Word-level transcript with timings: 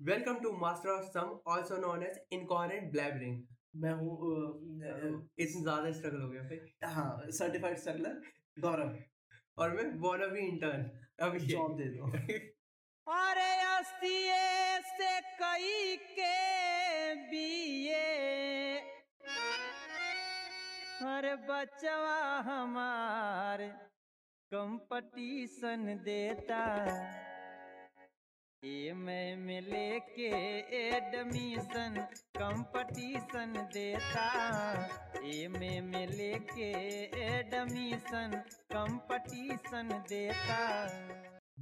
Welcome 0.00 0.42
to 0.42 0.52
Master 0.52 0.90
of 0.92 1.04
Sum, 1.10 1.40
also 1.46 1.80
known 1.80 2.02
as 2.02 2.18
Incoherent 2.30 2.92
Blabbering. 2.92 3.36
मैं 3.76 3.92
हूँ 4.00 4.10
इतना 5.38 5.62
ज़्यादा 5.62 5.92
स्ट्रगल 5.92 6.20
हो 6.22 6.28
गया 6.30 6.42
भाई। 6.42 6.90
हाँ 6.94 7.30
सर्टिफाइड 7.38 7.78
स्ट्रगलर 7.78 8.20
गौरव। 8.64 8.90
और 9.58 9.70
मैं 9.76 9.84
वांना 10.02 10.26
बी 10.34 10.40
इंटर्न 10.48 10.82
अभी। 11.26 11.38
जॉब 11.46 11.76
दे 11.78 11.84
दो। 11.94 12.10
अरे 13.20 13.48
अस्तिये 13.70 14.80
से 14.90 15.20
कई 15.40 15.96
के 16.18 17.14
बीए। 17.30 18.04
अरे 21.14 21.34
बचवा 21.48 22.18
हमार 22.50 23.66
कंपटीशन 24.52 25.86
देता 26.04 26.64
ए 28.64 28.92
मिले 28.96 29.88
के 30.00 30.28
एडमिशन 30.76 31.96
कंपटीशन 32.36 33.52
देता। 33.74 34.22
ए 35.24 35.48
मिले 35.56 36.32
के 36.52 36.70
एडमिशन 37.24 38.36
कंपटीशन 38.72 39.92
देता। 40.08 40.60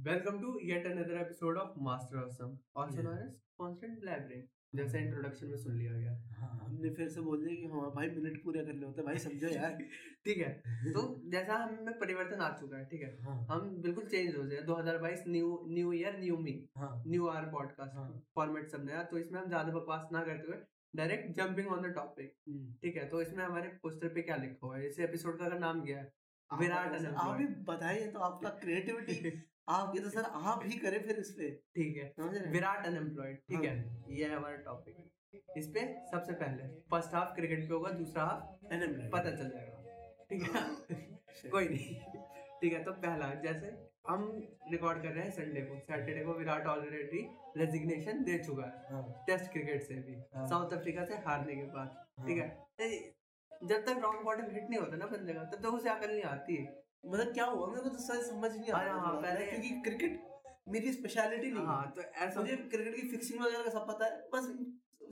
Welcome 0.07 0.39
to 0.41 0.57
yet 0.69 0.87
another 0.87 1.21
episode 1.21 1.57
of 1.57 1.79
master 1.87 2.23
of 2.23 2.31
some 2.37 2.57
also 2.81 3.01
known 3.01 3.17
as 3.17 3.35
constant 3.61 3.99
blabbering 3.99 4.43
जैसे 4.75 4.99
इंट्रोडक्शन 4.99 5.47
में 5.47 5.57
सुन 5.57 5.77
लिया 5.77 5.93
गया। 5.93 6.11
हाँ 6.37 6.49
हमने 6.59 6.89
फिर 6.89 7.09
से 7.09 7.21
बोल 7.21 7.43
दिया 7.43 7.55
कि 7.55 7.67
हाँ 7.73 7.89
भाई 7.95 8.09
मिनट 8.09 8.43
पूरे 8.43 8.63
करने 8.65 8.85
होते 8.85 9.01
भाई 9.01 9.17
समझो 9.17 9.47
यार। 9.47 9.77
ठीक 10.25 10.37
है 10.37 10.49
तो 10.93 11.03
जैसा 11.31 11.55
हम 11.55 11.77
में 11.85 11.97
परिवर्तन 11.99 12.41
आ 12.41 12.49
चुका 12.57 12.77
है 12.77 12.85
ठीक 12.85 13.01
है। 13.01 13.11
हाँ। 13.23 13.35
हम 13.49 13.69
बिल्कुल 13.81 14.05
चेंज 14.05 14.35
हो 14.35 14.45
जाए। 14.47 14.61
2022 14.63 15.23
new 15.27 15.59
new 15.69 15.93
year 15.93 16.19
new 16.19 16.37
me 16.37 16.55
हाँ। 16.77 16.91
न्यू 17.07 17.27
आर 17.27 17.45
पॉडकास्ट 17.51 17.95
हाँ। 17.95 18.07
फॉर्मेट 18.35 18.67
सब 18.67 18.85
नया। 18.85 19.03
तो 19.03 19.17
इसमें 19.17 19.39
हम 19.39 19.47
ज़्यादा 19.47 19.71
बकवास 19.71 20.09
ना 20.11 20.23
करते 20.23 20.47
हुए 20.47 20.57
direct 20.93 21.35
jumping 21.37 21.67
on 21.67 21.81
the 21.81 21.93
topic. 21.95 22.35
ठीक 22.81 22.95
है 22.95 23.07
तो 23.09 23.21
इसमें 23.21 23.43
हमारे 23.45 23.69
पोस्टर 23.83 24.07
पे 24.07 24.21
क्या 24.21 24.35
लिखा 24.35 24.67
हुआ 24.67 24.77
है? 24.77 24.87
इस 24.87 24.99
एपिसोड 24.99 25.39
का 25.39 25.45
अगर 25.45 25.59
नाम 25.59 25.83
क्या 25.85 25.97
है? 25.97 26.11
विराट 26.49 27.05
आप 27.05 27.37
ही 27.39 27.45
बताइए 27.67 28.07
तो 28.11 28.19
आपका 28.19 28.49
क्रिएटिविटी 28.49 29.13
आप 29.67 29.95
ये 29.95 30.01
तो 30.03 30.09
सर 30.09 30.23
आप 30.23 30.61
ही 30.65 30.77
करें 30.77 31.01
फिर 31.03 31.17
इस 31.17 31.29
पे। 31.31 31.49
ठीक 31.75 31.97
है। 31.97 32.49
विराट 32.51 32.85
अनएम्प्लॉयड 32.85 33.37
ठीक 33.37 33.63
है। 33.63 33.75
ये 34.09 34.25
है 34.25 34.35
हमारा 34.35 34.55
टॉपिक 34.55 35.09
इस 35.57 35.67
पे 35.67 35.81
सबसे 36.11 36.33
पहले 36.33 36.67
फ़र्स्ट 36.91 37.13
हाफ़ 37.15 37.33
क्रिकेट 37.35 37.67
पे 37.67 37.73
होगा 37.73 37.89
दूसरा 37.91 38.23
हाफ़ 38.23 38.65
Unemployed। 38.75 39.11
पता 39.11 39.31
चल 39.31 39.49
जाएगा। 39.49 40.25
ठीक 40.29 40.43
है? 40.43 41.49
कोई 41.51 41.69
नहीं। 41.69 41.95
ठीक 42.61 42.73
है 42.73 42.83
तो 42.83 42.91
पहला 42.91 43.33
जैसे 43.43 43.71
हम 44.07 44.27
रिकॉर्ड 44.71 45.01
कर 45.03 45.09
रहे 45.09 45.23
हैं 45.23 45.31
संडे 45.31 45.61
को 45.61 45.79
सैटरडे 45.79 46.23
को 46.25 46.33
विराट 46.33 46.67
ऑलरेडी 46.67 47.25
रेजिग्नेशन 47.57 48.23
दे 48.23 48.37
चुका 48.37 48.63
है। 48.63 48.93
हाँ। 48.93 49.23
टेस्ट 49.27 49.51
क्रिकेट 49.51 49.83
से 49.83 49.93
भी। 49.93 50.15
हाँ। 50.35 50.47
साउथ 50.47 50.73
अफ्रीका 50.73 51.05
से 51.05 51.17
हारने 51.27 51.55
के 51.55 51.63
बाद 51.63 52.25
ठीक 52.27 52.37
है? 52.37 52.49
जब 53.51 53.85
तक 53.85 53.99
रॉन्ग 54.03 54.23
बॉटम 54.25 54.51
हिट 54.51 54.69
नहीं 54.69 54.79
होता 54.79 54.97
ना 54.97 55.05
बंदे 55.05 55.33
का 55.33 55.43
तब 55.43 55.61
तक 55.63 55.73
उसे 55.73 55.89
अकल 55.89 56.11
नहीं 56.11 56.23
आती 56.29 56.55
है। 56.55 56.82
मतलब 57.05 57.33
क्या 57.33 57.45
हुआ? 57.45 57.67
मेरे 57.67 57.81
को 57.81 57.89
तो 57.89 57.97
सर 57.97 58.21
समझ 58.21 58.51
नहीं 58.57 58.71
आ 58.71 58.81
रहा 58.81 58.93
हाँ, 58.99 59.21
पहले- 59.21 59.49
क्योंकि 59.49 59.69
क्रिकेट 59.81 60.21
मेरी 60.67 60.93
स्पेशलिटी 60.93 61.51
नहीं 61.51 61.65
है 61.67 61.91
तो 61.91 62.01
ऐसा 62.01 62.39
मुझे 62.39 62.55
क्रिकेट 62.55 62.95
की 62.95 63.07
फिक्सिंग 63.07 63.39
वगैरह 63.41 63.63
का 63.63 63.69
सब 63.69 63.87
पता 63.87 64.05
है। 64.05 64.29
बस 64.33 64.47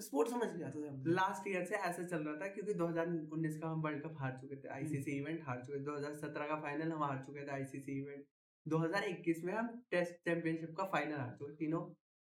स्पोर्ट 0.05 0.29
समझ 0.29 0.47
नहीं 0.47 0.63
आता 0.63 0.81
था। 0.81 1.03
लास्ट 1.07 1.47
ईयर 1.47 1.65
से 1.65 1.75
ऐसा 1.75 2.03
चल 2.03 2.23
रहा 2.23 2.35
था 2.35 2.47
क्योंकि 2.47 2.73
2019 2.73 3.57
का 3.57 3.67
हम 3.67 3.81
वर्ल्ड 3.81 4.03
कप 4.03 4.15
हार 4.19 4.37
चुके 4.41 4.55
थे 4.55 4.67
आईसीसी 4.67 5.11
इवेंट 5.11 5.41
हार 5.43 5.61
चुके 5.65 5.79
थे। 5.79 5.83
2017 5.83 6.47
का 6.47 6.55
फाइनल 6.61 6.91
हम 6.91 7.03
हार 7.03 7.23
चुके 7.27 7.47
थे 7.47 7.51
आईसीसी 7.51 7.99
इवेंट 7.99 8.25
2021 8.67 9.43
में 9.43 9.53
हम 9.53 9.67
टेस्ट 9.91 10.13
चैंपियनशिप 10.15 10.75
का 10.77 10.83
फाइनल 10.83 11.15
हार 11.15 11.35
चुके 11.39 11.53
तीनों। 11.55 11.83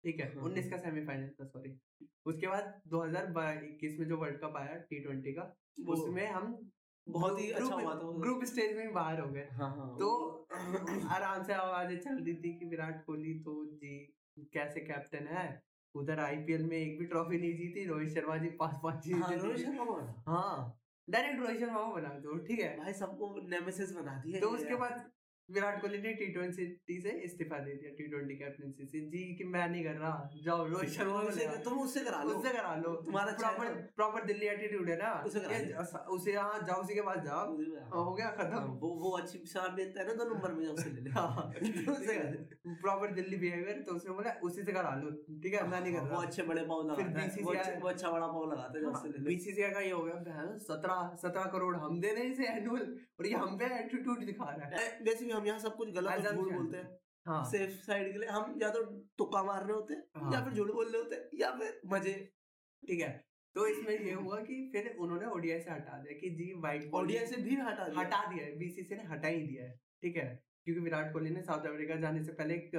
ठीक 0.05 0.20
है 0.20 0.34
हाँ। 0.34 0.45
19 0.45 0.70
का 0.70 0.77
सेमीफाइनल 0.77 1.28
था 1.28 1.45
सॉरी 1.45 1.78
उसके 2.27 2.47
बाद 2.47 2.81
2021 2.89 3.98
में 3.98 4.06
जो 4.09 4.17
वर्ल्ड 4.17 4.39
कप 4.41 4.56
आया 4.56 4.75
टी 4.91 5.00
ट्वेंटी 5.00 5.33
का 5.33 5.55
उसमें 5.89 6.27
हम 6.27 6.70
बहुत 7.11 7.41
ही 7.41 7.51
अच्छा 7.51 7.75
हुआ 7.75 7.95
था 7.95 8.11
ग्रुप 8.20 8.45
स्टेज 8.45 8.77
में 8.77 8.93
बाहर 8.93 9.21
हो 9.21 9.28
गए। 9.31 9.47
हाँ 9.53 9.71
हाँ। 9.77 9.97
तो 9.99 10.09
आराम 11.10 11.43
से 11.44 11.53
आवाज़ें 11.53 11.99
चल 11.99 12.16
रही 12.16 12.34
थी 12.34 12.53
कि 12.59 12.66
विराट 12.66 13.05
कोहली 13.06 13.34
तो 13.41 13.65
जी 13.75 13.94
कैसे 14.55 14.81
कैप्टन 14.81 15.27
है? 15.27 15.47
उधर 15.94 16.21
आईपीएल 16.21 16.65
में 16.65 16.77
एक 16.77 16.99
भी 16.99 17.06
ट्रॉफी 17.06 17.38
नहीं 17.38 17.56
जीती 17.56 17.84
रोहित 17.84 18.15
शर्मा 18.15 18.37
जी 18.37 18.49
पाँच 18.60 18.77
पाँच 18.82 19.05
जीत 19.05 19.16
हाँ, 19.16 19.37
रोहित 19.37 19.59
शर्मा 19.59 20.25
हाँ 20.28 20.81
डायरेक्ट 21.09 21.41
रोहित 21.41 21.60
शर्मा 21.60 21.82
को 21.84 21.93
बना 21.94 22.09
दो 22.19 22.37
ठीक 22.47 22.60
है। 22.60 22.77
भाई 22.78 22.93
सबको 22.93 23.34
नेमेसिस 23.49 23.93
बना 23.93 24.16
दिया 24.27 24.41
तो 24.41 24.49
उसके 24.50 24.75
बाद 24.75 25.11
विराट 25.50 25.81
कोहली 25.81 25.98
ने 25.98 26.12
टी 26.12 26.26
ट्वेंटी 26.26 27.00
से 27.00 27.10
इस्तीफा 27.10 27.59
दे 27.59 27.72
दिया 27.72 27.91
टी 27.91 28.06
ट्वेंटी 28.09 28.34
कैप्टनसी 28.34 28.86
से। 28.86 29.00
जी 29.00 29.34
कि 29.34 29.44
मैं 29.44 29.69
नहीं 29.69 29.84
कर 29.84 29.91
रहा। 29.91 30.31
जाओ 30.44 30.66
रोहित 30.66 30.91
शर्मा 30.91 31.20
उसे- 31.20 31.64
तुम 31.64 31.78
उससे 31.78 32.00
करा 32.00 32.22
लो। 32.22 32.31
उससे 32.31 32.53
करा 32.53 32.75
लो। 32.75 32.94
तुम्हारा 32.97 33.32
प्रॉपर 33.32 33.69
प्रॉपर 33.97 34.25
दिल्ली 34.25 34.47
एटीट्यूड 34.47 34.91
है 34.91 34.97
ना? 34.97 35.22
उसे 35.26 35.41
करा 35.41 36.00
उसे 36.08 36.32
हाँ 36.32 36.58
जाओ 36.62 36.82
उसी 36.82 36.94
के 36.94 37.00
पास 37.00 37.19
जाओ। 37.19 37.37
हाँ, 37.37 38.04
हो 38.04 38.14
गया 38.14 38.26
हाँ, 38.26 38.37
खत्म 38.37 38.62
वो 38.72 38.88
वो 38.88 39.10
अच्छी 39.10 39.38
शराब 39.47 39.75
देता 39.75 40.00
है 40.00 40.06
ना 40.06 40.14
दो 40.14 40.34
नंबर 40.34 40.53
में 40.53 40.66
उससे 40.66 40.91
ले 40.91 41.00
ले। 41.00 41.10
हाँ, 41.10 41.53
प्रॉपर 42.66 43.12
दिल्ली 43.12 43.37
बिहेवियर 43.37 43.82
तो 43.82 43.94
उसने 43.94 44.14
बोला 44.14 44.31
उसी 44.42 44.62
से 44.62 44.72
करा 44.72 44.94
लो। 44.94 45.10
ठीक 45.10 45.54
है 45.54 45.69
मैं 45.69 45.81
नहीं 45.81 45.94
कर 45.94 46.00
वो 46.00 46.06
रहा। 46.06 46.22
अच्छे 46.22 46.42
बड़े 46.42 46.62
पाव 46.62 46.82
लगाता 46.87 47.20
है। 47.20 47.28
वो 47.44 47.53
अच्छे- 47.53 47.82
वो 47.82 48.12
बड़ा 48.12 48.26
पाव 48.26 48.53
लगाता 48.53 48.78
है 48.78 48.84
बीसीसीआई 49.25 49.70
का 49.70 49.81
ये 49.81 49.91
हो 49.91 50.03
गया 50.04 50.56
सत्रह 50.58 51.16
सत्रह 51.22 51.44
करोड़ 51.44 51.76
हम 51.76 52.00
दे 52.00 52.12
रहे 52.14 52.25
हैं 52.25 52.32
इसे 52.32 52.47
एनुअल 52.47 52.98
और 53.20 53.26
ये 53.26 53.34
हम 53.34 53.58
पे 53.58 53.64
एटीट्यूड 53.64 54.25
दिखा 54.25 54.44
रहा 54.44 54.69
है। 54.69 55.04
हम 55.38 55.47
यहाँ 55.47 55.59
सब 55.59 55.76
कुछ 55.76 55.91
गलत 55.93 56.32
झूठ 56.32 56.53
बोलते 56.53 56.76
हैं। 56.76 56.99
हाँ। 57.26 57.44
सेफ़ 57.44 57.71
साइड 57.87 58.12
के 58.12 58.19
लिए 58.19 58.28
हम 58.31 58.59
या 58.62 58.69
तो 58.71 58.82
तुक्का 59.19 59.43
मार 59.44 59.62
रहे 59.62 59.72
होते 59.72 59.94
हैं 59.94 60.22
हाँ। 60.22 60.32
या 60.32 60.44
फिर 60.44 60.53
झूठ 60.54 60.71
बोल 60.72 60.87
रहे 60.87 61.03
होते 61.03 61.16
हैं 61.16 61.41
या 61.41 61.50
फिर 61.59 61.81
मज़े। 61.87 62.12
ठीक 62.82 63.00
है? 63.00 63.10
तो 63.56 63.66
इसमें 63.66 63.99
ये 63.99 64.12
हुआ 64.15 64.41
कि 64.43 64.56
फिर 64.72 64.94
उन्होंने 65.00 65.26
ओडीआई 65.28 65.60
से 65.60 65.71
हटा 65.71 65.99
दिया 65.99 66.19
कि 66.19 66.31
जी 66.37 66.53
वाइट 66.59 66.91
ऑडियंस 66.94 67.31
से 67.31 67.41
भी 67.43 67.56
हटा 67.56 67.88
दिया। 67.88 68.00
हटा 68.00 68.25
दिया 68.26 68.44
है। 68.44 68.56
बीसीसी 68.59 68.97
ने 68.97 69.04
हटा 69.04 69.28
ही 69.28 69.43
दिया 69.43 69.65
है। 69.65 69.76
ठीक 70.03 70.16
है? 70.16 70.28
क्योंकि 70.65 70.81
विराट 70.81 71.12
कोहली 71.12 71.31
ने 71.31 71.43
साउथ 71.43 71.66
अफ्रीका 71.66 71.97
जाने 71.97 72.22
से 72.25 72.32
पहले 72.32 72.55
एक 72.55 72.70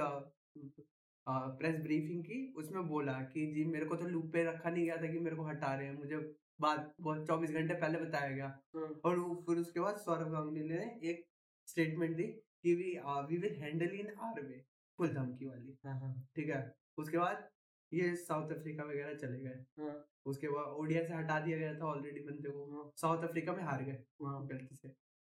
प्रेस 1.26 1.80
ब्रीफिंग 1.80 2.22
की। 2.24 2.38
उसमें 2.56 2.86
बोला 2.88 3.12
कि 3.32 3.46
जी 3.46 3.64
मेरे 3.64 3.86
को 3.86 3.96
तो 3.96 4.06
लूप 4.08 4.30
पे 4.32 4.44
रखा 4.44 4.70
नहीं 4.70 4.84
गया 4.84 4.96
था 4.96 5.12
कि 5.12 5.18
मेरे 5.18 5.36
को 5.36 5.42
हटा 5.42 5.74
रहे 5.74 5.86
हैं। 5.86 5.98
मुझे 5.98 6.16
बात 6.60 6.94
बहुत 7.00 7.26
चौबीस 7.26 7.50
घंटे 7.50 7.74
पहले 7.74 7.98
बताया 7.98 8.30
गया। 8.30 8.46
हाँ। 8.76 8.88
और 9.04 9.18
फिर 9.46 9.56
उसके 9.56 9.80
बाद 9.80 9.96
सौरभ 9.98 10.32
गांगुली 10.32 10.68
ने 10.68 10.84
एक 11.10 11.26
स्टेटमेंट 11.68 12.16
दी 12.16 12.24
कि 12.64 12.74
we 12.74 12.90
we 13.28 13.36
will 13.36 13.54
handle 13.54 13.94
in 13.94 14.12
our 14.18 14.40
way 14.40 14.64
full 14.98 15.08
धमकी 15.08 15.46
वाली। 15.46 15.78
हाँ, 15.84 16.00
हाँ, 16.00 16.28
ठीक 16.36 16.48
है? 16.48 16.74
उसके 16.98 17.18
बाद 17.18 17.48
ये 17.92 18.14
साउथ 18.16 18.52
अफ्रीका 18.52 18.84
वगैरह 18.84 19.14
चले 19.14 19.38
गए। 19.40 19.64
हाँ, 19.78 20.06
उसके 20.26 20.48
बाद 20.48 20.66
ओडिया 20.66 21.02
से 21.04 21.14
हटा 21.14 21.38
दिया 21.40 21.58
गया 21.58 21.74
था 21.74 21.84
ऑलरेडी 21.84 22.20
बंदे 22.20 22.50
को। 22.50 22.92
साउथ 22.96 23.24
अफ्रीका 23.24 23.52
में 23.52 23.62
हार 23.62 23.82
गए 23.82 24.04
वहाँ 24.20 24.46
गलती 24.46 24.74
से। 24.74 24.88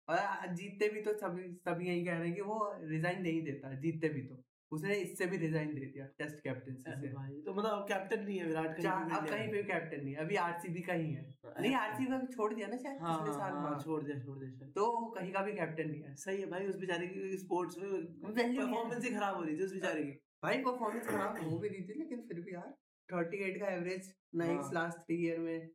और 0.09 0.55
जीतते 0.55 0.89
भी 0.89 1.01
तो 1.01 1.13
सभी 1.15 1.53
सभी 1.55 1.87
यही 1.89 2.05
कह 2.05 2.19
रहे 2.19 2.27
हैं 2.27 2.35
कि 2.35 2.43
वो 2.43 2.75
रिजाइन 2.83 3.23
नहीं 3.23 3.43
देता 3.43 3.73
जीतते 3.75 4.09
भी 4.09 4.23
तो। 4.23 4.43
उसने 4.73 4.95
इससे 4.95 5.27
भी 5.27 5.37
रिजाइन 5.37 5.75
दे 5.75 5.87
दिया 5.87 6.05
टेस्ट 6.19 6.41
कैप्टनसी 6.41 6.83
से। 6.83 7.41
तो 7.47 7.55
मतलब 7.55 7.85
कैप्टन 7.89 8.23
नहीं 8.25 8.39
है 8.39 8.47
विराट 8.47 8.75
कहीं 8.77 8.85
चार 8.85 9.05
भी 9.05 9.17
अब 9.17 9.27
कहीं। 9.29 9.49
पे 9.53 9.63
कैप्टन 9.63 10.05
नहीं 10.05 10.15
है 10.15 10.21
अभी 10.21 10.37
आरसीबी 10.43 10.81
का 10.81 10.93
ही 10.93 11.11
है। 11.13 11.25
नहीं 11.61 11.75
आरसीबी 11.75 12.11
का 12.11 12.19
भी 12.19 12.27
छोड़ 12.35 12.53
दिया 12.55 12.69
ना 12.69 12.77
शायद 12.77 13.01
हाँ 13.01 13.17
पिछले 13.19 13.33
साल 13.33 13.53
हाँ, 13.53 13.63
हाँ, 13.63 13.79
छोड़ 13.81 14.03
दिया 14.05 14.19
छोड़ 14.21 14.39
दिया 14.39 14.69
तो 14.77 14.87
कहीं 15.11 15.33
का 15.33 15.43
भी 15.43 15.53
कैप्टन 15.53 15.91
नहीं 15.91 16.03
है। 16.03 16.15
सही 16.17 16.41
है 16.41 16.47
भाई 16.51 16.67
उस 16.67 16.77
बेचारे 16.77 17.07
की 17.07 17.37
स्पोर्ट्स 17.39 17.79
में 17.79 17.89
परफॉर्मेंस 17.91 19.05
ही। 19.05 19.11
खराब 19.11 19.37
हो 19.37 19.43
रही 19.43 19.57
थी 19.59 19.65
उस 19.65 19.73
बेचारे 19.73 20.03
की। 20.03 20.19
भाई 20.43 20.63
परफॉर्मेंस 20.63 21.07
खराब 21.07 21.43
हो 21.43 21.59
भी 21.59 21.69
रही 21.69 21.83
थी 21.89 21.99
लेकिन 21.99 22.21
फिर 22.29 22.41
भी 22.41 22.55
यार 22.55 22.73
38 23.09 23.59
का 23.61 23.73
एवरेज 23.75 24.13
नाइन्स 24.35 24.65
हाँ। 24.65 24.73
लास्ट 24.75 24.99
थ्री 24.99 25.17
ईयर 25.27 25.39
में 25.39 25.69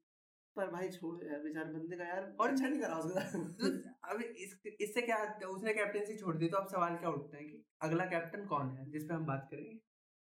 पर 0.58 0.68
भाई 0.72 0.90
छोड़ 0.90 1.16
यार 1.24 1.40
बेचारे 1.40 1.72
बंदे 1.72 1.98
का 1.98 2.06
यार 2.06 2.36
और 2.40 2.50
अच्छा 2.50 2.68
नहीं 2.68 2.80
करा 2.82 2.98
उसके। 2.98 3.40
तो 3.40 3.70
साथ 3.70 4.12
अब 4.12 4.22
इस 4.22 4.60
इससे 4.82 5.02
क्या 5.02 5.18
उसने 5.48 5.74
कैप्टनसी 5.74 6.16
छोड़ 6.18 6.36
दी 6.38 6.48
तो 6.48 6.58
अब 6.58 6.68
सवाल 6.68 6.96
क्या 6.96 7.10
उठता 7.10 7.38
है 7.38 7.44
कि 7.44 7.64
अगला 7.82 8.06
कैप्टन 8.06 8.46
कौन 8.46 8.70
है 8.70 8.90
जिस 8.92 9.04
पे 9.04 9.14
हम 9.14 9.26
बात 9.26 9.48
करेंगे? 9.52 9.80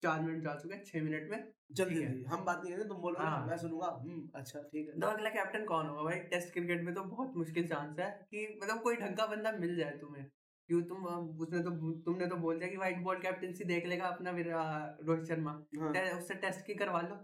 चार 0.03 0.21
मिनट 0.21 0.43
जा 0.43 0.55
चुके 0.55 0.79
छह 0.85 1.03
मिनट 1.03 1.31
में। 1.31 1.53
जल्दी 1.73 1.95
जल्दी। 1.97 2.23
हम 2.25 2.45
बात 2.45 2.61
नहीं 2.65 2.73
करेंगे 2.73 2.89
तुम 2.89 3.01
बोलो। 3.03 3.19
हाँ। 3.19 3.47
मैं 3.47 3.57
सुनूँगा। 3.57 3.87
हम्म 4.01 4.29
अच्छा 4.35 4.61
ठीक 4.63 4.89
है। 4.89 5.01
तो 5.01 5.07
अगला 5.07 5.31
कैप्टन 5.31 5.65
कौन 5.65 5.87
होगा 5.87 6.03
भाई? 6.03 6.19
टेस्ट 6.33 6.53
क्रिकेट 6.53 6.83
में 6.85 6.95
तो 6.95 7.05
बहुत 7.05 7.37
मुश्किल 7.37 7.69
चांस 7.69 7.99
है 7.99 8.11
कि 8.31 8.47
मतलब 8.63 8.83
कोई 8.83 8.97
ढंग 8.97 9.17
का 9.17 9.27
बंदा 9.27 9.53
मिल 9.53 9.77
जाए 9.77 9.97
तुम्हें। 9.99 10.25
क्यों 10.69 10.83
तुम 10.83 11.07
उसने 11.43 11.61
तो 11.61 11.71
तुमने 12.03 12.27
तो 12.27 12.37
बोल 12.37 12.59
दिया 12.59 12.71
कि 12.71 12.77
व्हाइट 12.77 12.99
बॉल 13.05 13.19
कैप्टनसी 13.21 13.65
देख 13.65 13.87
लेगा 13.87 14.07
अपना 14.07 14.31
रोहित 14.31 15.25
शर्मा। 15.25 15.53
हाँ। 15.79 15.93
उससे 16.19 16.35
टेस्ट 16.45 16.67
की 16.67 16.75
करवा 16.75 17.01
लो। 17.01 17.19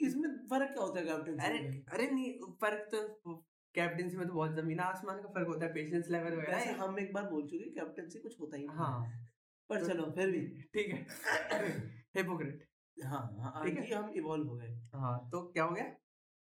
इसमें 0.00 0.31
फ़र्क 0.50 0.72
क्या 0.72 0.82
होता 0.82 1.00
है 1.00 1.06
कैप्टन 1.06 1.38
अरे 1.38 1.58
अरे 1.92 2.10
नहीं 2.10 2.52
फ़र्क 2.52 2.88
तो 2.94 3.34
कैप्टनसी 3.74 4.16
में 4.16 4.28
तो 4.28 4.34
बहुत 4.34 4.54
ज़मीन 4.54 4.80
आसमान 4.80 5.22
का 5.22 5.28
फ़र्क 5.28 5.46
होता 5.46 5.66
है 5.66 5.72
पेशेंस 5.72 6.08
लेवल 6.10 6.32
वगैरह 6.32 6.82
हम 6.82 6.98
एक 6.98 7.12
बार 7.12 7.24
बोल 7.24 7.46
चुके 7.48 7.70
कैप्टनसी 7.70 8.18
कुछ 8.18 8.40
होता 8.40 8.56
ही 8.56 8.66
नहीं 8.66 8.76
हाँ। 8.76 9.26
पर 9.68 9.80
तो- 9.80 9.88
चलो 9.88 10.10
फिर 10.10 10.30
भी। 10.30 10.46
ठीक 10.74 10.88
है। 10.88 11.06
हिपोक्रेट 12.16 12.68
हाँ 13.04 13.36
हाँ 13.40 13.64
ठीक 13.64 13.78
है। 13.78 13.94
हम 13.94 14.10
इवॉल्व 14.10 14.48
हो 14.48 14.56
गए। 14.56 14.68
हाँ 14.94 15.30
तो 15.30 15.42
क्या 15.42 15.64
हो 15.64 15.74
गया? 15.74 15.84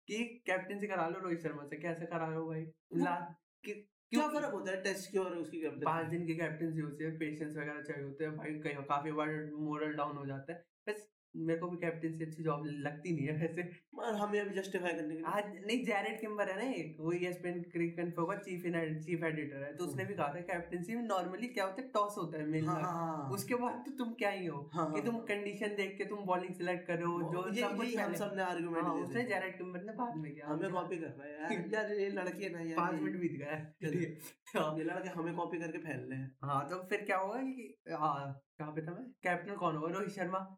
कि 0.07 0.24
कैप्टनसी 0.24 0.88
करा 0.88 1.07
लो 1.07 1.19
रोहित 1.19 1.39
शर्मा 1.39 1.63
से। 1.63 1.78
कैसे 1.78 2.06
करा 2.06 2.28
लो 2.28 2.48
भाई? 2.48 2.68
ला 2.96 3.16
कि 3.63 3.74
क्या 4.12 4.28
फ़र्क 4.28 4.54
होता 4.54 4.72
है? 4.72 4.84
टेस्ट 4.84 5.12
की 5.12 5.18
और 5.18 5.38
उसकी 5.38 5.62
कैप्टन 5.62 5.86
पाँच 5.86 6.07
दिन 6.07 6.28
की 6.28 6.36
कैप्टनसी 6.36 6.80
होती 6.80 7.04
है 7.04 7.18
पेशेंस 7.18 7.57
वगैरह 7.57 7.81
चाहिए 7.81 8.04
होते 8.04 8.24
हैं 8.24 8.38
भाई 8.38 8.60
कहीं 8.60 8.84
काफ़ी 8.84 9.12
बार 9.12 9.51
मोरल 9.54 9.94
डाउन 9.94 10.18
हो 10.18 10.25
जाता 10.25 10.54
है। 10.54 10.66
बस 10.89 11.12
मेरे 11.36 11.60
को 11.60 11.68
भी 11.68 11.78
कैप्टनसी 11.78 12.26
अच्छी 12.26 12.44
जॉब 12.44 12.66
लगती 12.66 13.16
नहीं 13.16 13.28
है 13.28 13.34
वैसे। 13.34 13.70
और 14.00 14.16
हमें 14.16 14.42
अभी 14.42 14.56
जस्टिफाई 14.56 14.92
करने 14.94 15.08
के 15.08 15.14
लिए। 15.14 15.24
आज 15.26 15.44
नहीं 15.68 15.86
जैरेड 15.86 16.22
किम्बर 16.22 16.50
है 16.50 16.56
ना 16.56 16.72
एक 16.74 16.98
वो 17.00 17.14
ESPN 17.14 17.72
क्रिकेट 17.72 18.00
इन्फो 18.00 18.26
का 18.26 18.36
चीफ 18.36 18.64
चीफ 19.06 19.24
एडिटर 19.24 19.64
है। 19.64 19.76
तो 19.76 19.86
उसने 19.86 20.06
भी 20.06 20.14
कहा 20.14 20.28
था 20.28 20.40
कैप्टनसी 20.40 20.96
में 20.96 21.04
नॉर्मली 21.04 21.48
क्या 21.48 21.66
होता 21.66 21.82
है 21.82 21.88
टॉस 21.88 22.16
होता 22.18 22.38
है 22.38 22.46
मिलना 22.46 22.72
हाँ 22.72 22.82
हाँ 22.82 23.18
हाँ। 23.18 23.30
उसके 23.30 23.56
बाद 23.56 23.84
तो 23.86 23.92
तुम 23.92 24.14
क्या 24.14 24.30
ही 24.30 24.46
हो 24.46 24.70
हाँ, 24.74 24.94
कि 24.94 25.00
हाँ। 25.00 25.12
तुम 25.12 25.20
कंडीशन 25.20 25.68
देख 25.68 25.98
के 25.98 26.06
तुम 26.06 26.20
बॉलिंग 26.20 26.54
सिलेक्ट 26.54 26.88
करो 26.88 27.34
जो 27.34 27.54
ये 27.54 27.62
सब 27.62 27.84
यही 27.84 27.96
हम 27.96 28.14
सबने 28.14 28.44
आर्गुमेंट 28.44 28.86
हाँ, 28.86 28.94
उसने 28.94 29.24
थे। 29.24 29.28
जैरेड 29.28 29.58
किम्बर 29.58 29.84
ने 29.84 29.94
बाद 29.94 30.18
में 30.18 30.34
किया। 30.34 30.48
हमें 30.48 30.72
कॉपी 30.72 30.98
कर 30.98 31.08
रहा 31.08 31.28
है 31.28 31.42
यार। 31.42 31.92
ये 32.00 32.10
लड़के 32.10 32.50
ना 32.50 32.60
यार 32.60 32.78
पाँच 32.78 33.02
मिनट 33.02 33.20
बीत 33.20 33.32
गया 33.32 33.52
है। 33.52 33.76
है। 33.84 34.18
हाँ, 34.58 34.78
ये 34.78 34.84
लड़के 34.84 35.10
हमें 35.10 35.36
कॉपी 35.36 35.60
करके 35.60 35.78
फैल 35.78 36.00
रहे 36.00 36.20
हैं। 36.20 36.36
हाँ 36.44 36.70
तो 36.70 36.84
फिर 36.84 37.02
क्या 37.02 37.18
होगा 37.18 37.42
कि 37.42 37.82
हाँ 37.92 38.42
कहाँ 38.60 38.72
पे 38.72 38.82
था 38.82 38.92
मैं? 38.92 39.06
कैप्टन 39.24 39.56
कौन 39.56 39.76
होगा? 39.76 39.94
रोहित 39.94 40.10
शर्मा। 40.10 40.58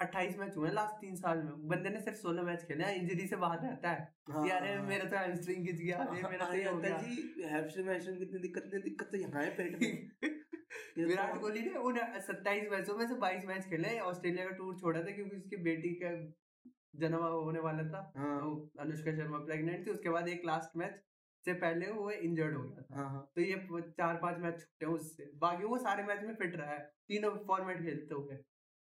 28 0.00 0.38
मैच 0.38 0.56
हुए 0.56 0.70
लास्ट 0.70 0.94
तीन 0.94 1.16
साल 1.16 1.38
में। 1.38 1.68
बंदे 1.68 1.88
ने 1.88 2.00
सिर्फ़ 2.00 2.18
16 2.18 2.42
मैच 2.42 2.64
खेले 2.64 2.84
हैं 2.84 2.94
इंजरी 2.94 3.26
से 3.26 3.36
बाहर 3.36 3.58
रहता 3.58 3.90
है। 3.90 4.14
हाँ, 4.30 4.48
यार 4.48 4.80
मेरा 4.80 5.10
तो 5.10 5.16
हैमस्ट्रिंग 5.16 5.66
खिंच 5.66 5.80
गया 5.80 5.96
अरे 5.96 6.22
मेरा 6.22 6.46
तो 6.46 6.52
अरे 6.52 6.64
ये 6.64 6.70
हो 6.70 6.78
गया। 6.78 6.98
जी 6.98 7.42
हैमस्ट्रिंग 7.42 8.18
कितनी 8.18 8.38
दिक्कत 8.38 8.70
नहीं 8.72 8.82
दिक्कत 8.82 9.06
तो 9.06 9.16
यहाँ 9.16 9.42
है 9.42 9.56
पेट 9.56 9.82
में। 9.82 10.08
तो- 10.08 11.04
विराट 11.04 11.40
कोहली 11.40 11.60
ने 11.60 11.78
उन 11.78 11.98
27 12.20 12.68
मैचों 12.70 12.98
में 12.98 13.08
से 13.08 13.14
22 13.14 13.44
मैच 13.44 13.64
खेले 13.64 14.00
ऑस्ट्रेलिया 14.00 14.44
का 14.44 14.50
टूर 14.50 14.76
छोड़ा 14.76 15.00
था 15.00 15.10
क्योंकि 15.10 15.36
उसकी 15.36 15.56
बेटी 15.56 15.88
का 16.02 16.10
जन्म 16.96 17.18
होने 17.18 17.60
वाला 17.60 17.82
था। 17.82 18.12
हाँ। 18.16 18.40
तो 18.40 18.70
अनुष्का 18.80 19.12
शर्मा 19.16 19.38
प्रेग्नेंट 19.38 19.86
थी 19.86 19.90
उसके 19.90 20.08
बाद 20.08 20.28
एक 20.28 20.42
लास्ट 20.44 20.76
मैच 20.76 21.00
से 21.44 21.54
पहले 21.54 21.90
वो 21.90 22.10
इंजर्ड 22.10 22.56
हो 22.56 22.62
गया 22.62 22.82
था। 22.82 22.96
हाँ 22.96 23.30
तो 23.34 23.40
ये 23.40 23.66
चार 23.82 24.16
पाँच 24.16 24.38
मैच 24.38 24.60
छूटे 24.60 24.86
उससे। 24.86 25.30
बाकी 25.34 25.64
वो 25.64 25.78
सारे 25.78 26.02
मैच 26.02 26.22
में 26.22 26.34
फिट 26.34 26.56
रहा 26.56 26.70
है 26.70 26.78
तीनों 26.78 27.30
फॉर्मेट 27.30 27.82
खेलते 27.82 28.14
हुए। 28.14 28.38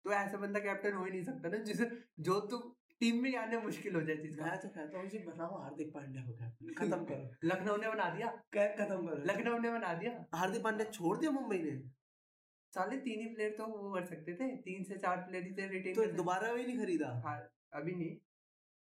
तो 0.06 0.12
ऐसा 0.12 0.38
बंदा 0.38 0.60
कैप्टन 0.60 0.94
हो 0.94 1.06
ही 1.06 1.12
नहीं 1.12 1.24
सकता 1.24 1.50
ना 1.50 1.58
जिसे 1.58 1.90
जो 2.20 2.40
तुम 2.40 2.74
टीम 3.00 3.22
में 3.24 3.36
आने 3.36 3.58
मुश्किल 3.58 3.96
हो 3.96 4.02
जाए 4.02 4.16
चीज़ 4.16 4.42
मैं 4.42 4.58
तो 4.60 4.68
कहता 4.70 5.00
हूँ 5.00 5.10
जी 5.10 5.18
बनाओ 5.18 5.62
हार्दिक 5.62 5.94
पांड्या 5.94 6.24
को 6.24 6.34
कैप्टन 6.34 6.74
खत्म 6.74 7.06
करो। 7.06 7.30
लखनऊ 7.44 7.78
ने 7.78 7.90
बना 7.90 8.10
दिया। 8.10 8.28
खत्म 8.56 9.08
करो। 9.08 9.24
लखनऊ 9.26 9.58
ने 9.58 9.72
बना 9.72 9.94
दिया। 9.94 10.26
हार्दिक 10.36 10.64
पांड्या 10.64 10.86
छोड़ 10.92 11.18
दिया 11.18 11.32
मुंबई 11.32 11.58
ने? 11.58 11.72
साले 12.74 12.98
तीन 12.98 13.20
ही 13.20 13.26
प्लेयर 13.26 13.52
तो 13.52 13.66
वो 13.66 13.94
कर 13.94 14.04
सकते 14.04 14.34
थे। 14.34 14.56
तीन 14.58 14.84
से 14.84 14.98
चार 14.98 15.18
प्लेयर 15.18 15.44
ही 15.44 15.52
थे 15.52 15.68
रिटेन 15.68 15.96
तो 15.96 16.06
दोबारा 16.06 16.54
भी 16.54 16.66
नहीं 16.66 16.78
खरीदा? 16.78 17.22
हाँ 17.26 17.50
अभी 17.74 17.96
नहीं। 17.96 18.18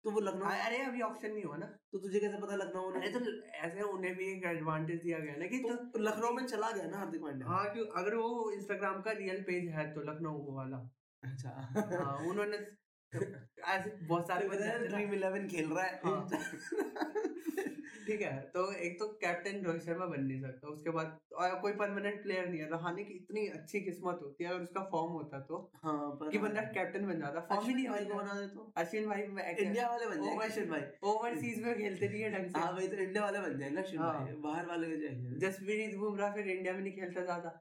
तो 0.05 0.11
वो 0.11 0.21
लखनऊ 0.21 0.45
अरे 0.45 0.79
अभी 0.79 1.01
ऑप्शन 1.01 1.33
नहीं 1.33 1.45
हुआ 1.45 1.57
ना। 1.57 1.67
तो 1.93 1.99
तुझे 1.99 2.21
कैसे 2.21 2.39
पता 2.39 2.57
लखनऊ 2.57 2.91
अरे 2.91 3.09
तो 3.09 3.43
ऐसे 3.49 3.83
उन्हें 3.83 4.17
भी 4.17 4.33
एक 4.33 4.45
एडवांटेज 4.45 5.03
दिया 5.03 5.19
गया 5.19 5.37
ना 5.37 5.47
कि 5.47 5.59
तो 5.59 5.75
तो 5.75 5.99
लखनऊ 5.99 6.33
में 6.33 6.47
चला 6.47 6.71
गया 6.71 6.87
ना 6.87 6.99
हार्दिक 6.99 7.23
पांड्या? 7.23 7.49
हाँ 7.49 7.73
क्यों? 7.73 7.87
अगर 7.87 8.15
वो 8.15 8.51
इंस्टाग्राम 8.51 9.01
का 9.03 9.13
रियल 9.13 9.43
पेज 9.43 9.69
है 9.69 9.95
तो 9.95 10.01
लखनऊ 10.01 10.55
वाला। 10.55 10.91
अच्छा। 11.23 11.51
हाँ 11.95 12.17
उन्होंने 12.29 12.57
ऐसे 13.15 13.91
बहुत 14.07 14.29
सारे 14.29 14.47
हैं 14.65 14.89
ड्रीम 14.89 15.13
इलेवन 15.15 15.47
खेल 15.49 15.71
रहा 15.71 15.85
है। 15.85 16.01
हाँ। 16.05 16.29
ठीक 18.07 18.21
है 18.21 18.41
तो 18.55 18.73
एक 18.75 18.99
तो 18.99 19.07
कैप्टन 19.07 19.61
रोहित 19.65 19.83
शर्मा 19.83 20.07
बन 20.07 20.21
नहीं 20.21 20.41
सकता 20.43 20.69
उसके 20.69 20.91
बाद 20.91 21.19
और 21.35 21.55
कोई 21.61 21.73
परमानेंट 21.73 22.23
प्लेयर 22.23 22.49
नहीं 22.49 22.61
है। 22.61 22.69
रहाने 22.71 23.05
की 23.05 23.15
इतनी 23.15 23.47
अच्छी 23.49 23.81
किस्मत 23.81 24.19
होती 24.23 24.45
है 24.45 24.51
अगर 24.51 24.63
उसका 24.63 24.81
फॉर्म 24.93 25.13
होता 25.13 25.41
तो। 25.41 25.71
हाँ 25.85 26.11
पर 26.11 26.31
कि 26.31 26.39
बंदा 26.39 26.63
कैप्टन 26.63 27.07
बन 27.07 27.21
जाता। 27.21 27.41
फॉर्म 27.41 27.67
ही 27.69 27.75
नहीं 27.75 27.87
भाई 27.89 28.05
को 28.05 28.15
बना 28.15 28.35
दे 28.41 28.47
तो? 28.47 28.73
अश्विन 28.77 29.07
भाई 29.09 29.23
इंडिया 29.23 29.89
वाले 29.89 30.07
बन 30.07 30.15
जाएँगे। 30.15 30.35
ओवर- 30.35 30.51
अश्विन 30.51 30.71
भाई 30.71 30.83
ओवरसीज 31.05 31.63
में 31.65 31.75
खेलते 31.79 32.09
नहीं 32.09 32.23
है 32.23 32.33
ढंग 32.33 32.51
से। 32.51 32.61
हाँ 32.61 32.73
भाई 32.75 32.89
तो 32.89 32.97
इंडिया 32.97 33.23
वाले 33.23 33.39
बन 33.39 33.59
जाएँगे 33.59 33.83
अश्विन 33.83 34.03
हाँ। 34.03 34.15
भाई 34.25 34.35
बाहर 34.49 34.67
वाले 34.67 34.91
को 34.91 35.01
चाहिए। 35.03 35.39
जसप्रीत 35.39 35.97
बुमराह 35.97 36.35
फिर 36.35 36.49
इंडिया 36.49 36.75
में 36.75 36.81
नहीं 36.81 36.93
खेलता 36.93 37.25
ज़्यादा। 37.25 37.55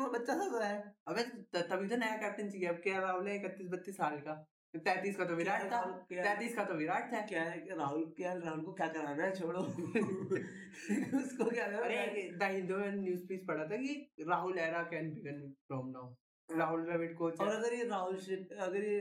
वो 0.00 0.10
बच्चा 0.10 0.34
सा 0.34 0.48
तो 0.48 0.60
है। 0.60 0.94
अबे 1.08 1.22
तभी 1.62 1.88
तो 1.88 1.96
नया 1.96 2.16
कैप्टन 2.16 2.50
चाहिए 2.50 2.66
अब 2.68 2.76
के 2.84 2.98
राहुल 3.00 3.28
है 3.28 3.36
इकतीस 3.36 3.68
बत्तीस 3.68 3.96
साल 3.96 4.16
का। 4.18 4.44
तैतीस 4.74 5.16
का 5.16 5.24
तो 5.24 5.34
विराट 5.34 5.62
था। 5.72 5.80
तैतीस 6.10 6.54
का 6.56 6.64
तो 6.64 6.74
विराट 6.74 7.12
था। 7.12 7.20
क्या 7.26 7.42
है 7.42 7.58
कि 7.60 7.74
राहुल 7.74 8.04
क्या 8.16 8.32
राहुल 8.34 8.60
को 8.60 8.72
क्या 8.72 8.86
कराना 8.86 9.24
है 9.24 9.34
छोड़ो। 9.34 9.60
उसको 11.20 11.50
क्या 11.50 11.66
करना 11.66 11.78
अरे 11.78 11.96
है 11.96 12.38
द 12.38 12.42
हिंदू 12.42 12.76
में 12.76 12.90
न्यूज़ 12.92 13.26
पीस 13.26 13.44
पढ़ा 13.48 13.64
था 13.64 13.76
कि 13.76 14.24
Rahul 14.28 14.58
era 14.58 14.82
can 14.82 15.10
begin 15.14 15.40
from 15.66 15.88
now 15.88 16.56
Rahul 16.58 16.84
Dravid 16.84 17.16
coach 17.16 17.40
और 17.40 17.48
अगर 17.48 17.74
ये 17.74 17.84
राहुल 17.84 18.16
अगर 18.60 18.84
ये 18.84 19.00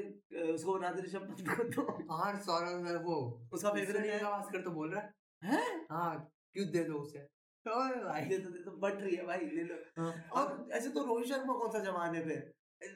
उसको 0.54 0.78
बना 0.78 0.92
दे 0.92 1.02
ऋषभ 1.02 1.28
पंत 1.30 1.50
को 1.50 1.64
तो 1.64 2.16
हाँ 2.16 2.34
सौरभ 2.40 2.88
है 2.88 2.96
वो। 2.98 3.18
उसका 3.54 3.74
फेवरेट 3.74 4.06
है। 4.06 4.20
गावस्कर 4.20 4.62
तो 4.62 4.72
बोल 4.72 4.94
रहा 4.94 5.02
हैं? 5.02 5.14
है? 5.42 5.86
हाँ 5.92 6.32
क्यों 6.54 6.68
दे 6.72 6.84
दो 6.84 6.94
उसे? 6.94 7.28
ओए 7.66 8.00
भाई 8.04 8.26
दे 8.26 8.38
दो 8.38 8.50
दे 8.50 8.60
दो 8.60 8.72
बट 8.78 9.02
रही 9.02 9.16
है 9.16 9.26
भाई 9.26 9.46
ले 9.54 9.64
लो 9.64 9.76
हाँ, 9.98 10.14
और 10.32 10.70
ऐसे 10.72 10.90
तो 10.90 11.04
रोहित 11.06 11.28
शर्मा 11.28 11.54
कौन 11.54 11.72
सा 11.72 11.80
जमाने 11.80 12.22
पे 12.22 12.36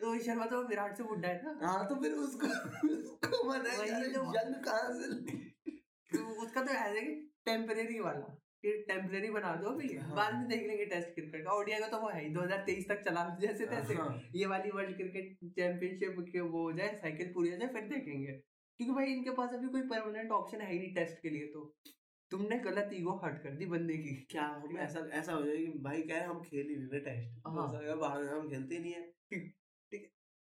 रोहित 0.01 0.24
शर्मा 0.24 0.45
तो 0.45 0.62
विराट 0.68 0.98
से 0.98 1.04
बुढ़ा 1.04 1.30
है 1.30 1.42
ना। 1.44 1.68
हाँ 1.68 1.88
तो 1.89 1.95
फिर 1.95 2.12
उसको 2.13 2.48
उसको। 2.88 3.54
जंग 4.34 4.56
कहाँ 4.66 4.94
से 4.94 5.07
तो 6.10 6.24
उसका 6.44 6.62
तो 6.62 6.74
ऐसे 6.74 7.01
टेम्परेरी 7.45 8.00
वाला। 8.00 8.36
टेम्परेरी 8.66 9.30
बना 9.30 9.54
दो 9.56 9.69
भी 9.69 9.88
हाँ। 9.98 10.16
बाद 10.16 10.34
में 10.36 10.48
देख 10.48 10.62
लेंगे 10.68 10.86
टेस्ट 10.86 11.10
क्रिकेट 11.10 11.44
का। 11.44 11.51
ओडिया 11.51 11.80
का 11.80 11.88
तो 11.88 11.98
वो 11.98 12.10
है 12.10 12.24
ही 12.24 12.30
2023 12.34 12.88
तक 12.89 13.04
चला 13.06 13.24
जैसे 13.42 13.66
तैसे। 13.66 13.94
हाँ। 13.94 14.22
ये 14.36 14.45
वाली 14.45 14.72
वर्ल्ड 14.72 14.95
क्रिकेट 14.98 15.38
चैंपियनशिप 15.56 16.16
के 16.31 16.40
वो 16.40 16.63
हो 16.63 16.72
जाए 16.72 16.95
साइकिल 16.95 17.31
पूरी 17.33 17.51
हो 17.51 17.57
जाए 17.57 17.68
फिर 17.68 17.83
देखेंगे। 17.90 18.31
क्योंकि 18.31 18.94
भाई 18.94 19.13
इनके 19.13 19.30
पास 19.31 19.54
अभी 19.54 19.68
कोई 19.68 19.81
परमानेंट 19.81 20.31
ऑप्शन 20.31 20.62
है 20.62 20.72
ही 20.72 20.80
नहीं 20.80 20.94
टेस्ट 20.95 21.22
के 21.22 21.30
लिए 21.30 21.45
तो। 21.48 21.62
तुमने 22.31 22.57
गलत 22.60 22.90
ईगो 22.94 23.12
हट 23.24 23.42
कर 23.44 23.50
दी 23.50 23.66
बंदे 23.66 23.98
की। 23.98 24.16
क्या 24.31 24.44
हम 24.44 24.78
ऐसा 24.78 25.07
ऐसा 25.13 25.33
हो 25.33 25.44
जाएगा 25.44 25.72
भाई 25.83 26.01
कह 26.01 26.18
रहे 26.18 26.25
हम 26.25 26.42
खेल 26.42 26.68
ही 26.69 26.75
नहीं 26.75 26.88
रहे 26.88 27.00
टेस्ट 27.00 27.48
हाँ। 27.48 27.68
हो 27.68 27.78
है 27.78 27.95
बाहर 27.95 28.24
हम 28.24 28.50
खेलते 28.50 28.80
नहीं 28.80 28.94
है। 28.94 29.06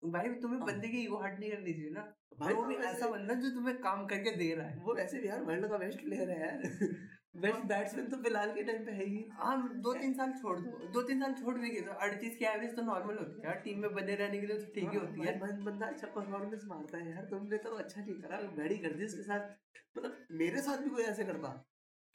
भाई 0.03 0.29
तुम्हें 0.41 0.59
हाँ। 0.59 0.67
बंदे 0.67 0.87
की 0.87 1.01
ईगो 1.01 1.17
हट 1.17 1.39
नहीं 1.39 1.51
करनी 1.51 1.73
चाहिए 1.73 1.89
ना। 1.89 2.01
भाई 2.39 2.53
वो 2.53 2.63
भी 2.63 2.75
ऐसा 2.85 3.07
बंदा 3.09 3.33
जो 3.33 3.49
तुम्हें 3.49 3.77
काम 3.77 4.05
करके 4.05 4.31
दे 4.31 4.53
रहा 4.55 4.67
है। 4.67 4.77
वो 4.77 4.93
वैसे 4.95 5.19
भी 5.19 5.27
यार 5.27 5.41
वर्ल्ड 5.43 5.67
का 5.69 5.77
बेस्ट 5.77 6.03
प्लेयर 6.03 6.29
है 6.29 6.39
यार। 6.39 6.61
बेस्ट 7.43 7.65
बैट्समैन 7.67 8.05
तो 8.09 8.17
फ़िलहाल 8.23 8.51
के 8.51 8.63
टाइम 8.63 8.85
पे 8.85 8.91
है 8.91 9.05
ही। 9.05 9.23
हाँ 9.33 9.55
दो 9.79 9.93
तीन 9.93 10.13
साल 10.13 10.31
छोड़ 10.31 10.57
दो 10.59 10.87
दो 10.93 11.01
तीन 11.01 11.21
साल 11.21 11.33
छोड़ 11.33 11.57
भी 11.59 11.69
गए 11.69 11.81
तो 11.81 11.91
अड़तीस 12.07 12.35
की 12.37 12.45
एवरेज 12.45 12.75
तो 12.75 12.81
नॉर्मल 12.81 13.17
होती 13.17 13.41
है 13.41 13.47
यार। 13.47 13.59
टीम 13.59 13.79
में 13.79 13.93
बने 13.95 14.15
रहने 14.15 14.39
के 14.41 14.47
लिए 14.47 14.57
तो 14.57 14.73
ठीक 14.75 14.89
ही 14.89 14.97
होती 14.97 15.21
है। 15.21 15.63
बंदा 15.65 15.85
अच्छा 15.85 16.07
परफॉर्मेंस 16.07 16.63
मारता 16.65 16.97
है 16.97 17.11
यार। 17.11 17.25
तुमने 17.25 17.57
तो 17.57 17.75
अच्छा 17.75 18.01
नहीं 18.01 18.15
करा 18.21 18.41
गाड़ी 18.57 18.77
कर 18.77 18.93
दी 18.93 19.05
उसके 19.05 19.23
साथ। 19.23 19.49
मतलब 19.97 20.17
मेरे 20.31 20.61
साथ 20.61 20.77
भी 20.77 20.89
कोई 20.89 21.03
ऐसे 21.03 21.23
करता 21.23 21.53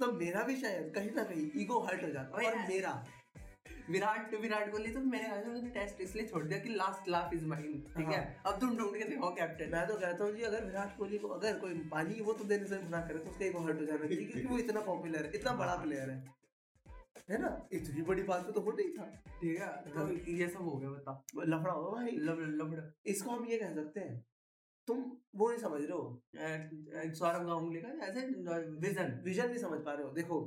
तो 0.00 0.12
मेरा 0.12 0.42
भी 0.42 0.56
शायद 0.56 0.92
कहीं 0.94 1.10
ना 1.14 1.22
कहीं 1.24 1.50
ईगो 1.62 1.80
हर्ट 1.80 2.02
हो 2.02 2.08
जाता 2.10 2.46
और 2.46 2.56
मेरा। 2.68 2.92
विराट 3.90 4.34
विराट 4.40 4.70
कोहली 4.72 4.92
तो 4.92 5.00
मेरे 5.02 5.24
ख्याल 5.24 5.60
से 5.60 5.68
टेस्ट 5.70 6.00
इसलिए 6.00 6.26
छोड़ 6.26 6.42
दिया 6.44 6.58
कि 6.58 6.74
लास्ट 6.74 7.08
लाफ 7.08 7.32
इज़ 7.34 7.44
माइन 7.46 7.80
ठीक 7.96 8.08
है? 8.08 8.18
हाँ। 8.18 8.52
अब 8.52 8.60
तुम 8.60 8.76
ढूंढ 8.76 8.96
के 8.98 9.04
देखो 9.08 9.30
कैप्टन 9.36 9.70
मैं 9.72 9.86
तो 9.88 9.94
कहता 9.96 10.24
हूँ 10.24 10.34
जी 10.36 10.42
अगर 10.44 10.64
विराट 10.64 10.96
कोहली 10.98 11.18
को 11.18 11.28
अगर 11.38 11.58
कोई 11.60 11.78
पानी 11.92 12.20
वो 12.22 12.32
तो 12.32 12.44
देने 12.52 12.66
से 12.66 12.78
मना 12.82 13.00
करे 13.08 13.18
तो 13.18 13.30
उसका 13.30 13.44
ईगो 13.46 13.64
हर्ट 13.64 13.80
हो 13.80 13.86
जाना 13.86 14.06
चाहिए 14.06 14.26
क्योंकि 14.26 14.48
वो 14.48 14.58
इतना 14.58 14.80
पॉपुलर 14.82 15.24
है 15.24 15.32
इतना 15.34 15.52
बड़ा 15.56 15.76
प्लेयर 15.82 16.10
है। 16.10 16.18
है 17.30 17.40
ना? 17.40 17.50
इतनी 17.72 18.02
बड़ी 18.02 18.22
बात 18.24 18.50
तो 18.54 18.60
हो 18.60 18.72
नहीं 18.72 18.90
था। 18.94 19.04
ठीक 19.40 19.60
है? 19.60 19.66
तो 19.88 20.32
ये 20.32 20.48
सब 20.48 20.62
हो 20.62 20.76
गया 20.76 20.90
बता। 20.90 21.44
लफड़ा 21.46 21.72
हो 21.72 21.90
भाई। 21.90 22.16
लब 22.20 22.40
लबड़ 22.60 22.80
इसको 23.10 23.30
हम 23.30 23.44
ये 23.46 23.58
कह 23.58 23.74
सकते 23.74 24.00
हैं 24.00 24.24
तुम 24.88 25.04
वो 25.36 25.48
नहीं 25.50 25.58
समझ 25.60 25.80
रहे 25.82 25.92
हो। 25.92 27.14
सौरभ 27.14 27.46
गांगुली 27.46 27.80
का 27.80 27.88
ऐसे 28.06 28.26
विजन 28.80 29.20
विजन 29.24 29.48
नहीं 29.48 29.58
समझ 29.58 29.80
पा 29.80 29.92
रहे 29.92 30.04
हो। 30.04 30.10
देखो 30.12 30.38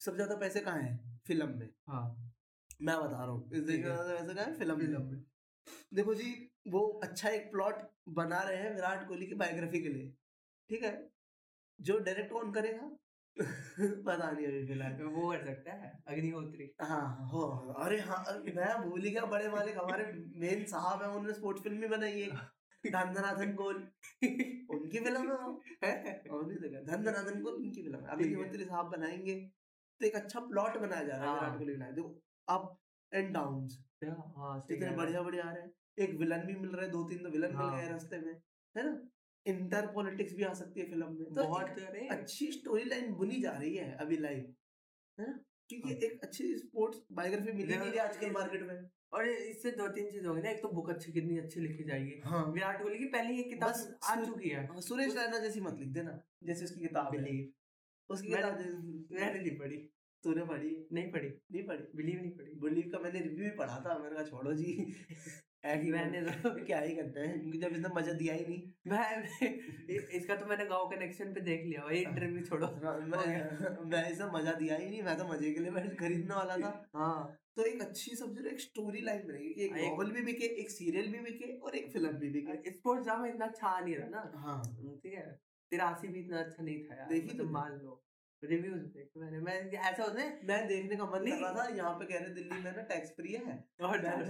सबसे 0.00 0.16
ज़्यादा 0.16 0.36
पैसे 0.36 0.60
कहाँ 0.60 0.78
हैं? 0.78 1.20
फ़िल्म 1.26 1.48
में। 1.58 1.68
हाँ। 1.88 2.23
मैं 2.82 2.96
बता 3.00 3.24
रहा 3.24 3.26
हूँ। 3.26 3.50
इस 3.52 3.62
देश 3.62 3.76
ठीक 3.76 3.84
में 3.84 3.90
है। 3.90 3.96
ज़्यादा 3.96 4.14
पैसे 4.14 4.34
कहाँ 4.34 4.46
हैं 4.46 4.58
फ़िल्म 4.58 4.78
फ़िल्म 4.78 5.02
में। 5.02 5.24
देखो 5.94 6.14
जी 6.14 6.30
वो 6.68 6.80
अच्छा 7.02 7.28
एक 7.28 7.50
प्लॉट 7.52 7.74
बना 8.08 8.42
रहे 8.42 8.56
हैं 8.56 8.74
विराट 8.74 9.08
कोहली 9.08 9.26
की 9.26 9.34
बायोग्राफी 9.34 9.80
के 9.82 9.88
लिए। 9.88 10.08
ठीक 10.70 10.82
है? 10.82 10.92
जो 11.80 11.98
डायरेक्ट 11.98 12.32
कौन 12.32 12.52
करेगा? 12.52 12.90
पता 14.06 14.30
नहीं 14.30 14.46
अभी 14.46 14.66
फ़िलहाल 14.66 14.92
तो 14.92 15.08
वो 15.10 15.30
कर 15.32 15.44
सकता 15.46 15.72
है 15.72 15.92
अग्निहोत्री। 16.08 16.70
हाँ 16.82 17.28
हो 17.28 17.42
अरे 17.78 17.98
हाँ 18.00 18.24
मैं 18.46 18.90
भूल 18.90 19.02
ही 19.02 19.10
गया 19.10 19.24
बड़े 19.24 19.48
मालिक 19.48 19.78
हमारे 19.78 20.04
मेन 20.36 20.64
साहब 20.64 21.02
है 21.02 21.08
उन्होंने 21.08 21.32
स्पोर्ट्स 21.32 21.62
फ़िल्म 21.62 21.80
भी 21.80 21.88
बनाई 21.88 22.20
है। 22.20 22.28
धनधनाथन 22.84 23.54
गोल। 23.54 23.76
उनकी 24.70 25.00
फ़िल्म 25.00 25.32
है। 25.84 26.22
और 26.30 26.46
नहीं 26.46 26.58
देखा 26.58 26.80
धनधनाथन 26.80 27.40
गोल 27.42 27.54
उनकी 27.54 27.82
फ़िल्म 27.82 27.98
है। 27.98 28.28
है। 28.30 28.34
मंत्री 28.36 28.64
साहब 28.64 28.90
बनाएँगे। 28.90 29.34
तो 30.00 30.06
एक 30.06 30.14
अच्छा 30.14 30.40
प्लॉट 30.40 30.76
बनाया 30.78 31.04
जा 31.04 31.16
रहा 31.16 31.24
है 31.24 31.28
हाँ। 31.28 31.40
विराट 31.40 31.58
कोहली 31.58 31.74
बनाया 31.74 31.92
देखो 31.92 32.23
अप 32.48 32.78
एंड 33.12 33.32
डाउन्स 33.34 33.78
हाँ 34.04 34.66
इतने 34.70 34.90
बढ़िया 34.90 35.22
बढ़िया 35.22 35.44
आ 35.44 35.52
रहे 35.52 35.62
हैं। 35.62 35.72
एक 35.98 36.14
विलन 36.14 36.46
भी 36.46 36.54
मिल 36.54 36.70
रहा 36.70 36.84
है 36.84 36.90
दो 36.90 37.02
तीन 37.04 37.18
तो 37.18 37.30
विलन 37.30 37.48
मिल 37.48 37.56
हाँ। 37.56 37.80
गए 37.80 37.88
रास्ते 37.88 38.18
में 38.18 38.32
है 38.74 38.84
ना? 38.84 39.08
इंटर 39.46 39.86
पॉलिटिक्स 39.86 40.34
भी 40.34 40.42
आ 40.42 40.52
सकती 40.54 40.80
है 40.80 40.86
फ़िल्म 40.86 41.06
में। 41.12 41.24
तो 41.24 41.44
बहुत 41.44 41.78
अच्छी 42.10 42.50
स्टोरी 42.52 42.84
लाइन 42.84 43.12
बुनी 43.14 43.40
जा 43.40 43.50
रही 43.50 43.74
है 43.76 43.96
अभी 43.96 44.16
लाइव 44.16 44.54
है 45.18 45.26
ना? 45.26 45.38
क्योंकि 45.68 45.88
हाँ। 45.88 45.98
एक 46.00 46.20
अच्छी 46.22 46.54
स्पोर्ट्स 46.58 47.02
बायोग्राफी 47.12 47.52
मिली 47.52 47.76
नहीं 47.76 47.98
आजकल 47.98 48.30
मार्केट 48.30 48.62
में। 48.62 48.90
और 49.12 49.28
इससे 49.28 49.70
दो 49.70 49.88
तीन 49.88 50.10
चीज़ 50.10 50.26
होगी 50.26 50.42
ना 50.42 50.50
एक 50.50 50.62
तो 50.62 50.68
बुक 50.68 50.90
अच्छी 50.90 51.12
कितनी 51.12 51.38
अच्छी 51.38 51.60
लिखी 51.60 51.84
जाएगी। 51.84 52.20
हाँ। 52.24 52.44
विराट 52.52 52.82
कोहली 52.82 52.98
की 52.98 53.04
पहली 53.04 53.36
ये 53.36 53.42
किताब 53.42 53.98
आ 54.04 54.16
चुकी 54.24 54.48
है। 54.48 54.66
हाँ, 54.66 54.80
सुरेश 54.80 55.16
रैना 55.16 55.38
जैसी 55.38 55.60
मत 55.60 55.78
लिख 55.78 55.88
देना 55.88 56.20
जैसे 56.44 56.64
उसकी 56.64 56.80
किताब 56.80 57.14
है। 57.14 57.22
बिलीव। 57.22 57.52
उसकी 58.10 58.28
किताब 58.28 58.58
मैंने 59.12 59.40
नहीं 59.40 59.58
पढ़ी। 59.58 59.76
तूने 60.24 60.44
पढ़ी? 60.44 60.74
नहीं 60.92 61.10
पढ़ी। 61.12 61.28
नहीं 61.52 61.62
पढ़ी? 61.66 61.84
बिलीव 61.96 62.20
नहीं 62.20 62.30
पढ़ी। 62.30 62.54
बुलीव 62.60 62.90
का 62.92 62.98
मैंने 62.98 63.20
रिव्यू 63.20 63.44
भी 63.44 63.50
पढ़ा 63.56 63.80
था 63.86 63.98
मैंने 63.98 64.14
कहा 64.16 64.24
छोड़ो 64.24 64.52
जी। 64.54 64.72
ही 65.66 65.90
मैंने 65.90 66.20
तो 66.42 66.50
क्या 66.64 66.78
ही 66.80 66.94
करना 66.94 67.20
है? 67.20 67.58
जब 67.60 67.72
इसने 67.72 67.88
मज़ा 67.94 68.12
दिया 68.12 68.34
ही 68.34 68.44
नहीं। 68.48 68.62
मैं 68.86 70.08
इसका 70.18 70.36
तो 70.36 70.46
मैंने 70.46 70.66
गाँव 70.66 70.88
कनेक्शन 70.90 71.32
पे 71.34 71.40
देख 71.40 71.64
लिया 71.64 71.84
भाई 71.84 72.00
इंटरव्यू 72.00 72.42
छोड़ो। 72.44 72.66
हाँ, 72.66 72.98
मैं 73.06 73.84
मैं 73.92 74.02
इसे 74.10 74.26
मज़ा 74.32 74.52
दिया 74.54 74.76
ही 74.76 74.88
नहीं 74.90 75.02
मैं 75.02 75.16
तो 75.18 75.28
मज़े 75.28 75.52
के 75.52 75.60
लिए 75.60 75.70
मैं 75.70 75.84
खरीदने 75.96 76.34
वाला 76.34 76.56
था। 76.56 76.72
हाँ। 76.96 77.16
तो 77.56 77.64
एक 77.64 77.80
अच्छी 77.82 78.14
समझो 78.16 78.48
एक 78.50 78.60
स्टोरी 78.60 79.00
लाइन 79.00 79.26
बनेगी 79.28 79.64
एक 79.64 79.72
हाँ, 79.72 79.80
नॉवल 79.80 80.10
भी 80.10 80.22
बिके 80.22 80.46
एक 80.62 80.70
सीरियल 80.70 81.12
भी 81.12 81.18
बिके 81.20 81.52
और 81.58 81.76
एक 81.76 81.92
फ़िल्म 81.92 82.12
भी 82.18 82.30
बिके। 82.30 82.70
स्पोर्ट्स 82.70 83.04
ड्रामा 83.04 83.26
इतना 83.26 83.46
अच्छा 83.46 83.78
नहीं 83.80 83.96
रहा 83.96 84.08
ना। 84.08 84.40
हाँ। 84.46 84.62
ठीक 85.02 85.12
है 85.12 85.26
तिरासी 85.72 86.08
भी 86.08 86.20
इतना 86.20 86.38
अच्छा 86.38 86.62
नहीं 86.62 86.82
था 86.84 86.96
यार 86.96 87.08
देखी 87.08 87.24
मतलब 87.24 87.38
तुमने? 87.38 87.52
मान 87.52 87.78
लो। 87.78 88.00
रिव्यूज़ 88.50 88.82
देखे 88.94 89.20
मैंने 89.20 89.38
मैं 89.40 89.54
ऐसा 89.70 90.02
होता 90.02 90.20
है 90.20 90.28
मैं 90.48 90.66
देखने 90.68 90.96
का 90.96 91.04
मन 91.06 91.26
कर 91.26 91.40
रहा 91.40 91.52
था 91.54 91.64
यहाँ 91.76 91.92
पे 91.98 92.04
कह 92.04 92.18
रहे 92.18 92.34
दिल्ली 92.34 92.62
में 92.64 92.70
ना 92.76 92.82
टैक्स 92.90 93.10
फ्री 93.16 93.32
है। 93.32 93.56
और 93.82 94.02
चार 94.02 94.24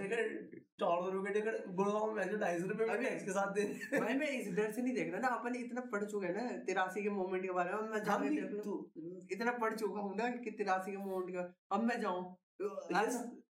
सौ 0.81 1.11
रुपए 1.11 1.33
टिकट 1.33 1.67
गुड़गांव 1.77 2.13
में 2.13 2.39
ढाई 2.41 2.59
सौ 2.61 2.67
रुपए 2.69 2.87
टैक्स 3.03 3.25
के 3.25 3.33
साथ 3.33 3.53
दे 3.55 3.65
भाई 3.99 4.15
मैं 4.15 4.29
इस 4.39 4.53
डर 4.57 4.73
से 4.73 4.83
नहीं 4.83 4.95
देख 4.95 5.13
रहा 5.13 5.21
ना 5.21 5.35
अपन 5.37 5.57
इतना 5.57 5.81
पढ़ 5.93 6.05
चुके 6.05 6.27
हैं 6.27 6.35
ना 6.35 6.57
तिरासी 6.67 7.03
के 7.03 7.11
मोमेंट 7.21 7.43
के 7.45 7.53
बारे 7.53 7.75
में 7.75 7.89
मैं 7.91 8.03
तो 8.65 8.75
इतना 9.33 9.53
पढ़ 9.59 9.75
चुका 9.75 10.01
हूँ 10.01 10.17
ना 10.17 10.29
कि 10.37 10.51
तिरासी 10.59 10.93
के 10.93 10.99
मोमेंट 11.05 11.35
का 11.37 11.53
अब 11.77 11.85
मैं 11.85 12.01
जाऊँ. 12.01 12.23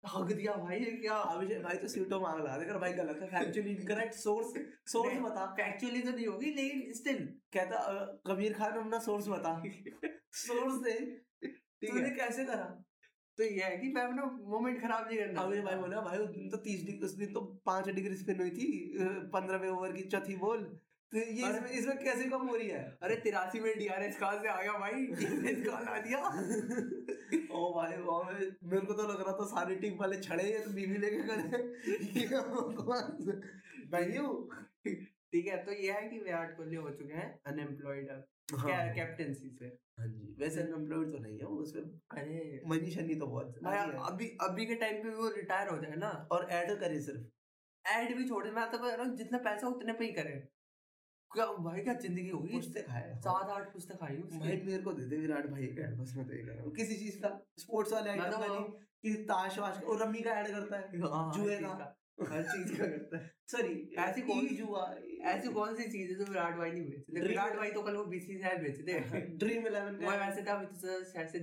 हक 0.03 0.31
दिया 0.31 0.53
भाई 0.53 0.77
ये 0.79 0.91
क्या 0.91 1.15
अभिषेक? 1.31 1.61
भाई 1.63 1.77
तो 1.77 1.87
सीटों 1.87 2.19
मांग 2.21 2.43
रहा 2.45 2.57
था 2.57 2.77
भाई 2.79 2.93
गलत 2.93 3.19
है 3.21 3.27
फैक्चुअली 3.27 3.71
इनकरेक्ट 3.71 4.13
सोर्स 4.13 4.53
सोर्स 4.91 5.17
बता। 5.21 5.45
फैक्चुअली 5.57 6.01
तो 6.01 6.11
नहीं 6.11 6.27
होगी 6.27 6.53
लेकिन 6.53 6.93
स्टिल 6.93 7.25
कहता 7.53 8.21
कबीर 8.27 8.53
खान 8.53 8.71
अपना 8.71 8.99
सोर्स 8.99 9.27
बता। 9.27 9.53
सोर्स 10.41 10.81
दे 10.81 10.93
तूने 11.83 12.09
कैसे 12.09 12.45
करा? 12.45 12.83
तो 13.37 13.43
ये 13.43 13.63
है 13.63 13.77
कि 13.77 13.91
मैं 13.91 14.01
अपना 14.01 14.25
मोमेंट 14.49 14.81
खराब 14.81 15.07
नहीं 15.07 15.19
करना 15.19 15.41
अभी 15.41 15.61
भाई 15.61 15.75
बोला 15.75 16.01
भाई 16.01 16.17
उस 16.17 16.29
दिन 16.29 16.49
तो 16.49 16.57
तीस 16.57 16.85
डिग्री 16.85 17.05
उस 17.05 17.13
दिन 17.13 17.33
तो 17.33 17.41
पाँच 17.65 17.89
डिग्री 17.89 18.15
स्पिन 18.15 18.39
हुई 18.41 18.49
थी 18.49 18.67
पंद्रहवें 19.33 19.69
ओवर 19.69 19.91
की 19.91 20.01
चौथी 20.09 20.35
बॉल 20.35 20.65
तो 21.11 21.17
ये 21.17 21.47
इसमें 21.47 21.69
इसमें 21.69 21.97
कैसे 22.03 22.23
कम 22.29 22.47
हो 22.47 22.55
रही 22.55 22.67
है? 22.67 22.83
अरे 23.03 23.15
तिरासी 23.15 23.59
में 23.59 23.71
डीआरएस 23.79 24.17
कहाँ 24.19 24.41
से 24.41 24.47
आ 24.47 24.61
गया 24.61 24.73
भाई? 24.79 25.05
डीआरएस 25.07 25.65
कहाँ 25.65 25.81
ला 25.85 25.97
दिया? 26.01 26.19
ओ 27.55 27.73
भाई 27.73 27.97
ओ 28.03 28.19
मेरे 28.23 28.85
को 28.85 28.93
तो 28.93 29.07
लग 29.07 29.21
रहा 29.21 29.33
था 29.33 29.45
सारी 29.45 29.75
टीम 29.75 29.97
वाले 29.99 30.19
छड़े 30.21 30.43
हैं 30.43 30.63
तो 30.63 30.71
बीवी 30.71 30.97
लेके 30.97 31.21
खड़े 31.27 31.59
भाई 33.91 34.05
ठीक 35.33 35.45
है 35.47 35.57
तो 35.65 35.71
ये 35.71 35.91
है 35.91 36.07
कि 36.09 36.19
विराट 36.19 36.55
कोहली 36.57 36.75
हो 36.75 36.89
चुके 36.91 37.13
हैं 37.13 37.27
अनएम्प्लॉयड 37.47 38.09
अब। 38.09 38.23
कैप्टेंसी 38.95 39.49
से। 39.49 39.65
हाँ 39.99 40.07
जी। 40.07 40.35
वैसे 40.39 40.61
अनएम्प्लॉयड 40.61 41.11
तो 41.11 41.17
नहीं 41.17 41.37
है 41.39 41.45
वो 41.45 41.57
उसमें 41.57 41.83
अरे 41.83 42.61
मनी 42.67 42.91
शनी 42.91 43.15
तो 43.15 43.27
बहुत 43.27 43.59
भाई 43.63 43.77
अभी 44.07 44.27
अभी 44.41 44.65
के 44.65 44.75
टाइम 44.75 45.03
पे 45.03 45.09
वो 45.09 45.29
रिटायर 45.35 45.69
हो 45.69 45.77
जाए 45.77 45.95
ना। 45.95 46.09
और 46.31 46.47
ऐड 46.51 46.71
करे 46.79 46.99
सिर्फ़। 47.01 47.91
एड 47.91 48.15
भी 48.17 48.27
छोड़ 48.29 48.43
दे 48.43 48.51
मैं 48.51 48.69
तो 48.71 48.77
कह 48.77 48.95
रहा 48.95 49.05
हूँ 49.05 49.15
जितना 49.17 49.37
पैसा 49.37 49.67
उतने 49.67 49.93
पे 49.93 50.05
ही 50.05 50.11
करे। 50.11 50.35
क्या 51.33 51.45
भाई 51.65 51.81
क्या 51.81 51.93
ज़िंदगी 51.93 52.29
होगी 52.29 52.53
पुस्तक 52.53 52.87
खाया 52.87 53.15
सात 53.19 53.49
आठ 53.49 53.71
पुस्तक 53.73 54.03
आई 54.03 54.15
उसकी। 54.17 54.39
भाई 54.39 54.61
मेरे 54.65 54.81
को 54.83 54.93
दे 54.93 55.05
दे 55.05 55.17
विराट 55.17 55.45
भाई 55.47 55.65
का 55.67 55.83
ऐड 55.83 55.97
बस 55.97 56.13
मैं 56.17 56.27
तो 56.27 56.35
ये 56.35 56.41
कर 56.41 56.51
रहा 56.51 56.63
हूँ। 56.63 56.71
किसी 56.75 56.95
चीज़ 56.95 57.19
का 57.21 57.29
स्पोर्ट्स 57.57 57.93
वाले 57.93 58.11
मैं 58.11 58.19
आइटम 58.19 58.31
तो 58.31 58.47
का 58.47 58.59
नहीं। 58.59 58.69
कि 59.03 59.13
ताश 59.23 59.57
वाश 59.59 59.79
का 59.79 59.87
और 59.87 60.01
रम्मी 60.03 60.21
का 60.21 60.31
ऐड 60.31 60.47
करता 60.47 60.77
है। 60.77 60.99
हाँ, 61.01 61.31
जुए 61.35 61.57
का। 61.57 61.97
हर 62.31 62.43
चीज़ 62.43 62.77
का 62.77 62.87
करता 62.87 63.17
है। 63.17 63.31
सॉरी 63.47 63.95
ऐसी 63.99 64.21
कौन 64.21 64.47
सी- 64.47 64.57
जुआ 64.57 64.83
ऐसी 65.31 65.49
कौन 65.53 65.75
सी 65.75 65.83
चीज़ 65.91 66.11
है 66.11 66.17
जो 66.17 66.25
विराट 66.25 66.57
भाई 66.57 66.71
नहीं 66.71 66.83
बेचते? 66.85 67.21
विराट 67.21 67.55
भाई 67.57 67.71
तो 67.71 67.81
कल 67.81 67.95
वो 67.95 68.05
बीसीसीआई 68.05 68.57
बेचते 68.57 68.99
ड्रीम 69.37 69.67
इलेवन 69.67 69.95
का 70.01 70.15
वैसे 70.17 70.43
था 70.43 70.53
अभी 70.53 70.65
तो 70.65 71.03
शायद 71.03 71.27
से 71.29 71.39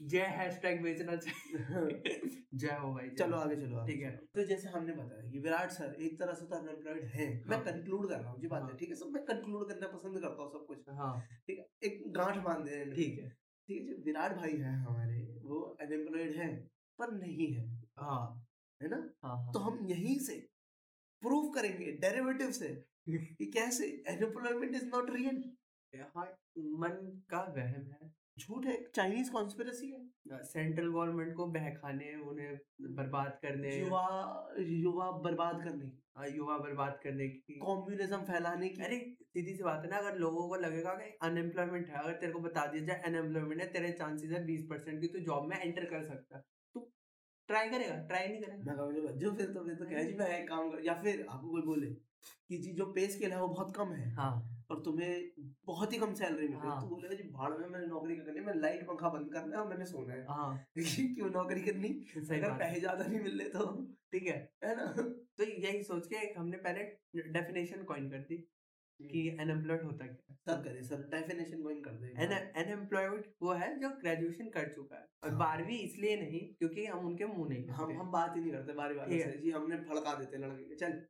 जय 0.00 0.26
हैशटैग 0.36 0.82
बेचना 0.82 1.16
चाहिए 1.16 2.38
जय 2.54 2.76
हो 2.80 2.92
भाई 2.94 3.08
चलो 3.10 3.36
आगे 3.36 3.56
चलो 3.56 3.84
ठीक 3.86 4.00
है। 4.02 4.10
तो 4.34 4.44
जैसे 4.44 4.68
हमने 4.68 4.92
बताया 4.92 5.30
कि 5.30 5.38
विराट 5.38 5.70
सर 5.70 5.94
एक 6.00 6.18
तरह 6.18 6.32
से 6.32 6.46
तो 6.46 6.56
अनएम्प्लॉयड 6.56 7.04
है। 7.04 7.26
मैं 7.48 7.56
हाँ। 7.56 7.64
कंक्लूड 7.64 8.08
कर 8.08 8.20
रहा 8.20 8.30
हूँ 8.30 8.40
जी 8.40 8.46
बात 8.46 8.62
है 8.62 8.68
हाँ। 8.68 8.76
ठीक 8.76 8.88
है? 8.88 8.94
सब 8.94 9.10
मैं 9.10 9.22
कंक्लूड 9.24 9.68
करना 9.68 9.86
पसंद 9.86 10.20
करता 10.20 10.42
हूँ 10.42 10.50
सब 10.52 10.66
कुछ। 10.66 10.88
हाँ। 10.88 11.12
ठीक 11.46 11.58
है 11.58 11.66
एक 11.82 12.02
गांठ 12.12 12.36
बाँध 12.44 12.64
दे 12.64 12.84
ठीक 12.94 13.18
है। 13.18 13.28
ठीक 13.68 13.80
है 13.80 13.86
जो 13.86 14.02
विराट 14.04 14.36
भाई 14.36 14.56
है 14.56 14.74
हमारे 14.78 15.22
वो 15.44 15.60
अनएम्प्लॉयड 15.80 16.36
है 16.36 16.48
पर 16.98 17.12
नहीं 17.12 17.52
है। 17.54 17.66
हाँ। 17.98 18.20
है 18.80 18.88
ना? 18.88 18.96
हाँ 19.22 19.36
हाँ। 19.36 19.52
तो 19.52 19.58
हम 19.58 19.86
यहीं 19.86 20.18
से 20.18 20.36
प्रूव 21.22 21.50
करेंगे 21.50 21.92
डेरिवेटिव 22.00 22.50
से 22.50 22.68
कि 23.08 23.46
कैसे? 23.54 23.86
अनएम्प्लॉयमेंट 24.08 24.74
इज़ 24.74 24.84
नॉट 24.86 25.10
रियल 25.10 25.42
हाँ 26.16 26.24
मन 26.56 27.22
का 27.30 27.40
वहम 27.56 27.90
है। 27.92 28.12
झूठ 28.36 28.66
है? 28.66 28.76
चाइनीज़ 28.94 29.30
कॉन्स्पिरसी 29.32 29.90
है? 29.90 30.42
सेंट्रल 30.44 30.88
गवर्नमेंट 30.90 31.34
को 31.36 31.46
बहकाने 31.46 32.14
उन्हें 32.22 32.56
बर्बाद 32.96 33.38
करने। 33.42 33.74
युवा 33.76 34.06
युवा 34.60 35.10
बर्बाद 35.24 35.62
करने। 35.64 35.90
हाँ, 36.16 36.28
युवा 36.28 36.56
बर्बाद 36.58 36.98
करने 37.04 37.28
की। 37.28 37.54
कम्युनिज्म 37.54 38.16
फैलाने 38.22 38.68
की। 38.68 38.82
अरे 38.82 38.98
सीधी 39.22 39.54
सी 39.54 39.62
बात 39.62 39.84
है 39.84 39.90
ना 39.90 39.96
अगर 39.96 40.18
लोगों 40.18 40.48
को 40.48 40.56
लगेगा 40.56 40.94
कि 40.94 41.10
अनएम्प्लॉयमेंट 41.22 41.88
है 41.88 41.98
अगर 41.98 42.12
तेरे 42.14 42.32
को 42.32 42.40
बता 42.40 42.66
दिया 42.66 42.84
जाए 42.84 43.00
अनएम्प्लॉयमेंट 43.02 43.60
है 43.60 43.66
तेरे 43.72 43.92
चांसेस 43.92 44.30
है 44.30 44.44
बीस 44.46 44.66
परसेंट 44.70 45.00
की 45.00 45.08
तू 45.08 45.18
जॉब 45.20 45.48
में 45.48 45.56
एंटर 45.58 45.84
कर 45.84 46.04
सकता। 46.04 46.36
है 46.36 46.42
तू 46.74 46.80
ट्राई 47.48 47.68
करेगा 47.68 47.96
ट्राई 48.06 48.28
नहीं 48.28 48.40
करेगा। 48.42 48.64
मैं 48.64 48.76
कहूँगा 48.76 49.12
जो 49.12 49.32
फिर 49.32 49.52
तो 49.52 49.64
फिर 49.64 49.74
तो 49.74 49.84
कह 49.84 50.02
जी 50.02 50.14
मैं 50.14 50.44
काम 50.46 50.70
कर 50.70 50.84
या 50.86 50.94
फिर 51.02 51.26
आपको 51.30 51.50
कोई 51.50 51.62
बोले 51.62 51.86
कि 51.86 52.58
जी 52.58 52.72
जो 52.72 52.86
पे 52.92 53.06
स्केल 53.08 53.32
है 53.32 53.40
वो 53.40 53.48
बहुत 53.48 53.76
कम 53.76 53.92
है। 53.92 54.10
हाँ। 54.14 54.53
और 54.70 54.82
तुम्हें 54.82 55.30
बहुत 55.66 55.92
ही 55.92 55.98
कम 55.98 56.14
सैलरी 56.14 56.48
मिल 56.48 56.56
रही 56.56 56.68
है। 56.68 56.68
हाँ। 56.68 56.80
तो 56.80 56.88
बोलेगा 56.88 57.14
जी 57.14 57.22
भाड़ 57.22 57.52
में 57.52 57.68
मैंने 57.68 57.86
नौकरी 57.86 58.16
करनी 58.16 58.38
है 58.38 58.46
मैं 58.46 58.54
लाइट 58.54 58.86
पंखा 58.86 59.08
बंद 59.08 59.32
करना 59.32 59.56
है 59.56 59.62
और 59.62 59.68
मैंने 59.68 59.86
सोना 59.86 60.14
है। 60.14 60.24
हाँ। 60.26 60.66
क्यों 60.76 61.30
नौकरी 61.30 61.60
करनी? 61.60 61.88
अगर 62.30 62.56
पैसे 62.58 62.80
ज़्यादा 62.80 63.04
नहीं 63.04 63.20
मिल 63.20 63.38
रहे 63.40 63.48
तो। 63.48 63.66
ठीक 64.12 64.26
है। 64.26 64.36
है 64.64 64.76
ना? 64.76 64.86
तो 65.38 65.44
यही 65.44 65.82
सोच 65.82 66.06
के 66.06 66.16
हमने 66.38 66.56
पहले 66.56 66.82
डेफिनेशन 67.32 67.82
कॉइन 67.82 68.10
कर 68.10 68.18
दी 68.18 68.36
कि 69.00 69.28
अनएम्प्लॉयड 69.40 69.82
होता 69.82 70.06
क्या 70.06 70.30
है। 70.30 70.36
सर 70.36 70.62
करे 70.62 70.82
सर 70.82 70.96
डेफिनेशन 71.10 71.62
कोई 71.62 71.80
कर 71.80 71.90
दे 71.90 72.12
अनएम्प्लॉयड 72.56 73.24
वो 73.42 73.52
है 73.52 73.68
जो 73.80 73.88
ग्रेजुएशन 73.88 74.48
कर 74.48 74.68
चुका 74.68 74.96
है 74.96 75.06
और 75.24 75.30
हाँ। 75.30 75.38
बारहवीं 75.38 75.78
इसलिए 75.78 76.16
नहीं 76.16 76.40
क्योंकि 76.54 76.84
हम 76.86 77.06
उनके 77.06 77.26
मुँह 77.26 77.48
नहीं 77.48 77.66
हम 77.68 77.92
हम 77.92 78.10
बात 78.10 78.36
ही 78.36 78.40
नहीं 78.40 78.52
करते 78.52 78.72
बारी 78.72 78.94
बारी 78.94 79.18
से। 79.22 79.38
जी 79.38 79.50
हमने 79.50 79.76
फड़का 79.76 80.14
देते 80.14 80.38
लड़के 80.38 80.76
चल। 80.76 81.00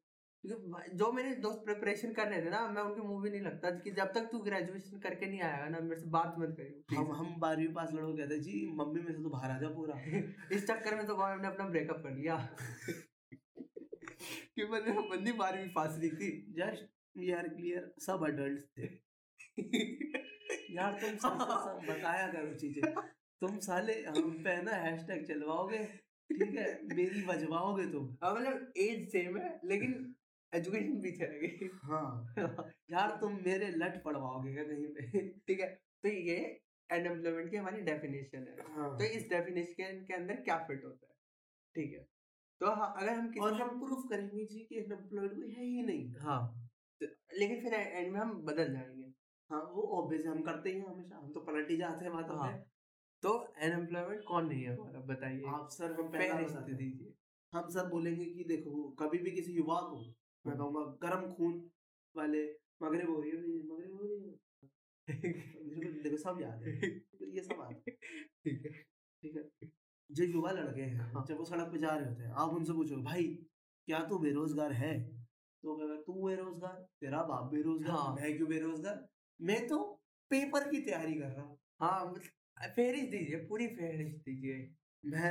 क्योंकि 0.47 0.97
जो 0.97 1.13
मेरे 1.13 1.35
दोस्त 1.35 1.65
प्रिपरेशन 1.65 2.13
कर 2.13 2.29
रहे 2.29 2.43
थे 2.43 2.51
ना 2.51 2.69
मैं 2.69 2.83
उनके 2.83 3.01
मुँह 3.01 3.23
भी 3.23 3.31
नहीं 3.31 3.41
लगता 3.41 3.71
कि 3.71 3.91
जब 3.91 4.13
तक 4.13 4.29
तू 4.33 4.39
ग्रेजुएशन 4.39 4.99
करके 4.99 5.27
नहीं 5.27 5.41
आएगा 5.41 5.69
ना 5.69 5.81
मेरे 5.81 6.01
से 6.01 6.07
बात 6.07 6.35
मत 6.39 6.57
करियो। 6.59 6.97
हम 6.97 7.13
हम 7.13 7.41
बारहवीं 7.41 7.69
पास 7.69 7.95
लड़को 7.95 8.17
कहते 8.17 8.39
जी 8.39 8.75
मम्मी 8.75 9.01
में 9.01 9.13
से 9.13 9.23
तो 9.23 9.29
बाहर 9.29 9.51
आ 9.51 9.59
जा 9.59 9.69
पूरा। 9.69 9.95
इस 10.53 10.67
चक्कर 10.67 10.95
में 10.95 11.07
तो 11.07 11.17
गौरव 11.17 11.43
ने 11.43 11.49
अपना 11.49 11.69
ब्रेकअप 11.69 11.97
कर 11.97 12.11
लिया। 12.11 12.37
कि 14.57 14.65
मैंने 14.65 14.93
बंदी 14.93 15.33
बारहवीं 15.33 15.69
पास 15.69 15.99
नहीं 15.99 16.11
थी। 16.11 16.53
जस्ट 16.53 16.89
वी 17.19 17.31
आर 17.31 17.49
क्लियर 17.49 17.95
सब 17.99 18.25
अडल्ट 18.25 18.65
थे। 18.79 18.87
यार 20.77 20.99
तुम 21.01 21.11
सब 21.11 21.39
सब 21.41 21.81
बताया 21.89 22.33
करो 22.33 22.55
चीज़ें। 22.55 22.95
तुम 23.41 23.59
साले 23.59 24.03
हम 24.03 24.45
पे 24.45 24.63
ना 24.63 24.73
हैशटैग 24.73 25.27
चलवाओगे 25.27 26.05
ठीक 26.31 26.55
है? 26.55 26.95
मेरी 26.95 27.23
बजवाओगे 27.23 27.93
तुम। 27.93 28.17
हाँ, 28.25 28.35
मतलब 28.35 28.73
एज 28.77 29.09
सेम 29.09 29.39
है 29.39 29.61
लेकिन 29.65 30.15
एजुकेशन 30.55 31.01
पीछे 31.01 31.25
रह 31.25 31.39
गई। 31.39 31.69
हाँ। 31.83 32.35
यार 32.91 33.19
तुम 33.21 33.33
मेरे 33.33 33.69
लट 33.69 34.03
पड़वाओगे 34.03 34.65
कहीं 34.65 34.87
पे? 34.89 35.29
ठीक 35.29 35.61
है 35.61 35.67
तो 36.03 36.09
ये 36.09 36.37
अनएम्प्लॉयमेंट 36.91 37.51
की 37.51 37.57
हमारी 37.57 37.81
डेफिनेशन 37.81 38.39
है। 38.39 38.75
हाँ। 38.75 38.99
तो 38.99 39.05
इस 39.05 39.29
डेफिनेशन 39.29 40.05
के 40.05 40.15
अंदर 40.15 40.35
क्या 40.35 40.59
फिट 40.59 40.85
होता 40.85 41.07
है? 41.07 41.15
ठीक 41.75 41.93
है 41.93 42.09
तो 42.61 42.71
हाँ, 42.71 42.95
अगर 42.97 43.13
हम 43.13 43.35
और 43.41 43.53
हम 43.53 43.81
प्रूफ 43.81 44.05
करेंगे 44.11 44.45
जी 44.45 44.59
कि 44.59 44.81
अनएम्प्लॉयड 44.81 45.35
कोई 45.35 45.51
है 45.51 45.65
ही 45.65 45.83
नहीं। 45.83 46.15
हाँ 46.15 46.71
तो, 47.01 47.07
लेकिन 47.39 47.61
फिर 47.61 47.75
एंड 47.75 48.13
में 48.13 48.21
हम 48.21 48.43
बदल 48.43 48.73
जाएँगे। 48.73 49.13
हाँ 49.51 49.63
वो 49.63 49.83
ऑब्वियस 49.83 50.27
हम 50.27 50.43
करते 50.43 50.71
ही 50.71 50.79
हैं 50.79 50.87
हमेशा। 50.87 51.17
हम 51.17 51.33
तो 51.33 51.41
पलट 51.41 51.71
ही 51.71 51.77
जाते 51.77 52.05
हैं 52.05 52.15
बातों 52.15 52.39
हाँ। 52.39 52.71
तो 53.23 53.29
अनएम्प्लॉयमेंट 53.33 54.25
कौन 54.25 54.47
नहीं 54.47 54.63
है 54.63 54.77
हमारा 54.77 55.01
बताइए। 55.01 55.43
आप 55.47 55.69
सर 55.71 55.93
हम 55.93 56.09
पहला। 56.09 56.61
दीजिए। 56.61 57.15
हम 57.53 57.69
सर 57.69 57.87
बोलेंगे 57.87 58.25
कि 58.25 58.45
देखो 58.45 58.91
कभी 58.91 59.19
भी 59.19 59.31
किसी 59.31 59.53
युवा 59.53 59.81
को 59.81 60.15
मैं 60.45 60.57
कहूँगा 60.57 60.81
गर्म 61.03 61.31
खून 61.35 61.71
वाले 62.15 62.45
मगरब 62.83 63.11
हो 63.11 63.21
रही 63.21 63.31
है 63.31 63.39
मगरब 63.65 63.93
हो 63.93 64.07
रही 64.07 64.27
है। 64.27 64.39
को 65.09 66.03
देखो 66.03 66.17
सब 66.17 66.39
याद 66.41 66.63
है। 66.63 66.91
तो 66.91 67.27
ये 67.27 67.43
सब 67.43 67.57
बात 67.57 67.83
ठीक 68.45 68.65
है। 68.67 68.71
ठीक 68.71 69.37
है? 69.37 69.69
जो 70.11 70.25
युवा 70.25 70.51
लड़के 70.51 70.83
हैं 70.83 71.13
हाँ। 71.13 71.25
जब 71.29 71.39
वो 71.39 71.45
सड़क 71.45 71.73
पे 71.73 71.79
जा 71.79 71.95
रहे 71.97 72.09
होते 72.09 72.23
हैं 72.23 72.33
आप 72.33 72.51
उनसे 72.51 72.73
पूछो 72.73 72.97
भाई 73.03 73.25
क्या 73.89 74.01
तू 74.05 74.19
बेरोजगार 74.19 74.73
है? 74.73 74.93
तो 75.63 75.77
कहेगा 75.77 75.97
तू 76.03 76.13
बेरोजगार 76.27 76.81
तेरा 77.01 77.23
बाप 77.23 77.51
बेरोजगार 77.53 77.97
हाँ। 77.97 78.15
मैं 78.15 78.37
क्यों 78.37 78.49
बेरोजगार? 78.49 79.07
मैं 79.41 79.67
तो 79.69 79.79
पेपर 80.31 80.69
की 80.71 80.81
तैयारी 80.81 81.15
कर 81.15 81.29
रहा 81.29 81.43
हूँ। 81.43 81.59
हाँ 81.81 82.07
मतलब 82.11 82.23
फहरिस्त 82.77 83.11
दीजिए 83.11 83.37
पूरी 83.47 83.67
फहरिस्त 83.67 84.17
दीजिए। 84.17 84.59
मैं 85.05 85.31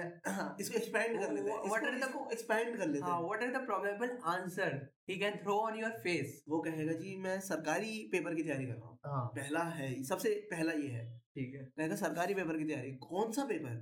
इसको 0.59 0.77
एक्सपैंड 0.77 1.19
कर 1.19 1.31
लेते 1.33 1.49
हैं 1.51 1.57
What 1.57 1.83
are 1.83 1.93
इसको, 1.93 2.19
the- 2.19 2.31
एक्सपैंड 2.31 2.77
कर 2.77 2.87
लेते 2.87 3.05
हाँ 3.05 3.17
हैं। 3.17 3.23
What 3.23 3.43
are 3.43 3.51
the 3.51 3.65
probable 3.65 4.17
answer 4.25 4.75
he 5.09 5.17
can 5.19 5.35
throw 5.35 5.53
on 5.59 5.79
your 5.79 5.91
face 6.03 6.43
वो 6.49 6.61
कहेगा 6.61 6.93
जी 6.93 7.15
मैं 7.17 7.39
सरकारी 7.39 7.97
पेपर 8.11 8.35
की 8.35 8.43
तैयारी 8.43 8.65
कर 8.65 8.73
रहा 8.73 8.87
हूँ। 8.87 8.99
हाँ। 9.05 9.25
पहला 9.25 9.63
है 9.63 10.03
सबसे 10.03 10.33
पहला 10.51 10.73
ये 10.73 10.87
है। 10.87 11.17
ठीक 11.17 11.55
है। 11.55 11.63
कहेगा 11.77 11.95
सरकारी 11.95 12.33
पेपर 12.33 12.57
की 12.57 12.65
तैयारी 12.65 12.91
कौन 12.91 13.31
सा 13.31 13.45
पेपर 13.45 13.75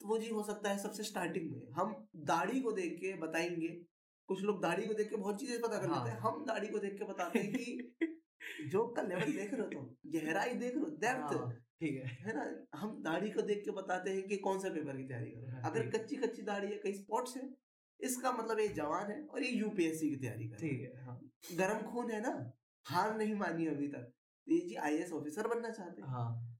तो 0.00 0.08
वो 0.08 0.18
जी 0.18 0.28
हो 0.28 0.42
सकता 0.42 0.70
है 0.70 0.78
सबसे 0.78 1.02
स्टार्टिंग 1.02 1.50
में। 1.52 1.62
हम 1.72 2.08
दाढ़ी 2.16 2.60
को 2.60 2.72
देख 2.72 2.96
के 3.00 3.14
बताएँगे। 3.18 3.68
कुछ 4.28 4.42
लोग 4.42 4.62
दाढ़ी 4.62 4.86
को 4.86 4.94
देख 4.94 5.10
के 5.10 5.16
बहुत 5.16 5.40
चीज़ें 5.40 5.60
पता 5.60 5.78
कर 5.78 5.88
हाँ। 5.88 5.98
लेते 5.98 6.10
हैं। 6.10 6.20
हम 6.20 6.44
दाढ़ी 6.44 6.68
को 6.68 6.78
देख 6.78 6.98
के 6.98 7.04
बताते 7.04 7.38
हैं 7.38 7.52
कि 7.52 8.11
जोक 8.70 8.94
का 8.96 9.02
लेवल 9.02 9.32
देख 9.32 9.52
रहे 9.54 9.62
हो 9.62 9.68
तुम 9.68 9.88
गहराई 10.12 10.54
देख 10.54 10.74
रहे 10.74 10.82
हो 10.82 10.88
डेप्थ 11.00 11.34
हाँ, 11.36 11.50
ठीक 11.80 11.94
है। 11.96 12.08
है 12.20 12.34
ना? 12.36 12.44
हम 12.78 13.02
दाढ़ी 13.02 13.30
को 13.30 13.42
देख 13.42 13.62
के 13.64 13.70
बताते 13.70 14.10
हैं 14.10 14.22
कि 14.28 14.36
कौन 14.36 14.58
सा 14.60 14.68
पेपर 14.68 14.96
की 14.96 15.04
तैयारी 15.04 15.30
कर 15.30 15.50
हैं। 15.50 15.62
अगर 15.62 15.88
कच्ची 15.90 16.16
कच्ची 16.16 16.42
दाढ़ी 16.42 16.66
है 16.66 16.78
कई 16.78 16.92
स्पॉट्स 16.92 17.36
है 17.36 17.42
इसका 18.00 18.32
मतलब 18.32 18.60
ये 18.60 18.68
जवान 18.68 19.10
है 19.10 19.20
और 19.24 19.42
ये 19.42 19.50
यूपीएससी 19.50 20.08
की 20.10 20.16
तैयारी 20.16 20.48
कर 20.48 20.56
ठीक 20.56 20.80
है। 20.80 21.04
हाँ 21.04 21.20
गर्म 21.56 21.82
खून 21.92 22.10
है 22.10 22.20
ना? 22.20 22.32
हार 22.86 23.16
नहीं 23.16 23.34
मानी 23.34 23.66
अभी 23.66 23.88
तक। 23.88 24.12
ये 24.46 24.58
जी 24.58 24.74
आईएएस 24.74 25.12
ऑफिसर 25.12 25.48
बनना 25.48 25.70
चाहते 25.70 26.02
हैं। 26.02 26.08
हाँ। 26.08 26.58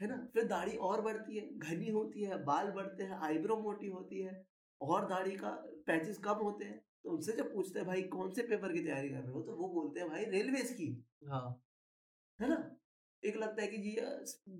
है 0.00 0.08
ना? 0.08 0.16
फिर 0.34 0.44
दाढ़ी 0.44 0.76
और 0.88 1.00
बढ़ती 1.02 1.36
है 1.36 1.58
घनी 1.58 1.90
होती 1.90 2.24
है 2.24 2.42
बाल 2.44 2.70
बढ़ते 2.70 3.04
हैं 3.04 3.18
आईब्रो 3.22 3.56
मोटी 3.56 3.86
होती 3.86 4.20
है 4.22 4.42
और 4.80 5.06
दाढ़ी 5.08 5.36
का 5.36 5.50
पैचेस 5.86 6.18
कम 6.18 6.42
होते 6.42 6.64
हैं। 6.64 6.80
तो 7.04 7.10
उनसे 7.10 7.32
जब 7.32 7.52
पूछते 7.54 7.78
हैं 7.78 7.86
भाई 7.88 8.02
कौन 8.12 8.30
से 8.32 8.42
पेपर 8.44 8.72
की 8.72 8.80
तैयारी 8.80 9.08
कर 9.08 9.16
रहे 9.16 9.32
हो? 9.32 9.42
तो 9.42 9.56
वो 9.56 9.68
बोलते 9.70 10.00
हैं 10.00 10.08
भाई 10.08 10.24
रेलवेज 10.30 10.70
की। 10.72 10.88
हाँ। 11.28 11.48
है 12.38 12.48
ना? 12.48 12.56
एक 13.22 13.36
लगता 13.36 13.62
है 13.62 13.66
कि 13.68 13.76
जी 13.78 13.96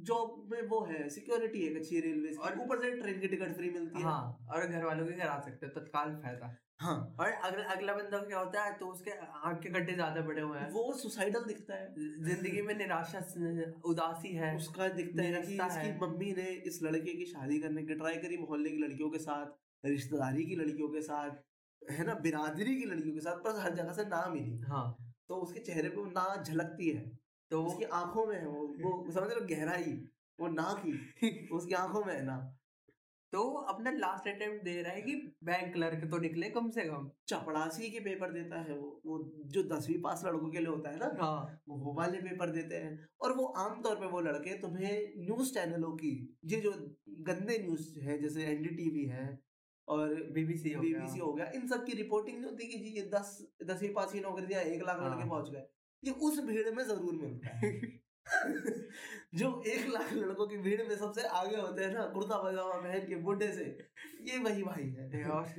जॉब 0.04 0.48
में 0.50 0.60
वो 0.68 0.80
है 0.84 1.08
सिक्योरिटी 1.10 1.64
है 1.64 1.74
अच्छी 1.78 2.00
रेलवे 2.00 2.34
और 2.36 2.58
ऊपर 2.60 2.80
से 2.82 2.90
ट्रेन 2.92 3.18
की 3.20 3.28
टिकट 3.28 3.54
फ्री 3.56 3.70
मिलती 3.70 3.98
है। 3.98 4.04
हाँ 4.04 4.46
और 4.50 4.66
घर 4.66 4.84
वालों 4.84 5.06
के 5.06 5.12
करा 5.14 5.38
सकते 5.46 5.66
हैं 5.66 5.74
तत्काल 5.74 6.14
फ़ायदा। 6.22 6.54
हाँ। 6.80 6.94
और 7.20 7.26
अगला 7.26 7.64
अगला 7.72 7.94
बंदा 7.94 8.18
क्या 8.20 8.38
होता 8.38 8.62
है 8.64 8.72
तो 8.78 8.86
उसके 8.88 9.10
आँख 9.10 9.60
के 9.62 9.70
गड्ढे 9.70 9.94
ज़्यादा 9.94 10.20
बड़े 10.22 10.42
हुए 10.42 10.58
हैं। 10.58 10.70
वो 10.72 10.92
सुसाइडल 10.98 11.44
दिखता 11.44 11.74
है। 11.74 11.94
ज़िंदगी 12.24 12.62
में 12.62 12.74
निराशा 12.74 13.20
उदासी 13.86 14.32
है 14.34 14.54
उसका 14.56 14.88
दिखता 14.96 15.22
है 15.22 15.42
कि 15.42 15.54
इसकी 15.56 15.92
मम्मी 16.00 16.32
ने 16.34 16.50
इस 16.66 16.82
लड़के 16.82 17.14
की 17.14 17.26
शादी 17.26 17.58
करने 17.60 17.82
की 17.82 17.94
ट्राई 17.94 18.16
करी 18.18 18.36
मोहल्ले 18.38 18.70
की 18.70 18.78
लड़कियों 18.78 19.10
के 19.10 19.18
साथ 19.20 19.86
रिश्तेदारी 19.86 20.44
की 20.44 20.56
लड़कियों 20.56 20.88
के 20.88 21.00
साथ। 21.02 21.42
है 21.90 22.04
ना 22.06 22.14
बिरादरी 22.14 22.76
की 22.76 22.84
लड़कियों 22.84 23.14
के 23.14 23.20
साथ 23.20 23.36
पर 23.36 23.60
हर 23.60 23.74
जगह 23.74 23.92
से 23.92 24.04
ना 24.04 24.26
मिली। 24.28 24.58
हाँ। 24.58 24.96
तो 25.28 25.34
उसके 25.36 25.60
चेहरे 25.60 25.88
पे 25.88 25.96
वो 25.96 26.04
ना 26.04 26.42
झलकती 26.42 26.88
है। 26.90 27.18
तो 27.50 27.64
उसकी 27.64 27.84
आँखों 27.84 28.26
में 28.26 28.36
है 28.36 28.46
वो 28.46 28.66
वो 28.82 29.10
समझ 29.10 29.32
हो 29.32 29.46
गहराई 29.46 29.92
वो 30.40 30.48
ना 30.48 30.82
की 30.86 31.48
उसकी 31.48 31.74
आँखों 31.74 32.04
में 32.04 32.14
है 32.14 32.24
ना। 32.24 32.36
तो 33.32 33.42
अपना 33.50 33.90
लास्ट 33.90 34.28
अटेम्प्ट 34.28 34.64
दे 34.64 34.82
रहा 34.82 34.92
है 34.92 35.02
कि 35.02 35.14
बैंक 35.44 35.72
क्लर्क 35.72 36.10
तो 36.10 36.18
निकले 36.18 36.50
कम 36.50 36.70
से 36.70 36.80
कम। 36.84 37.10
चपड़ासी 37.28 37.90
के 37.90 38.00
पेपर 38.00 38.32
देता 38.32 38.60
है 38.60 38.78
वो 38.78 39.00
वो 39.06 39.18
जो 39.46 39.62
दसवीं 39.62 40.00
पास 40.02 40.22
लड़कों 40.24 40.50
के 40.50 40.58
लिए 40.58 40.68
होता 40.68 40.90
है 40.90 40.96
ना 40.98 41.10
हाँ। 41.20 41.60
वो 41.68 41.76
वो 41.76 41.94
वाले 41.94 42.18
पेपर 42.18 42.50
देते 42.50 42.76
हैं। 42.76 43.08
और 43.20 43.32
वो 43.32 43.44
आमतौर 43.44 43.96
पे 43.96 44.06
वो 44.06 44.20
लड़के 44.20 44.58
तुम्हें 44.58 45.12
न्यूज़ 45.16 45.54
चैनलों 45.54 45.92
की 45.92 46.36
ये 46.44 46.60
जो 46.60 46.72
गंदे 47.08 47.58
न्यूज़ 47.58 47.98
है 48.00 48.18
जैसे 48.18 48.44
एनडीटीवी 48.44 49.04
है 49.04 49.38
और 49.88 50.14
बीबीसी 50.32 50.72
हो 50.72 50.82
गया। 50.82 50.98
बीबीसी 50.98 51.18
हो 51.18 51.32
गया। 51.32 51.50
इन 51.54 51.68
सब 51.68 51.84
की 51.86 51.92
रिपोर्टिंग 51.92 52.36
नहीं 52.36 52.50
होती 52.50 52.66
कि 52.66 52.78
जी 52.78 52.90
ये 52.90 53.02
दस 53.02 53.46
दसवीं 53.64 53.92
पास 53.92 54.12
की 54.12 54.20
नौकरी 54.20 54.46
दिया 54.46 54.60
एक 54.60 54.82
लाख 54.82 54.96
लड़के 55.02 55.20
हाँ। 55.20 55.28
पहुँच 55.28 55.50
गए। 55.50 55.66
ये 56.04 56.10
उस 56.10 56.40
भीड़ 56.40 56.70
में 56.70 56.84
ज़रूर 56.84 57.14
मिलता 57.14 57.48
है। 57.48 57.80
जो 59.34 59.62
एक 59.66 59.86
लाख 59.88 60.12
लड़कों 60.12 60.46
की 60.46 60.56
भीड़ 60.56 60.82
में 60.82 60.96
सबसे 60.96 61.22
आगे 61.22 61.56
होते 61.56 61.84
हैं 61.84 61.92
ना 61.92 62.06
कुर्ता 62.06 62.36
पजामा 62.42 62.74
पहन 62.74 63.06
के 63.06 63.14
बुढ़े 63.16 63.52
से 63.52 63.64
ये 64.32 64.38
वही 64.38 64.62
भाई 64.62 64.84
है। 64.84 65.30
और 65.30 65.54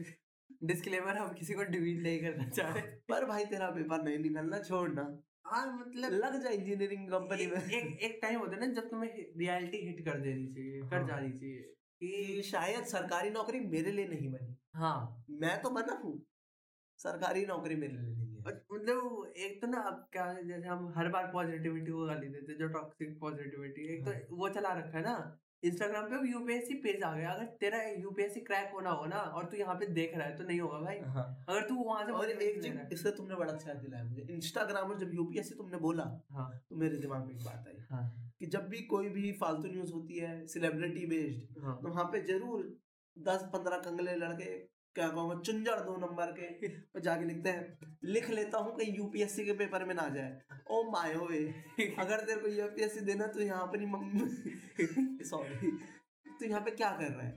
डिस्क्लेमर 0.64 1.18
हम 1.18 1.34
किसी 1.34 1.54
को 1.54 1.64
डिवीट 1.64 2.02
नहीं 2.04 2.20
करना 2.22 2.50
चाहते 2.50 2.80
पर 3.10 3.26
भाई 3.26 3.46
तेरा 3.46 3.70
पेपर 3.70 4.04
नहीं 4.04 4.18
निकलना 4.18 4.60
छोड़ना 4.60 5.22
हाँ 5.46 5.80
मतलब 5.80 6.12
लग 6.12 6.44
जाए 6.44 6.54
इंजीनियरिंग 6.54 7.08
कंपनी 7.08 7.48
में। 7.48 7.58
एक 7.58 7.74
एक- 7.74 8.00
एक 8.00 8.20
टाइम 8.22 8.40
होता 8.40 8.56
है 8.56 8.68
ना 8.68 8.74
जब 8.74 8.90
तुम्हें 8.90 9.10
रियलिटी 9.38 9.78
हिट 9.78 10.06
कर 10.06 10.20
देनी 10.20 10.48
चाहिए 10.48 10.82
कर 10.82 10.96
हाँ। 10.96 11.08
जानी 11.08 11.32
चाहिए। 11.32 11.74
कि 12.02 12.42
शायद 12.46 12.86
सरकारी 12.86 13.30
नौकरी 13.30 13.60
मेरे 13.60 13.92
लिए 13.92 14.08
नहीं 14.08 14.32
बनी। 14.32 14.56
हाँ। 14.74 15.26
मैं 15.42 15.62
तो 15.62 15.70
बना 15.70 15.94
हूँ। 16.04 16.20
सरकारी 17.00 17.46
नौकरी 17.46 17.76
मेरे 17.76 17.94
लिए 17.94 18.16
नहीं 18.16 18.36
है। 18.36 18.40
मतलब 18.42 19.34
एक 19.38 19.62
तो 19.62 19.68
ना 19.68 19.80
अब 19.82 20.08
क्या 20.12 20.34
जैसे 20.42 20.68
हम 20.68 20.94
हर 20.98 21.08
बार 21.10 21.32
पॉजिटिविटी 21.34 21.92
को 21.92 22.06
गाली 22.06 22.28
देते 22.28 22.54
जो 22.54 22.68
टॉक्सिक 22.68 23.20
पॉजिटिविटी 23.20 23.88
एक 23.96 24.08
हाँ। 24.08 24.14
तो 24.20 24.36
वो 24.36 24.50
चला 24.50 24.74
रखा 24.74 24.98
है 24.98 25.04
ना 25.04 25.16
इंस्टाग्राम 25.64 26.06
पे 26.06 26.30
यूपीएससी 26.32 26.74
पेज 26.74 27.04
आ 27.04 27.14
गया। 27.16 27.32
अगर 27.32 27.46
तेरा 27.60 27.82
यूपीएससी 27.84 28.40
क्रैक 28.40 28.72
होना 28.74 28.90
हो 28.92 29.06
ना 29.06 29.18
और 29.18 29.46
तू 29.46 29.58
यहाँ 29.58 29.76
पे 29.76 29.86
देख 29.94 30.16
रहा 30.18 30.28
है 30.28 30.36
तो 30.38 30.44
नहीं 30.44 30.60
होगा 30.60 30.80
भाई। 30.80 31.00
हाँ। 31.08 31.46
अगर 31.50 31.68
तू 31.70 31.76
वहाँ 31.76 32.06
से 32.06 32.12
और 32.12 32.30
एक 32.30 32.62
चीज़ 32.64 32.78
इससे 32.94 33.12
तुमने 33.12 33.36
बड़ा 33.36 33.54
अच्छा 33.54 33.74
दिलाया 33.74 34.04
मुझे 34.04 34.28
इंस्टाग्राम 34.30 34.92
और 34.92 35.00
जब 35.00 35.14
यूपीएससी 35.14 35.56
तुमने 35.56 35.78
बोला 35.78 36.04
हाँ। 36.32 36.52
तो 36.70 36.76
मेरे 36.76 36.98
दिमाग 36.98 37.26
में 37.26 37.34
एक 37.36 37.44
बात 37.46 37.68
आई। 37.68 37.84
हाँ। 37.90 38.25
कि 38.42 38.46
जब 38.46 38.68
भी 38.70 38.82
कोई 38.86 39.10
भी 39.10 39.32
फालतू 39.42 39.72
न्यूज़ 39.72 39.92
होती 39.94 40.18
है 40.18 40.46
सेलिब्रिटी 40.48 41.06
बेस्ड 41.08 41.60
हाँ। 41.64 41.76
तो 41.82 41.90
वहाँ 41.90 42.06
पे 42.06 42.22
ज़रूर 42.24 42.64
दस 43.18 43.44
पंद्रह 43.54 43.78
कंगले 43.80 44.16
लड़के 44.16 44.56
क्या 44.96 45.08
कहूँगा 45.08 45.36
चुंजड़ 45.42 45.80
दो 45.80 45.96
नंबर 45.98 46.32
के 46.32 46.68
और 46.68 47.02
जाके 47.02 47.26
लिखते 47.26 47.50
हैं 47.50 47.96
लिख 48.04 48.30
लेता 48.30 48.58
हूँ 48.58 48.76
कहीं 48.78 48.94
यूपीएससी 48.98 49.46
के 49.46 49.54
पेपर 49.54 49.86
में 49.86 49.94
ना 49.96 50.08
जाए। 50.10 50.60
ओ 50.72 50.82
मायो 50.92 51.26
वे 51.26 51.40
अगर 52.00 52.24
तेरे 52.26 52.40
को 52.42 52.48
यूपीएससी 52.50 53.00
देना 53.06 53.28
तो 53.28 53.42
यहाँ 53.42 53.66
पर 53.74 53.86
मम्मी 53.86 55.24
सॉरी 55.26 55.72
तो 56.30 56.46
यहाँ 56.46 56.62
पे 56.62 56.72
क्या 56.72 56.92
कर 56.92 57.12
रहा 57.12 57.26
है? 57.28 57.34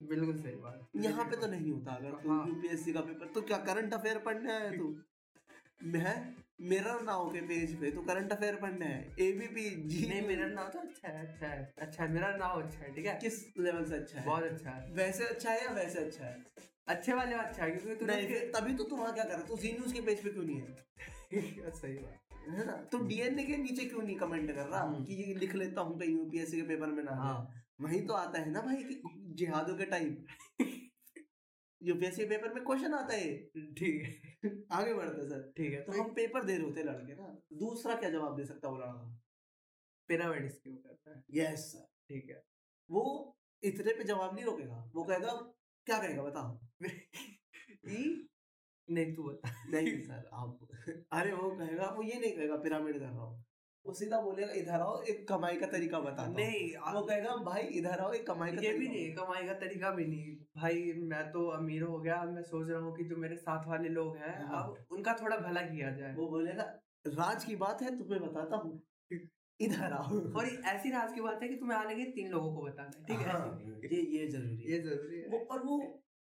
बिल्कुल 0.00 0.36
सही 0.36 0.54
बात 0.56 0.88
यहाँ 1.04 1.24
पे 1.24 1.36
तो 1.36 1.46
नहीं 1.46 1.70
होता 1.72 1.92
अगर 1.92 2.28
हाँ। 2.28 2.46
यूपीएससी 2.48 2.92
का 2.92 3.00
पेपर 3.00 3.32
तो 3.34 3.42
क्या 3.42 3.58
करंट 3.66 3.94
अफेयर 3.94 4.18
पढ़ने 4.26 4.52
आया 4.52 4.70
तू? 4.70 4.94
मैं? 5.84 6.34
मेरा 6.62 6.98
नाव 7.04 7.28
के 7.32 7.40
पेज 7.40 7.74
पे 7.80 7.90
तो 7.90 8.02
करंट 8.02 8.32
अफेयर 8.32 8.56
पढ़ने 8.56 8.86
है। 8.86 9.14
एबीपी 9.20 9.68
जी। 9.88 10.06
नहीं 10.08 10.26
मेरा 10.26 10.46
नाम 10.46 10.68
तो 10.68 10.78
अच्छा 10.78 11.08
है 11.08 11.26
अच्छा 11.26 11.46
है 11.46 11.72
अच्छा 11.78 12.02
है। 12.04 12.10
मेरा 12.12 12.28
नाम 12.36 12.60
अच्छा 12.62 12.78
है 12.78 12.92
ठीक 12.94 13.06
है? 13.06 13.14
किस 13.22 13.38
लेवल 13.58 13.84
से 13.84 13.94
अच्छा 13.94 14.18
है? 14.20 14.24
बहुत 14.26 14.42
अच्छा 14.42 14.70
है। 14.70 14.92
वैसे 14.92 15.24
अच्छा 15.24 15.50
है 15.50 15.64
या 15.64 15.70
वैसे 15.70 16.04
अच्छा 16.04 16.24
है? 16.24 16.44
अच्छे 16.88 17.12
वाले 17.12 17.34
अच्छा 17.34 17.64
है 17.64 17.70
क्योंकि 17.70 17.94
तूने 17.94 18.16
नहीं 18.16 18.40
तभी 18.52 18.74
तो 18.74 18.84
तुम 18.84 19.00
वहाँ 19.00 19.12
क्या 19.14 19.24
कर? 19.24 19.30
रहे 19.30 19.40
हो 19.40 19.46
तू 19.48 19.56
जी 19.62 19.72
न्यूज़ 19.72 19.94
के 19.94 20.00
पेज 20.00 20.22
पे 20.24 20.30
क्यों 20.30 20.44
नहीं 20.44 20.60
है? 20.60 21.70
सही 21.72 21.94
बात। 21.94 22.48
है 22.50 22.66
ना? 22.66 22.72
तू 22.92 22.98
डीएनए 23.06 23.44
के 23.44 23.56
नीचे 23.56 23.84
क्यों 23.84 24.02
नहीं 24.02 24.16
कमेंट 24.16 24.50
कर 24.54 24.66
रहा? 24.66 24.80
हम्म। 24.80 25.04
कि 25.04 25.14
ये 25.14 25.34
लिख 25.34 25.54
लेता 25.54 25.80
हूँ 25.80 25.98
कहीं 26.00 26.16
यूपीएससी 26.16 26.56
के 26.56 26.66
पेपर 26.68 26.86
में 26.86 27.02
ना 27.04 27.12
हाँ 27.12 27.34
हाँ। 27.34 27.62
वहीं 27.80 28.06
तो 28.06 28.14
आता 28.14 28.40
है 28.40 28.50
ना 28.50 28.60
भाई 28.60 28.82
कि 28.82 29.00
जिहादों 29.38 29.76
के 29.76 29.84
टाइप 29.84 30.26
यूपीएससी 31.82 32.24
पेपर 32.24 32.54
में 32.54 32.64
क्वेश्चन 32.64 32.94
आता 32.94 33.14
है। 33.14 33.36
ठीक 33.78 34.02
है। 34.04 34.31
आगे 34.72 34.94
बढ़ते 34.94 35.26
सर। 35.28 35.42
ठीक 35.56 35.72
है 35.72 35.80
तो 35.82 35.92
तो 35.92 36.02
हम 36.02 36.12
पेपर 36.14 36.44
दे 36.44 36.56
रहे 36.56 36.64
होते 36.64 36.82
लड़के 36.82 37.14
ना 37.14 37.26
दूसरा 37.58 37.94
क्या 37.94 38.10
जवाब 38.10 38.36
दे 38.36 38.44
सकता 38.44 38.68
वो 38.68 38.76
लड़का? 38.76 39.18
पिरामिड 40.08 40.48
स्कीम 40.50 40.76
करता 40.76 41.10
है। 41.10 41.22
यस 41.34 41.66
सर 41.72 41.86
ठीक 42.08 42.30
है 42.30 42.42
वो 42.90 43.04
इतने 43.62 43.92
पे 43.92 44.04
जवाब 44.04 44.34
नहीं 44.34 44.44
रोकेगा 44.44 44.90
वो 44.94 45.04
कहेगा 45.04 45.32
क्या 45.86 45.98
कहेगा 45.98 46.22
बताओ? 46.22 46.58
नहीं 48.88 49.14
तू 49.14 49.22
बता। 49.22 49.50
नहीं 49.70 50.00
सर 50.08 50.28
आप 50.32 50.68
अरे 51.12 51.32
वो 51.32 51.50
कहेगा 51.56 51.90
वो 51.90 52.02
ये 52.02 52.18
नहीं 52.20 52.32
कहेगा 52.36 52.56
पिरामिड 52.56 52.98
कर 52.98 53.06
रहा 53.06 53.24
हूँ। 53.24 53.44
वो 53.86 53.92
सीधा 53.92 54.20
बोलेगा 54.20 54.52
इधर 54.52 54.80
आओ 54.80 55.00
एक 55.02 55.26
कमाई 55.28 55.56
का 55.56 55.66
तरीका 55.66 55.98
बता 56.00 56.26
नहीं 56.26 56.58
वो 56.76 56.82
आप- 56.82 57.08
कहेगा 57.08 57.34
भाई 57.36 57.62
इधर 57.78 58.00
आओ 58.00 58.12
एक 58.12 58.26
कमाई 58.26 58.52
का 58.52 58.62
ये 58.62 58.72
भी 58.78 58.88
नहीं 58.88 59.14
कमाई 59.14 59.46
का 59.46 59.54
तरीका 59.54 59.90
भी 59.90 60.04
नहीं। 60.06 60.34
भाई 60.56 60.92
मैं 61.04 61.22
तो 61.32 61.46
अमीर 61.48 61.82
हो 61.82 61.98
गया 61.98 62.22
मैं 62.24 62.42
सोच 62.42 62.68
रहा 62.68 62.80
हूँ 62.80 62.94
कि 62.96 63.04
जो 63.04 63.16
मेरे 63.16 63.36
साथ 63.36 63.66
वाले 63.68 63.88
लोग 63.88 64.16
हैं 64.16 64.34
हाँ। 64.46 64.62
अब 64.64 64.86
उनका 64.90 65.12
थोड़ा 65.22 65.36
भला 65.38 65.62
किया 65.62 65.90
जाए। 65.90 66.14
वो 66.14 66.28
बोलेगा 66.28 66.62
राज 67.06 67.44
की 67.44 67.56
बात 67.56 67.82
है 67.82 67.96
तुम्हें 67.98 68.20
बताता 68.22 68.56
हूँ 68.56 68.80
इधर 69.60 69.92
आओ। 69.92 70.20
और 70.36 70.46
ऐसी 70.66 70.90
राज 70.90 71.12
की 71.12 71.20
बात 71.20 71.42
है 71.42 71.48
कि 71.48 71.56
तुम्हें 71.56 71.78
आने 71.78 71.94
के 71.94 72.04
तीन 72.10 72.30
लोगों 72.30 72.54
को 72.54 72.62
बताना 72.62 72.98
है 72.98 73.04
ठीक 73.04 73.26
है? 73.26 73.32
हाँ, 73.32 73.60
ये 73.84 74.00
ये 74.18 74.26
ज़रूरी 74.28 74.72
ये 74.72 74.78
ज़रूरी 74.78 75.18
है। 75.18 75.26
वो 75.28 75.38
और 75.50 75.62
वो 75.66 75.80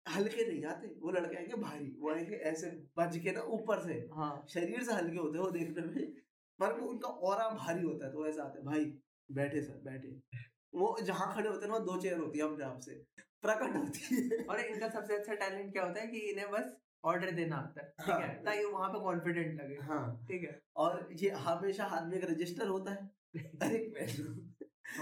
हल्के 0.07 0.47
नहीं 0.49 0.65
आते 0.65 0.87
वो 1.01 1.11
लड़के 1.11 1.37
आएँगे 1.37 1.57
भारी 1.63 1.87
वो 2.01 2.11
आएँगे 2.11 2.37
ऐसे 2.51 2.71
बज 2.99 3.19
के 3.19 3.33
ना 3.33 3.41
ऊपर 3.57 3.81
से। 3.81 3.93
हाँ। 4.15 4.31
शरीर 4.49 4.83
से 4.83 4.93
हल्के 4.93 5.17
होते 5.19 5.39
हैं 5.39 5.45
वो 5.45 5.51
देखने 5.51 5.87
में। 5.87 6.13
पर 6.61 6.73
वो 6.73 6.87
उनका 6.89 7.09
और 7.09 7.39
भारी 7.55 7.83
होता 7.83 8.07
है 8.07 8.13
तो 8.13 8.27
ऐसा 8.29 8.43
आते 8.43 8.59
हैं 8.59 8.67
भाई 8.67 8.85
बैठे 9.31 9.63
सर 9.63 9.81
बैठे। 9.85 10.09
वो 10.75 10.97
जहाँ 11.03 11.35
खड़े 11.35 11.49
होते 11.49 11.67
हैं 11.67 11.73
ना 11.73 11.79
दो 11.85 12.01
चेयर 12.01 12.19
होती 12.19 12.39
है 12.39 12.45
अपने 12.45 12.65
आप 12.65 12.81
से 12.81 12.95
प्रकट 13.43 13.77
होती 13.77 14.17
है। 14.17 14.45
और 14.45 14.61
इनका 14.61 14.89
सबसे 14.91 15.17
अच्छा 15.17 15.35
टैलेंट 15.35 15.73
क्या 15.73 15.85
होता 15.85 16.01
है 16.01 16.07
कि 16.07 16.19
इन्हें 16.31 16.51
बस 16.51 16.77
ऑर्डर 17.05 17.31
देना 17.33 17.57
आता 17.57 17.81
है 17.81 17.89
ठीक 17.89 18.09
है 18.09 18.29
हाँ। 18.29 18.45
ताकि 18.45 18.65
वहाँ 18.67 18.89
पे 18.89 19.01
कॉन्फिडेंट 19.01 19.61
लगे 19.61 19.75
हाँ। 19.89 20.25
ठीक 20.29 20.45
है। 20.45 20.59
और 20.77 21.09
ये 21.23 21.31
हमेशा 21.47 21.85
हाथ 21.87 22.07
में 22.09 22.17
एक 22.19 22.25
रजिस्टर 22.31 22.69
होता 22.69 22.93
है। 22.93 23.11
अरे 23.63 23.79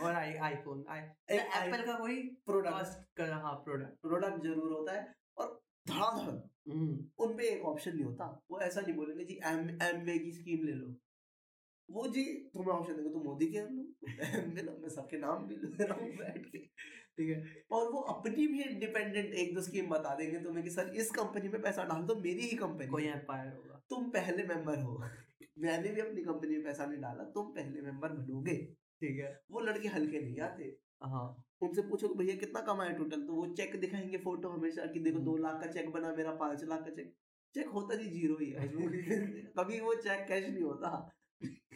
और 0.03 0.15
आई 0.15 0.33
आईफोन 0.35 0.85
आई 0.89 1.01
एप्पल 1.31 1.83
का 1.87 1.99
कोई 1.99 2.21
प्रोडक्ट 2.47 3.21
हाँ 3.21 3.55
प्रोडक्ट 3.65 4.01
प्रोडक्ट 4.03 4.43
ज़रूर 4.45 4.73
होता 4.73 4.93
है 4.93 5.15
और 5.39 5.61
धड़ाधड़ 5.87 6.35
उनपे 7.25 7.49
एक 7.49 7.65
ऑप्शन 7.67 7.95
नहीं 7.95 8.05
होता। 8.05 8.27
वो 8.51 8.61
ऐसा 8.61 8.81
नहीं 8.81 8.95
बोलेंगे 8.97 9.25
जी 9.25 9.39
एम 9.47 9.69
एम 9.83 10.01
वे 10.05 10.19
की 10.19 10.33
स्कीम 10.33 10.65
ले 10.67 10.73
लो। 10.73 10.87
वो 11.91 12.07
जी 12.09 12.25
तुम्हें 12.25 12.71
ऑप्शन 12.71 12.97
देंगे 12.97 13.11
तुम 13.11 13.23
मोदी 13.23 13.47
के 13.47 13.59
लो 13.59 13.85
एम 14.39 14.57
लो 14.57 14.79
मैं 14.83 14.89
सबके 14.89 15.19
नाम 15.19 15.47
भी 15.47 15.57
ले 15.57 15.85
रहा 15.85 16.01
हूँ 16.01 16.11
बैठ 16.11 16.47
के। 16.47 16.59
ठीक 17.17 17.29
है? 17.29 17.65
और 17.71 17.93
वो 17.93 18.01
अपनी 18.01 18.47
भी 18.47 18.63
इंडिपेंडेंट 18.63 19.35
एक 19.35 19.55
दो 19.55 19.61
स्कीम 19.61 19.89
बता 19.89 20.15
देंगे 20.15 20.39
तुम्हें 20.39 20.65
कि 20.65 20.71
सर 20.71 20.89
इस 20.97 21.11
कंपनी 21.11 21.49
में 21.49 21.63
पैसा 21.63 21.85
डाल 21.85 22.03
दो 22.03 22.15
मेरी 22.15 22.41
ही 22.41 22.57
कंपनी 22.57 22.87
कोई 22.87 23.05
एम्पायर 23.05 23.53
होगा। 23.53 23.83
तुम 23.91 24.11
पहले 24.11 24.43
मेंबर 24.43 24.79
हो। 24.79 24.99
मैंने 25.59 25.89
भी 25.89 26.01
अपनी 26.01 26.23
कंपनी 26.23 26.51
में 26.51 26.65
पैसा 26.65 26.87
नहीं 26.87 27.01
डाला 27.01 27.25
तुम 27.25 27.47
पहले 27.47 27.81
मेंबर 27.83 28.09
बनोगे। 28.09 28.57
ठीक 29.01 29.19
है? 29.19 29.41
वो 29.51 29.61
लड़के 29.61 29.89
हल्के 29.89 30.21
नहीं 30.21 30.41
आते। 30.41 30.79
हाँ। 31.03 31.45
उनसे 31.63 31.83
पूछो 31.83 32.09
कि 32.09 32.15
भैया 32.15 32.37
कितना 32.37 32.61
कमाए 32.61 32.93
टोटल 32.93 33.23
तो 33.23 33.33
वो 33.33 33.47
चेक 33.47 33.81
दिखाएँगे 33.81 34.19
फ़ोटो 34.19 34.49
हमेशा 34.49 34.87
कि 34.87 35.01
देखो 35.01 35.19
दो 35.19 35.37
लाख 35.37 35.61
का 35.61 35.67
चेक 35.67 35.91
बना 35.91 36.15
मेरा 36.15 36.31
पाँच 36.31 36.65
लाख 36.65 36.81
का 36.81 36.91
चेक 36.91 37.15
चेक 37.55 37.69
होता 37.69 37.95
जी 37.95 38.09
ज़ीरो 38.11 38.37
ही 38.41 38.51
है। 38.51 38.69
कभी 39.59 39.81
वो 39.81 39.95
चेक 39.95 40.27
कैश 40.29 40.49
नहीं 40.49 40.63
होता। 40.63 41.14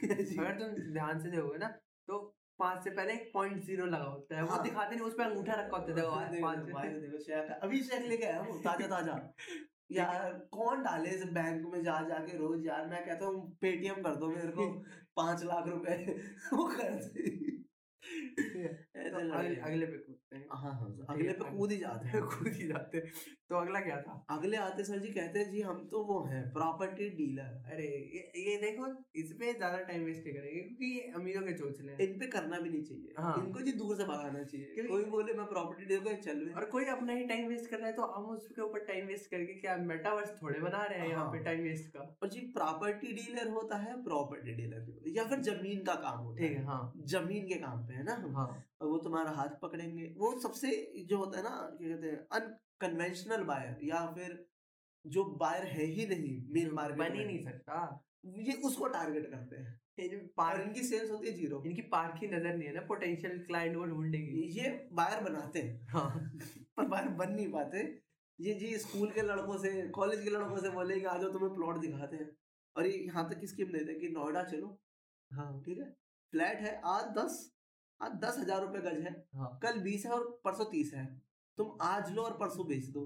अगर 0.40 0.58
तुम 0.58 0.92
ध्यान 0.92 1.20
से 1.20 1.30
देखोगे 1.30 1.58
ना 1.58 1.68
तो 2.08 2.18
पाँच 2.58 2.84
से 2.84 2.90
पहले 2.90 3.12
एक 3.12 3.30
पॉइंट 3.34 3.64
ज़ीरो 3.64 3.86
लगा 3.86 4.04
होता 4.04 4.36
है। 4.36 4.42
वो 4.42 4.48
हाँ। 4.48 4.62
दिखाते 4.62 4.96
नहीं 4.96 5.06
उस 5.06 5.14
पर 5.14 5.24
अंगूठा 5.24 5.52
रखा 5.52 5.76
होता 5.76 6.20
है। 6.20 6.40
पाँच। 6.42 6.58
अभी 7.62 7.80
चेक 7.80 8.06
लेके 8.06 8.24
आया 8.24 8.40
वो 8.40 8.58
ताज़ा 8.58 8.86
ताज़ा। 8.86 9.34
यार 9.92 10.32
कौन 10.52 10.82
डाले 10.82 11.10
इस 11.10 11.24
बैंक 11.24 11.66
में 11.66 11.82
जा 11.82 12.00
जाके 12.08 12.36
रोज? 12.38 12.66
यार 12.66 12.86
मैं 12.86 13.04
कहता 13.06 13.26
हूँ 13.26 13.56
पेटीएम 13.60 14.02
कर 14.02 14.14
दो 14.14 14.28
मेरे 14.28 14.48
को। 14.48 14.66
पाँच 15.16 15.42
लाख 15.42 15.68
रुपए। 15.68 15.94
वो 16.52 16.64
कर 16.64 16.94
दे। 16.94 17.67
तो 17.98 19.18
अगले 19.30 19.54
अगले 19.60 19.86
पे 19.86 19.96
कूदते 19.98 20.36
हैं 20.36 20.46
हाँ 20.52 20.72
हाँ 20.72 20.88
अगले 21.10 21.32
पे 21.32 21.50
कूद 21.50 21.70
ही 21.72 21.76
जाते 21.78 22.08
हैं 22.08 22.20
कूद 22.32 22.52
ही 22.52 22.66
जाते 22.68 22.98
हैं। 22.98 23.12
तो 23.50 23.56
अगला 23.56 23.80
क्या 23.80 23.96
था? 24.02 24.14
अगले 24.30 24.56
आते 24.56 24.84
सर 24.84 24.98
जी 24.98 25.08
कहते 25.08 25.38
हैं 25.38 25.50
जी 25.50 25.60
हम 25.60 25.78
तो 25.90 26.02
वो 26.04 26.18
हैं 26.24 26.42
प्रॉपर्टी 26.52 27.08
डीलर। 27.10 27.70
अरे 27.72 27.86
ये, 28.14 28.20
ये 28.42 28.56
देखो 28.56 28.88
इस 29.16 29.32
पे 29.32 29.52
ज़्यादा 29.52 29.78
टाइम 29.82 30.04
वेस्ट 30.04 30.24
नहीं 30.24 30.34
करेंगे 30.34 30.60
क्योंकि 30.60 30.90
ये 30.94 31.12
अमीरों 31.12 31.42
के 31.42 31.52
चोचले 31.52 31.92
हैं। 31.92 31.98
इन 31.98 32.18
पे 32.18 32.26
करना 32.26 32.58
भी 32.60 32.70
नहीं 32.70 32.82
चाहिए। 32.82 33.14
हाँ। 33.18 33.34
इनको 33.38 33.60
जी 33.60 33.72
दूर 33.72 33.96
से 33.96 34.04
भगाना 34.04 34.42
चाहिए। 34.44 34.86
कोई 34.88 35.04
बोले 35.06 35.32
मैं 35.32 35.46
प्रॉपर्टी 35.46 35.84
डीलर 35.84 36.04
को 36.04 36.14
चल 36.22 36.44
और 36.56 36.64
कोई 36.70 36.84
अपना 36.96 37.12
ही 37.12 37.24
टाइम 37.26 37.48
वेस्ट 37.48 37.70
कर 37.70 37.78
रहा 37.78 37.86
है 37.86 37.92
तो 37.92 38.06
हम 38.12 38.26
उसके 38.36 38.62
ऊपर 38.62 38.84
टाइम 38.84 39.06
वेस्ट 39.06 39.30
करके 39.30 39.54
क्या 39.60 39.76
मेटावर्स 39.84 40.30
थोड़े 40.42 40.60
बना 40.60 40.84
रहे 40.84 40.98
हैं 40.98 41.08
यहाँ 41.08 41.24
हाँ। 41.24 41.32
पे 41.32 41.42
टाइम 41.44 41.62
वेस्ट 41.62 41.88
का? 41.96 42.00
और 42.22 42.28
जी 42.28 42.40
प्रॉपर्टी 42.54 43.12
डीलर 43.12 43.48
होता 43.50 43.76
है 43.78 44.02
प्रॉपर्टी 44.04 44.54
डीलर 44.54 45.12
या 45.16 45.24
फिर 45.24 45.40
ज़मीन 45.42 45.82
का 45.84 45.94
काम 46.02 46.18
होता 46.18 46.38
ठीक 46.38 46.50
है। 46.50 46.58
है 46.58 46.64
हाँ। 46.64 46.92
ज़मीन 47.06 47.46
के 47.48 47.54
काम 47.60 47.86
पे 47.88 47.94
है 47.94 48.02
ना? 48.04 48.14
हाँ। 48.36 48.46
और 48.80 48.88
वो 48.88 48.98
तुम्हारा 48.98 49.30
हाथ 49.30 49.58
पकड़ेंगे। 49.62 50.14
वो 50.18 50.38
सबसे 50.40 50.70
जो 51.08 51.16
होता 51.16 51.38
है 51.38 51.44
ना 51.44 51.50
क्या 51.78 51.88
कहते 51.88 52.06
हैं 52.06 52.26
अनकन्वेंशनल 52.32 53.44
बायर 53.44 53.78
या 53.84 54.06
फिर 54.12 54.44
जो 55.04 55.24
बायर 55.40 55.64
है 55.66 55.84
ही 55.86 56.06
नहीं 56.06 56.30
मेन 56.54 56.70
मार्केट 56.70 56.98
बन 56.98 57.18
ही 57.18 57.24
नहीं 57.24 57.44
सकता। 57.44 58.04
ये 58.26 58.52
उसको 58.64 58.88
टारगेट 58.88 59.30
करते 59.30 59.56
हैं। 59.56 59.76
पार्क 60.36 60.60
इनकी 60.62 60.82
सेल्स 60.82 61.10
होती 61.10 61.28
है 61.28 61.32
ज़ीरो 61.34 61.62
इनकी 61.66 61.82
पार्क 61.82 62.18
की 62.20 62.26
नज़र 62.26 62.54
नहीं 62.54 62.68
है 62.68 62.74
ना 62.74 62.80
पोटेंशियल 62.80 63.38
क्लाइंट 63.44 63.76
को 63.76 63.84
ढूँढने 63.84 64.18
की 64.18 64.42
ये 64.58 64.68
बायर 64.92 65.22
बनाते 65.24 65.62
हैं। 65.62 65.86
हाँ। 65.88 66.10
पर 66.76 66.86
बायर 66.86 67.08
बन 67.08 67.32
नहीं 67.32 67.50
पाते। 67.52 67.82
ये 68.38 68.54
जी 68.54 68.76
स्कूल 68.78 69.10
के 69.10 69.22
लड़कों 69.22 69.56
से 69.58 69.70
कॉलेज 69.88 70.22
के 70.24 70.30
लड़कों 70.30 70.58
से 70.58 70.70
बोले 70.70 71.00
कि 71.00 71.06
आ 71.06 71.16
जाओ 71.18 71.32
तुम्हें 71.32 71.54
प्लॉट 71.54 71.78
दिखाते 71.78 72.16
हैं। 72.16 72.30
और 72.76 72.86
ये 72.86 72.98
यहाँ 72.98 73.28
तक 73.30 73.40
की 73.40 73.46
स्कीम 73.46 73.72
देते 73.72 73.92
हैं 73.92 74.00
कि 74.00 74.08
नोएडा 74.08 74.42
चलो। 74.44 74.78
हाँ 75.30 75.62
ठीक 75.66 75.78
है? 75.78 75.90
फ्लैट 76.32 76.60
है 76.60 76.80
आज 76.84 77.04
दस। 77.16 77.57
आज 78.00 78.12
दस 78.12 78.38
हज़ार 78.38 78.60
रुपए 78.60 78.80
गज 78.80 79.00
है। 79.02 79.12
हाँ। 79.34 79.58
कल 79.62 79.80
बीस 79.80 80.04
है 80.06 80.12
और 80.12 80.40
परसों 80.44 80.64
तीस 80.64 80.92
है। 80.94 81.04
तुम 81.58 81.76
आज 81.82 82.12
लो 82.12 82.22
और 82.22 82.32
परसों 82.32 82.66
बेच 82.66 82.84
दो। 82.86 83.04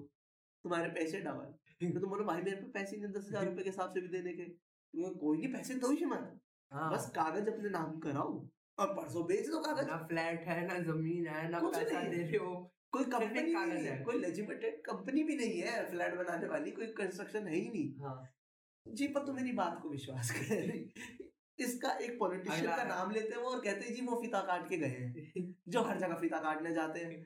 तुम्हारे 0.64 0.88
पैसे 0.88 1.20
डबल। 1.20 1.88
तो 1.92 2.00
तुम 2.00 2.10
बोलो 2.10 2.24
भाई 2.24 2.42
मेरे 2.42 2.56
पे 2.56 2.70
पैसे 2.70 2.96
नहीं 2.96 3.12
दस 3.12 3.26
हज़ार 3.28 3.44
रुपए 3.44 3.62
के 3.62 3.68
हिसाब 3.68 3.90
से 3.90 4.00
भी 4.00 4.08
देने 4.08 4.32
के। 4.32 4.44
कोई 4.94 5.38
नहीं 5.38 5.52
पैसे 5.52 5.74
दो 5.74 5.90
ही 5.90 6.04
मत। 6.04 6.40
हाँ। 6.72 6.92
बस 6.92 7.10
कागज़ 7.10 7.48
अपने 7.50 7.70
नाम 7.70 7.98
कराओ 7.98 8.48
और 8.78 8.94
परसों 8.94 9.26
बेच 9.26 9.48
दो 9.48 9.60
कागज़। 9.60 9.86
ना 9.86 9.96
फ्लैट 10.06 10.46
है 10.48 10.66
ना 10.66 10.78
ज़मीन 10.78 11.26
है 11.26 11.48
ना 11.50 11.60
कुछ 11.60 11.76
पैसा 11.76 12.00
नहीं। 12.00 12.10
दे 12.10 12.22
रहे 12.22 12.36
हो। 12.36 12.54
कोई 12.92 13.04
कंपनी 13.04 13.42
नहीं 13.42 13.70
है। 13.70 13.90
है। 13.90 14.04
कोई 14.04 14.18
लेजिटिमेटेड 14.18 14.80
कंपनी 14.86 15.22
भी 15.22 15.36
नहीं 15.36 15.60
है 15.60 15.90
फ्लैट 15.90 16.14
बनाने 16.14 16.46
वाली। 16.46 16.70
कोई 16.70 16.86
कंस्ट्रक्शन 16.86 17.46
है 17.48 17.54
ही 17.54 17.68
नहीं। 17.68 17.92
हाँ। 17.98 18.28
जी 18.86 19.06
पर 19.08 19.26
तुम 19.26 19.36
मेरी 19.36 19.52
बात 19.52 19.80
को 19.82 19.88
विश्वास 19.88 20.30
कर। 20.38 21.21
इसका 21.58 21.90
एक 21.98 22.18
पॉलिटिशियन 22.18 22.76
का 22.76 22.84
नाम 22.84 23.10
लेते 23.10 23.34
हैं 23.34 23.42
वो 23.42 23.50
और 23.50 23.60
कहते 23.60 23.86
हैं 23.86 23.94
जी 23.94 24.02
वो 24.06 24.20
फीता 24.22 24.40
काट 24.40 24.68
के 24.68 24.76
गए 24.76 24.88
हैं। 24.88 25.54
जो 25.68 25.82
हर 25.82 25.98
जगह 25.98 26.16
फीता 26.16 26.38
काटने 26.42 26.72
जाते 26.74 27.00
हैं। 27.00 27.22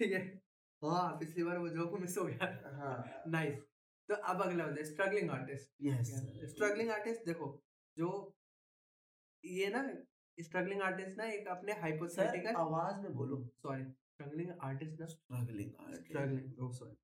ठीक 0.00 0.12
है। 0.12 0.20
हाँ 0.82 1.08
पिछली 1.18 1.44
बार 1.44 1.58
वो 1.58 1.68
जोक 1.68 1.98
मिस 2.00 2.16
हो 2.18 2.24
गया 2.24 2.46
हाँ। 2.76 3.22
नाइस। 3.28 3.58
तो 4.08 4.14
अब 4.14 4.42
अगला 4.42 4.64
है 4.66 4.84
struggling 4.84 5.30
artist. 5.30 5.72
Yes. 5.82 6.12
Struggling 6.50 6.90
artist 6.90 7.26
देखो 7.26 7.48
जो 7.96 8.08
ये 9.44 9.68
ना 9.68 9.82
स्ट्रगलिंग 10.38 10.82
आर्टिस्ट 10.82 11.18
ना 11.18 11.24
एक 11.24 11.48
अपने 11.48 11.72
हाइपोथेटिकल 11.80 12.54
आवाज़ 12.56 13.00
में 13.02 13.12
बोलो। 13.14 13.36
सॉरी 13.56 13.84
स्ट्रगलिंग 13.84 14.50
आर्टिस्ट 14.62 15.00
ना 15.00 15.06
struggling 15.06 15.70
struggling 15.96 16.62
oh 16.62 16.70
sorry. 16.72 16.96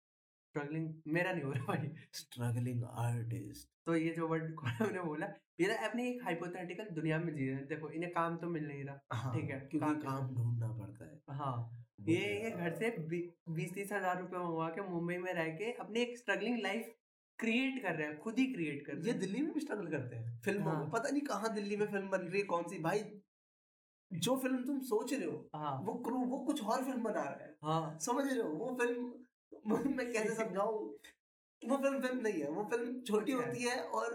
struggling 0.56 0.92
मेरा 1.14 1.32
नहीं 1.32 1.42
हो 1.42 1.50
रहा 1.52 1.64
भाई। 1.66 1.88
स्ट्रगलिंग 2.14 2.84
आर्टिस्ट 2.98 3.68
तो 3.86 3.96
ये 3.96 4.10
जो 4.10 4.28
वर्ड 4.28 4.54
हमने 4.80 5.02
बोला 5.02 5.26
ये 5.60 5.66
ना 5.68 5.74
अपनी 5.88 6.06
एक 6.08 6.22
हाइपोथेटिकल 6.24 6.88
दुनिया 6.94 7.18
में 7.18 7.34
जी 7.34 7.46
रहे 7.46 7.56
हैं। 7.56 7.66
देखो 7.68 7.90
इन्हें 7.90 8.10
काम 8.12 8.36
तो 8.36 8.48
मिल 8.48 8.66
नहीं 8.66 8.84
रहा 8.84 9.16
हाँ 9.16 9.34
ठीक 9.34 9.50
है, 9.50 9.58
क्योंकि 9.60 9.86
काम- 9.86 10.02
काम 10.02 10.34
ढूंढना 10.34 10.68
पड़ता 10.78 11.04
है। 11.04 11.36
हाँ 11.38 11.84
ये 12.08 12.16
ये 12.42 12.50
घर 12.50 12.74
से 12.74 12.90
बीस 13.10 13.72
तीस 13.74 13.92
हज़ार 13.92 14.20
रुपए 14.20 14.36
मंगवा 14.36 14.68
के 14.68 14.88
मुंबई 14.88 15.16
में 15.18 15.32
रह 15.34 15.48
के 15.56 15.72
अपनी 15.84 16.00
एक 16.00 16.16
स्ट्रगलिंग 16.18 16.58
लाइफ 16.62 16.92
क्रिएट 17.38 17.82
कर 17.82 17.94
रहे 17.94 18.06
हैं 18.06 18.18
खुद 18.18 18.38
ही 18.38 18.46
क्रिएट 18.52 18.84
कर 18.86 18.92
रहे 18.92 19.00
हैं। 19.00 19.06
ये 19.06 19.18
दिल्ली 19.20 19.40
में 19.42 19.52
भी 19.54 19.60
स्ट्रगल 19.60 19.90
करते 19.90 20.16
हैं 20.16 20.38
फ़िल्म 20.44 20.62
हाँ। 20.62 20.90
पता 20.92 21.10
नहीं 21.10 21.22
कहाँ 21.22 21.52
दिल्ली 21.54 21.76
में 21.76 21.86
फ़िल्म 21.86 22.08
बन 22.10 22.20
रही 22.20 22.40
है 22.40 22.46
कौन 22.46 22.62
सी? 22.64 22.78
भाई 22.78 23.04
जो 24.10 24.36
फ़िल्म 24.36 24.62
तुम 24.64 24.78
सोच 24.88 25.12
रहे 25.14 25.26
हो 25.26 25.48
हाँ। 25.56 25.78
वो 25.84 25.94
क्रू 26.04 26.18
वो 26.26 26.38
कुछ 26.40 26.62
और 26.64 26.84
फ़िल्म 26.84 27.02
बना 27.02 27.22
रहा 27.22 27.44
है। 27.44 27.54
हाँ। 27.64 27.98
समझ 28.00 28.24
रहे 28.26 28.42
हो? 28.42 28.48
वो 28.50 28.74
फ़िल्म 28.80 29.12
मैं 29.66 30.12
कैसे 30.12 30.34
समझाऊं? 30.34 30.78
वो 31.62 31.76
फ़िल्म 31.76 32.00
फ़िल्म 32.00 32.20
नहीं 32.20 32.40
है 32.40 32.48
वो 32.50 32.64
फ़िल्म 32.64 33.00
छोटी 33.00 33.32
होती 33.32 33.62
है 33.62 33.76
और 33.92 34.14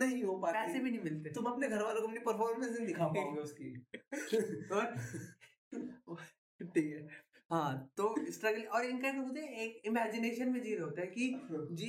नहीं 0.00 0.22
हो 0.22 0.36
पैसे 0.38 0.78
भी 0.78 0.90
नहीं 0.90 1.00
मिलते। 1.00 1.30
तुम 1.30 1.44
अपने 1.44 1.68
घर 1.68 1.82
वालों 1.82 2.00
को 2.00 2.06
अपनी 2.08 2.20
परफॉर्मेंस 2.20 2.76
नहीं 2.76 2.86
दिखा 2.86 3.06
पाओगे 3.08 3.40
उसकी। 3.40 3.74
और 6.08 6.24
ठीक 6.60 6.86
है। 6.86 7.06
हाँ 7.50 7.70
तो 7.96 8.14
स्ट्रगल 8.30 8.62
और 8.68 8.84
इनका 8.84 9.10
क्या 9.10 9.20
होता 9.20 9.40
है 9.40 9.64
एक 9.64 9.82
इमेजिनेशन 9.86 10.48
में 10.48 10.60
जी 10.62 10.74
रहे 10.74 10.84
होता 10.84 11.00
है 11.00 11.06
कि 11.06 11.28
जी 11.72 11.86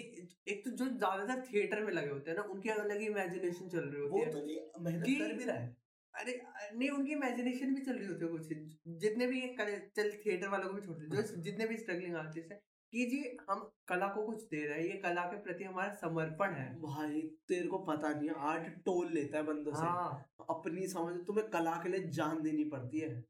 एक 0.48 0.64
तो 0.66 0.72
जो 0.72 0.86
ज़्यादातर 0.86 1.42
थिएटर 1.44 1.82
में 1.84 1.92
लगे 1.94 2.10
होते 2.10 2.32
हैं 2.32 2.38
ना 2.38 2.44
उनकी 2.44 2.70
अलग 2.70 3.00
ही 3.00 3.06
इमेजिनेशन 3.08 3.70
चल 3.70 3.80
रही 3.80 4.02
वो 4.02 4.08
होती 4.10 4.22
है 4.22 4.32
तो 4.32 4.42
जी 4.42 4.60
मेहनत 4.82 5.06
कर 5.20 5.34
भी 5.34 5.44
रहा 5.46 5.58
है। 5.58 5.76
अरे 6.14 6.40
नहीं 6.76 6.90
उनकी 6.90 7.12
इमेजिनेशन 7.12 7.76
भी 7.76 7.82
चल 7.82 7.94
रही 7.94 8.08
होती 8.08 8.26
है 8.26 8.32
कुछ। 8.32 8.98
जितने 9.02 9.28
भी 9.28 9.42
चल 9.96 10.12
थिएटर 10.26 10.48
वालों 10.48 10.68
को 10.68 10.74
भी 10.74 10.82
छोड़ 10.82 10.98
दे 10.98 11.08
जो 11.16 11.42
जितने 11.42 11.66
भी 11.66 11.78
स्ट्रगलिंग 11.78 12.16
आर्टिस्ट 12.16 12.52
है 12.52 12.62
कि 12.94 13.06
जी 13.06 13.38
हम 13.50 13.60
कला 13.88 14.08
को 14.08 14.26
कुछ 14.26 14.44
दे 14.44 14.66
रहे 14.68 14.80
हैं 14.80 14.86
ये 14.86 14.98
कला 14.98 15.24
के 15.24 15.38
प्रति 15.38 15.64
हमारा 15.64 15.94
समर्पण 15.94 16.54
है। 16.54 16.70
भाई 16.82 17.22
तेरे 17.48 17.68
को 17.68 17.78
पता 17.78 18.10
नहीं 18.10 18.30
आर्ट 18.30 18.70
टोल 18.86 19.12
लेता 19.14 19.38
है 19.38 19.44
बंदों 19.44 19.74
से। 19.74 19.86
हाँ। 19.86 20.26
अपनी 20.50 20.88
समझ 20.88 21.14
तुम्हें 21.28 21.50
कला 21.50 21.76
के 21.76 21.90
लिए 21.90 22.08
जान 22.10 22.42
देनी 22.42 22.64
पड़ती 22.64 23.00
है। 23.00 23.24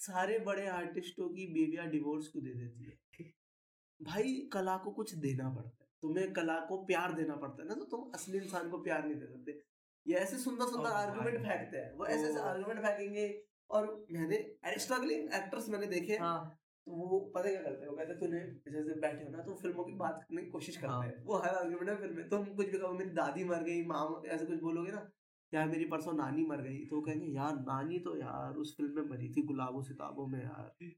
सारे 0.00 0.38
बड़े 0.38 0.66
आर्टिस्टों 0.68 1.28
की 1.28 1.46
बेबियाँ 1.46 1.86
डिवोर्स 1.88 2.28
को 2.28 2.40
दे 2.40 2.54
देती 2.54 2.84
है? 2.84 2.98
भाई 4.00 4.34
कला 4.52 4.76
को 4.76 4.90
कुछ 4.90 5.14
देना 5.14 5.48
पड़ता 5.48 5.84
है। 5.84 5.90
तुम्हें 6.02 6.32
कला 6.32 6.58
को 6.60 6.76
प्यार 6.84 7.12
देना 7.12 7.36
पड़ता 7.36 7.62
है 7.62 7.68
ना 7.68 7.74
तो 7.74 7.84
तुम 7.84 8.10
असली 8.14 8.38
इंसान 8.38 8.68
को 8.70 8.78
प्यार 8.78 9.04
नहीं 9.04 9.14
दे 9.14 9.26
सकते। 9.26 9.60
ये 10.06 10.14
ऐसे 10.14 10.38
सुंदर 10.38 10.66
सुंदर 10.66 10.90
ओ 10.90 10.92
आर्गुमेंट 10.94 11.38
फेंकते 11.38 11.76
हैं। 11.76 11.92
वो 11.92 12.06
ऐसे 12.06 12.28
ऐसे 12.28 12.38
ओ। 12.38 12.42
आर्गुमेंट 12.42 12.80
फेंकेंगे 12.80 13.42
और 13.70 14.06
मैंने 14.10 14.38
स्ट्रगलिंग 14.78 15.34
एक्टर्स 15.34 15.68
मैंने 15.68 15.86
देखे। 15.86 16.16
हाँ। 16.16 16.58
तो 16.86 16.92
वो 16.92 17.18
पता 17.34 17.50
क्या 17.50 17.62
करते 17.62 17.82
हैं? 17.82 17.90
वो 17.90 17.96
कहते 17.96 18.12
हैं 18.12 18.18
तूने 18.20 18.40
जैसे 18.72 19.00
बैठे 19.00 19.24
हो 19.24 19.30
ना 19.30 19.42
तो 19.42 19.54
फ़िल्मों 19.54 19.84
की 19.84 19.92
बात 19.92 20.22
करने 20.22 20.42
की 20.42 20.50
कोशिश 20.50 20.76
करते 20.76 20.92
हाँ। 20.92 21.02
हैं। 21.02 21.24
वो 21.24 21.38
हर 21.38 21.54
आर्गुमेंट 21.54 21.88
है 21.90 21.96
फ़िल्म 21.96 22.16
में 22.16 22.28
तुम 22.28 22.44
कुछ 22.44 22.68
भी 22.70 22.78
कहो 22.78 22.92
मेरी 22.92 23.10
दादी 23.10 23.44
मर 23.44 23.62
गई 23.62 23.84
माँ 23.84 24.22
ऐसे 24.26 24.46
कुछ 24.46 24.60
बोलोगे 24.60 24.92
ना 24.92 25.10
यार 25.52 25.68
मेरी 25.68 25.84
परसों 25.84 26.12
नानी 26.12 26.44
मर 26.46 26.60
गई। 26.60 26.84
तो 26.86 26.96
वो 26.96 27.02
कहेंगे 27.02 27.26
यार 27.26 27.56
नानी 27.56 27.98
तो 27.98 28.16
यार 28.16 28.54
उस 28.54 28.76
फ़िल्म 28.76 28.94
में 28.96 29.10
मरी 29.10 29.28
थी 29.28 29.42
गुलाबों 29.42 29.82
सिताबों 29.82 30.26
में 30.26 30.42
यार। 30.42 30.92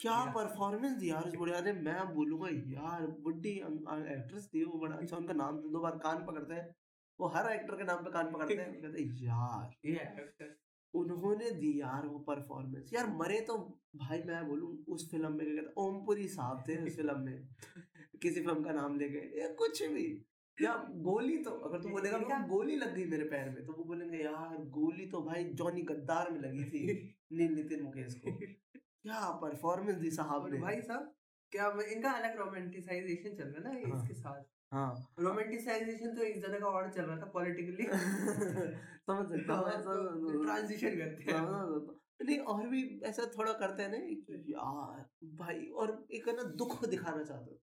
क्या 0.00 0.24
परफॉर्मेंस 0.32 0.96
दी 0.98 1.10
यार 1.10 1.24
उस 1.24 1.34
बुढ़िया 1.34 1.60
ने? 1.60 1.72
मैं 1.72 2.14
बोलूँगा 2.14 2.48
यार 2.72 3.06
बुढ़ी 3.20 3.50
एक्ट्रेस 3.50 4.48
थी 4.54 4.64
वो 4.64 4.78
बड़ा 4.78 4.96
अच्छा 4.96 5.16
उनका 5.16 5.34
नाम 5.34 5.58
दो 5.70 5.80
बार 5.80 5.98
कान 5.98 6.26
पकड़ते 6.26 6.54
हैं। 6.54 6.74
वो 7.18 7.26
हर 7.28 7.52
एक्टर 7.52 7.76
के 7.76 7.84
नाम 7.84 8.04
पे 8.04 8.10
कान 8.10 8.32
पकड़ते 8.32 8.54
हैं। 8.54 8.80
कहते 8.82 9.02
हैं 9.02 9.22
यार 9.22 9.88
ये 9.88 9.94
actor। 10.04 10.63
उन्होंने 10.94 11.50
दी 11.50 11.80
यार 11.80 12.06
वो 12.06 12.18
परफॉर्मेंस 12.18 12.90
यार 12.94 13.06
मरे 13.06 13.40
तो 13.40 13.80
भाई 13.96 14.22
मैं 14.22 14.48
बोलूँ 14.48 14.84
उस 14.88 15.10
फ़िल्म 15.10 15.32
में 15.32 15.46
क्या 15.46 15.62
कहते 15.62 15.74
ओमपुरी 15.76 16.28
साहब 16.28 16.64
थे 16.68 16.76
उस 16.86 16.96
फ़िल्म 16.96 17.20
में। 17.20 17.48
किसी 18.22 18.42
फ़िल्म 18.42 18.64
का 18.64 18.72
नाम 18.72 18.98
लेके 18.98 19.40
या 19.40 19.48
कुछ 19.48 19.82
भी। 19.82 20.26
या 20.62 20.88
गोली 20.90 21.38
तो 21.38 21.50
अगर 21.50 21.82
तू 21.82 21.88
बोलेगा 21.88 22.16
इनका- 22.16 22.32
"मेरे 22.32 22.48
को 22.48 22.54
गोली 22.54 22.76
लग 22.76 22.94
गई 22.94 23.04
मेरे 23.04 23.24
पैर 23.24 23.50
में 23.50 23.66
तो 23.66 23.72
वो 23.72 23.84
बोलेंगे 23.84 24.18
यार 24.18 24.64
गोली 24.64 25.06
तो 25.06 25.22
भाई 25.22 25.44
जॉनी 25.44 25.82
गद्दार 25.82 26.30
में 26.30 26.40
लगी 26.40 26.64
थी 26.64 27.14
नील 27.32 27.54
नितिन 27.54 27.82
मुकेश 27.82 28.14
को। 28.14 28.32
क्या 28.78 29.30
परफॉर्मेंस 29.30 29.96
दी 29.96 30.10
साहब 30.10 30.52
ने। 30.52 30.60
भाई 30.60 30.80
साहब 30.80 31.14
क्या 31.50 31.78
इनका 31.92 32.10
अलग 32.10 32.36
रोमांटिसाइजेशन 32.36 33.36
चल 33.36 33.44
रहा 33.44 33.72
है 33.72 33.88
ना 33.88 33.96
हाँ। 33.96 34.02
इसके 34.02 34.14
साथ? 34.14 34.53
हाँ। 34.74 35.14
रोमांटिसाइजेशन 35.18 36.14
तो 36.14 36.22
एक 36.22 36.42
जगह 36.42 36.58
का 36.58 36.66
और 36.66 36.92
चल 36.92 37.02
रहा 37.02 37.16
था 37.16 37.24
पॉलिटिकली 37.24 37.86
समझ 39.06 39.28
सकता 39.28 39.54
हूँ 39.54 39.68
ऐसा- 39.68 40.42
ट्रांजिशन 40.42 40.88
करते 40.88 41.22
हैं। 41.22 41.38
समझ 41.38 41.48
सकता 41.48 41.92
हूँ। 41.92 42.00
नहीं 42.22 42.38
और 42.38 42.68
भी 42.68 43.00
ऐसा 43.04 43.26
थोड़ा 43.38 43.52
करते 43.52 43.82
हैं 43.82 43.90
ना 43.90 43.96
यार 43.96 45.10
भाई 45.24 45.66
और 45.66 46.06
एक 46.10 46.28
ना 46.28 46.42
दुख 46.42 46.84
दिखाना 46.84 47.24
चाहते 47.24 47.50
हो। 47.50 47.60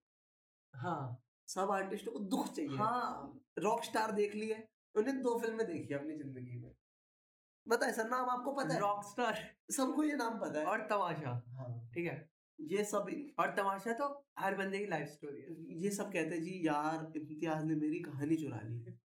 हाँ 0.74 1.22
सब 1.48 1.70
आर्टिस्टों 1.70 2.12
को 2.12 2.18
दुख 2.18 2.52
चाहिए। 2.52 2.76
हाँ। 2.76 3.40
रॉक 3.58 3.84
स्टार 3.84 4.12
देख 4.12 4.34
लिए 4.34 4.68
उन्हें 4.96 5.22
दो 5.22 5.38
फ़िल्में 5.38 5.66
देखी 5.66 5.94
है 5.94 6.00
अपनी 6.00 6.14
ज़िंदगी 6.14 6.58
में। 6.58 6.74
है 7.82 7.92
सर 7.92 8.08
नाम 8.08 8.30
आपको 8.30 8.52
पता 8.52 8.74
है? 8.74 8.80
रॉकस्टार 8.80 9.56
सबको 9.70 10.04
ये 10.04 10.16
नाम 10.16 10.38
पता 10.38 10.60
है। 10.60 10.66
और 10.66 10.80
तमाशा। 10.80 11.42
हाँ। 11.48 11.90
ठीक 11.94 12.06
है। 12.06 12.31
ये 12.62 12.84
सब 12.84 13.06
और 13.38 13.54
तमाशा 13.56 13.92
तो 13.92 14.24
हर 14.38 14.54
बंदे 14.54 14.78
की 14.78 14.86
लाइफ 14.86 15.08
स्टोरी 15.08 15.40
है। 15.40 15.80
ये 15.82 15.90
सब 15.90 16.12
कहते 16.12 16.34
हैं 16.34 16.42
जी 16.42 16.60
यार 16.66 17.12
इम्तियाज़ 17.16 17.64
ने 17.64 17.74
मेरी 17.74 17.98
कहानी 17.98 18.36
चुरा 18.36 18.60
ली 18.64 18.98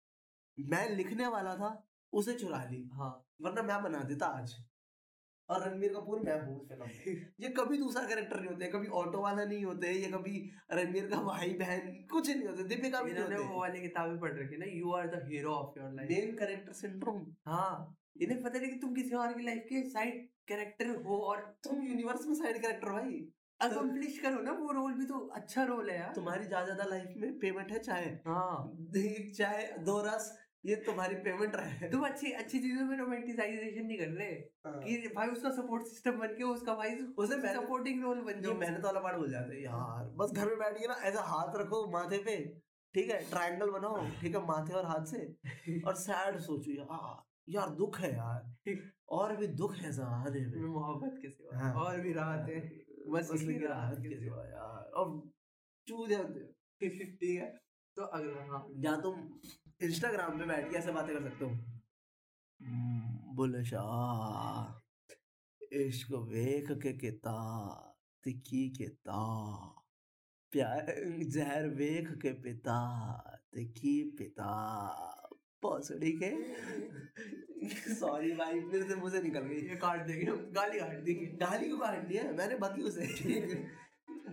मैं 0.58 0.90
लिखने 0.90 1.28
वाला 1.28 1.56
था 1.56 1.70
उसे 2.14 2.34
चुरा 2.34 2.64
ली। 2.72 2.90
हाँ। 2.94 3.28
वरना 3.42 3.62
मैं 3.62 3.84
बना 3.84 4.00
देता 4.04 4.26
आज। 4.26 4.56
और 5.50 5.64
रणबीर 5.64 5.94
कपूर 5.94 6.20
मैं 6.20 6.40
हूँ 6.46 6.60
फ़िल्म 6.68 6.86
ये 7.42 7.50
कभी 7.50 7.78
दूसरा 7.78 8.04
कैरेक्टर 8.08 8.40
नहीं 8.40 8.50
होते 8.50 8.68
कभी 8.68 8.88
ऑटो 8.88 9.22
वाला 9.22 9.44
नहीं 9.46 9.66
होते 9.66 9.92
ये 9.92 10.10
कभी 10.12 10.40
रणबीर 10.72 11.08
का 11.10 11.22
भाई 11.22 11.50
बहन 11.54 11.92
कुछ 12.12 12.30
नहीं 12.30 12.48
होते 12.48 12.64
दीपिका 12.64 13.02
भी 13.02 13.12
नहीं 13.12 13.24
इन्होंने 13.24 13.38
वो 13.38 13.44
होते 13.44 13.60
वाली 13.60 13.82
किताबें 13.82 14.20
पढ़ 14.20 14.34
रखी 14.40 14.58
ना 14.58 14.66
you 14.66 14.92
are 14.92 15.08
the 15.08 15.22
hero 15.28 15.52
of 15.52 15.80
your 15.80 15.92
life 15.94 16.10
main 16.10 16.36
character 16.36 16.74
syndrome 16.74 17.26
हाँ। 17.46 17.96
इन्हें 18.22 18.42
पता 18.44 18.60
नहीं 18.60 18.72
कि 18.72 18.80
तुम 18.80 18.94
किसी 18.96 19.16
और 19.16 19.34
की 19.34 19.44
लाइफ 19.44 19.66
के 19.70 19.84
साइड 19.90 20.28
कैरेक्टर 20.48 20.96
हो 21.06 21.18
और 21.20 21.42
तुम 21.64 21.82
यूनिवर्स 21.88 22.28
में 22.28 22.36
साइड 22.36 22.62
कैरेक्टर 22.62 22.92
भाई। 22.92 23.26
अकम्प्लिश 23.60 24.18
करो 24.20 24.42
ना 24.42 24.52
वो 24.54 24.72
रोल 24.72 24.94
भी 24.94 25.06
तो 25.06 25.20
अच्छा 25.36 25.64
रोल 25.64 25.90
है 25.90 25.98
यार। 26.00 26.12
तुम्हारी 26.16 26.46
ज़्यादा 26.46 26.66
ज़्यादा 26.66 26.86
लाइफ 26.86 27.14
में 27.18 27.38
पेमेंट 27.40 27.72
है 27.72 27.80
चाहे। 27.80 28.10
हाँ। 28.28 28.74
चाय 29.38 29.62
दो 29.86 30.02
रस 30.02 30.34
ये 30.66 30.76
तुम्हारी 30.76 31.16
पेमेंट 31.16 31.56
रहे 31.56 31.90
तुम 31.90 32.06
अच्छी 32.06 32.32
अच्छी 32.34 32.60
चीज़ों 32.60 32.86
में 32.86 32.98
रोमांटिसाइजेशन 32.98 33.86
नहीं 33.86 33.98
कर 33.98 34.08
रहे। 34.12 34.30
हाँ। 34.66 34.80
कि 34.84 35.12
भाई 35.16 35.28
उसका 35.28 35.50
सपोर्ट 35.52 35.84
सिस्टम 35.88 36.18
बन 36.20 36.34
के 36.38 36.44
उसका 36.44 36.74
भाई 36.76 36.96
उसे 37.18 37.38
सपोर्टिंग 37.54 38.04
रोल 38.04 38.22
बन 38.22 38.42
जाओ। 38.42 38.54
मेहनत 38.54 38.86
वाला 38.86 39.00
पार्ट 39.00 39.18
भूल 39.18 39.32
जाते 39.32 39.56
हैं 39.56 39.62
यार 39.64 40.10
बस 40.18 40.32
घर 40.32 40.48
में 40.48 40.58
बैठ 40.60 40.80
के 40.80 40.88
ना 40.88 40.94
ऐसा 41.04 41.22
हाथ 41.24 41.58
रखो 41.58 41.86
माथे 41.92 42.18
पे 42.24 42.38
ठीक 42.96 43.10
है? 43.10 43.20
ट्रायंगल 43.30 43.70
बनाओ 43.70 44.06
ठीक 44.22 44.36
है? 44.36 44.46
माथे 44.48 44.74
और 44.74 44.86
हाथ 44.86 45.06
से। 45.06 45.22
और 45.88 45.96
सैड 45.98 46.40
सोचो 46.40 46.72
यार 46.72 47.24
यार 47.50 47.70
दुख 47.76 48.00
है 48.00 48.12
यार। 48.16 48.74
और 49.18 49.36
भी 49.36 49.48
दुख 49.56 49.76
है 49.76 49.92
जमाने 49.92 50.46
में। 50.48 50.62
मोहब्बत 50.68 51.20
के 51.22 51.30
सिवा 51.30 51.58
हाँ। 51.60 51.74
और 51.76 52.00
भी 52.02 52.14
राहत। 52.14 52.50
है 52.50 52.60
बस 53.12 53.32
राहत 53.32 53.98
के 54.02 54.10
के 54.10 54.20
सिवा 54.20 54.44
यार 54.46 54.92
ठीक 56.82 57.40
है 57.42 57.58
तो 57.98 58.02
अगला। 58.04 58.42
हाँ 58.52 58.68
या 58.80 58.96
तुम 59.02 59.40
इंस्टाग्राम 59.82 60.40
पे 60.40 60.46
बैठ 60.46 60.72
के 60.72 60.78
ऐसे 60.78 60.92
बातें 60.92 61.16
कर 61.16 61.30
सकते 61.30 61.46
हो। 61.46 61.52
बुल 63.36 63.64
शाह 63.64 64.82
इश्क 65.76 66.12
वेख 66.12 66.72
के 66.72 66.94
किता 66.94 67.38
तिखी 68.24 68.70
किता 68.70 69.22
प्यार 70.52 70.86
जहर 71.30 71.68
वेख 71.70 72.12
के 72.12 72.34
पिता 72.34 72.80
तिखी 73.54 74.04
पिता। 74.04 75.25
पौसड़ी 75.66 76.12
के 76.24 76.34
सॉरी 77.96 78.32
भाई 78.36 78.60
फिर 78.72 78.84
से 78.88 78.96
मुझे 78.96 79.22
निकल 79.22 79.44
गई। 79.44 79.62
ये 79.68 79.76
काट 79.78 80.06
देंगे 80.08 80.26
हम 80.26 80.38
गाली 80.56 80.80
काट 80.80 80.98
देंगे। 81.04 81.26
गाली 81.38 81.70
को 81.70 81.78
काट 81.78 82.08
दिया 82.08 82.24
मैंने 82.34 82.58
बाकी 82.58 82.82
उसे। 82.82 83.06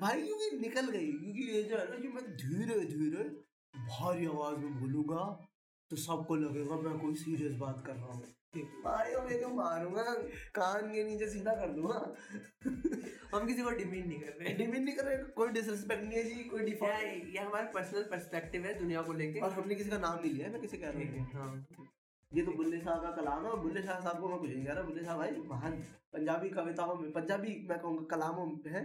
भाई 0.00 0.22
क्योंकि 0.22 0.58
निकल 0.58 0.90
गई? 0.90 1.12
क्योंकि 1.12 1.42
ये 1.52 1.62
जो 1.62 1.76
है 1.76 1.88
ना 1.90 1.98
कि 1.98 2.08
मैं 2.08 2.24
धीरे 2.36 2.78
धीरे 2.86 3.24
भारी 3.74 4.26
आवाज़ 4.26 4.58
में 4.58 4.80
बोलूँगा 4.80 5.24
तो 5.90 5.96
सबको 5.98 6.36
लगेगा 6.36 6.76
मैं 6.78 6.98
कोई 6.98 7.14
सीरियस 7.14 7.54
बात 7.56 7.82
कर 7.86 7.94
रहा 7.94 8.12
हूँ। 8.12 8.22
भाई 8.54 9.14
मैं 9.26 9.40
तो 9.42 9.48
मारूँगा। 9.48 10.02
कान 10.54 10.88
के 10.92 11.04
नीचे 11.04 11.26
सीधा 11.26 11.52
कर 11.54 11.68
दूँगा। 11.72 12.00
हम 13.34 13.46
किसी 13.46 13.62
को 13.62 13.70
डिमीन 13.70 14.08
नहीं 14.08 14.18
कर 14.20 14.36
रहे। 14.40 14.52
डिमिन 14.54 14.82
नहीं 14.84 14.94
कर 14.96 15.04
रहे 15.04 15.16
कोई 15.36 15.48
डिसरिस्पेक्ट 15.48 16.02
नहीं 16.02 16.18
है 16.18 16.24
जी 16.24 16.44
कोई 16.44 16.64
डिफ़ॉल्ट 16.64 17.34
ये 17.34 17.38
हमारा 17.38 17.70
पर्सनल 17.74 18.02
पर्सपेक्टिव 18.10 18.66
है 18.66 18.74
दुनिया 18.78 19.02
को 19.02 19.12
लेके। 19.12 19.40
और 19.40 19.52
हमने 19.52 19.74
किसी 19.74 19.90
का 19.90 19.98
नाम 19.98 20.18
नहीं 20.20 20.32
लिया 20.32 20.48
मैं 20.48 20.60
किसे 20.60 20.76
कह 20.76 20.90
रहा 20.90 20.98
हूँ? 21.12 21.26
हाँ 21.32 21.66
ये 22.32 22.42
तो 22.42 22.52
बुल्ले 22.52 22.80
शाह 22.80 22.96
का 22.96 23.10
कलाम 23.16 23.44
है 23.44 23.50
और 23.50 23.60
बुल्ले 23.60 23.82
शाह 23.82 24.00
साहब 24.00 24.20
को 24.20 24.28
मैं 24.28 24.38
कुछ 24.38 24.50
नहीं 24.50 24.64
कह 24.66 24.72
रहा। 24.72 24.82
बुल्ले 24.82 25.04
शाह 25.04 25.16
भाई 25.16 25.30
महान 25.46 25.72
पंजाबी 26.12 26.50
कविताओं 26.50 26.94
में 26.96 27.10
पंजाबी 27.12 27.56
मैं 27.70 27.78
कहूँगा 27.78 28.04
कलामों 28.10 28.46
में 28.46 28.70
है। 28.72 28.84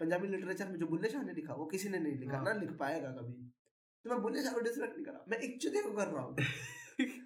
पंजाबी 0.00 0.28
लिटरेचर 0.28 0.68
में 0.68 0.78
जो 0.78 0.86
बुल्ले 0.86 1.08
शाह 1.08 1.22
ने 1.22 1.32
लिखा 1.32 1.54
वो 1.54 1.66
किसी 1.66 1.88
ने 1.88 1.98
नहीं 1.98 2.18
लिखा 2.18 2.36
हाँ। 2.36 2.44
ना 2.44 2.52
लिख 2.60 2.70
पाएगा 2.78 3.10
कभी। 3.12 3.32
तो 4.04 4.10
मैं 4.10 4.20
बुल्ले 4.22 4.42
शाह 4.42 4.52
को 4.52 4.60
डिसरेस्पेक्ट 4.60 4.96
नहीं 4.96 5.04
कर 5.04 5.12
रहा 5.12 5.24
मैं 5.28 5.38
एक 5.38 5.60
चुते 5.62 5.82
को 5.82 5.92
कर 5.92 6.06
रहा 6.08 6.22
हूँ? 6.22 6.36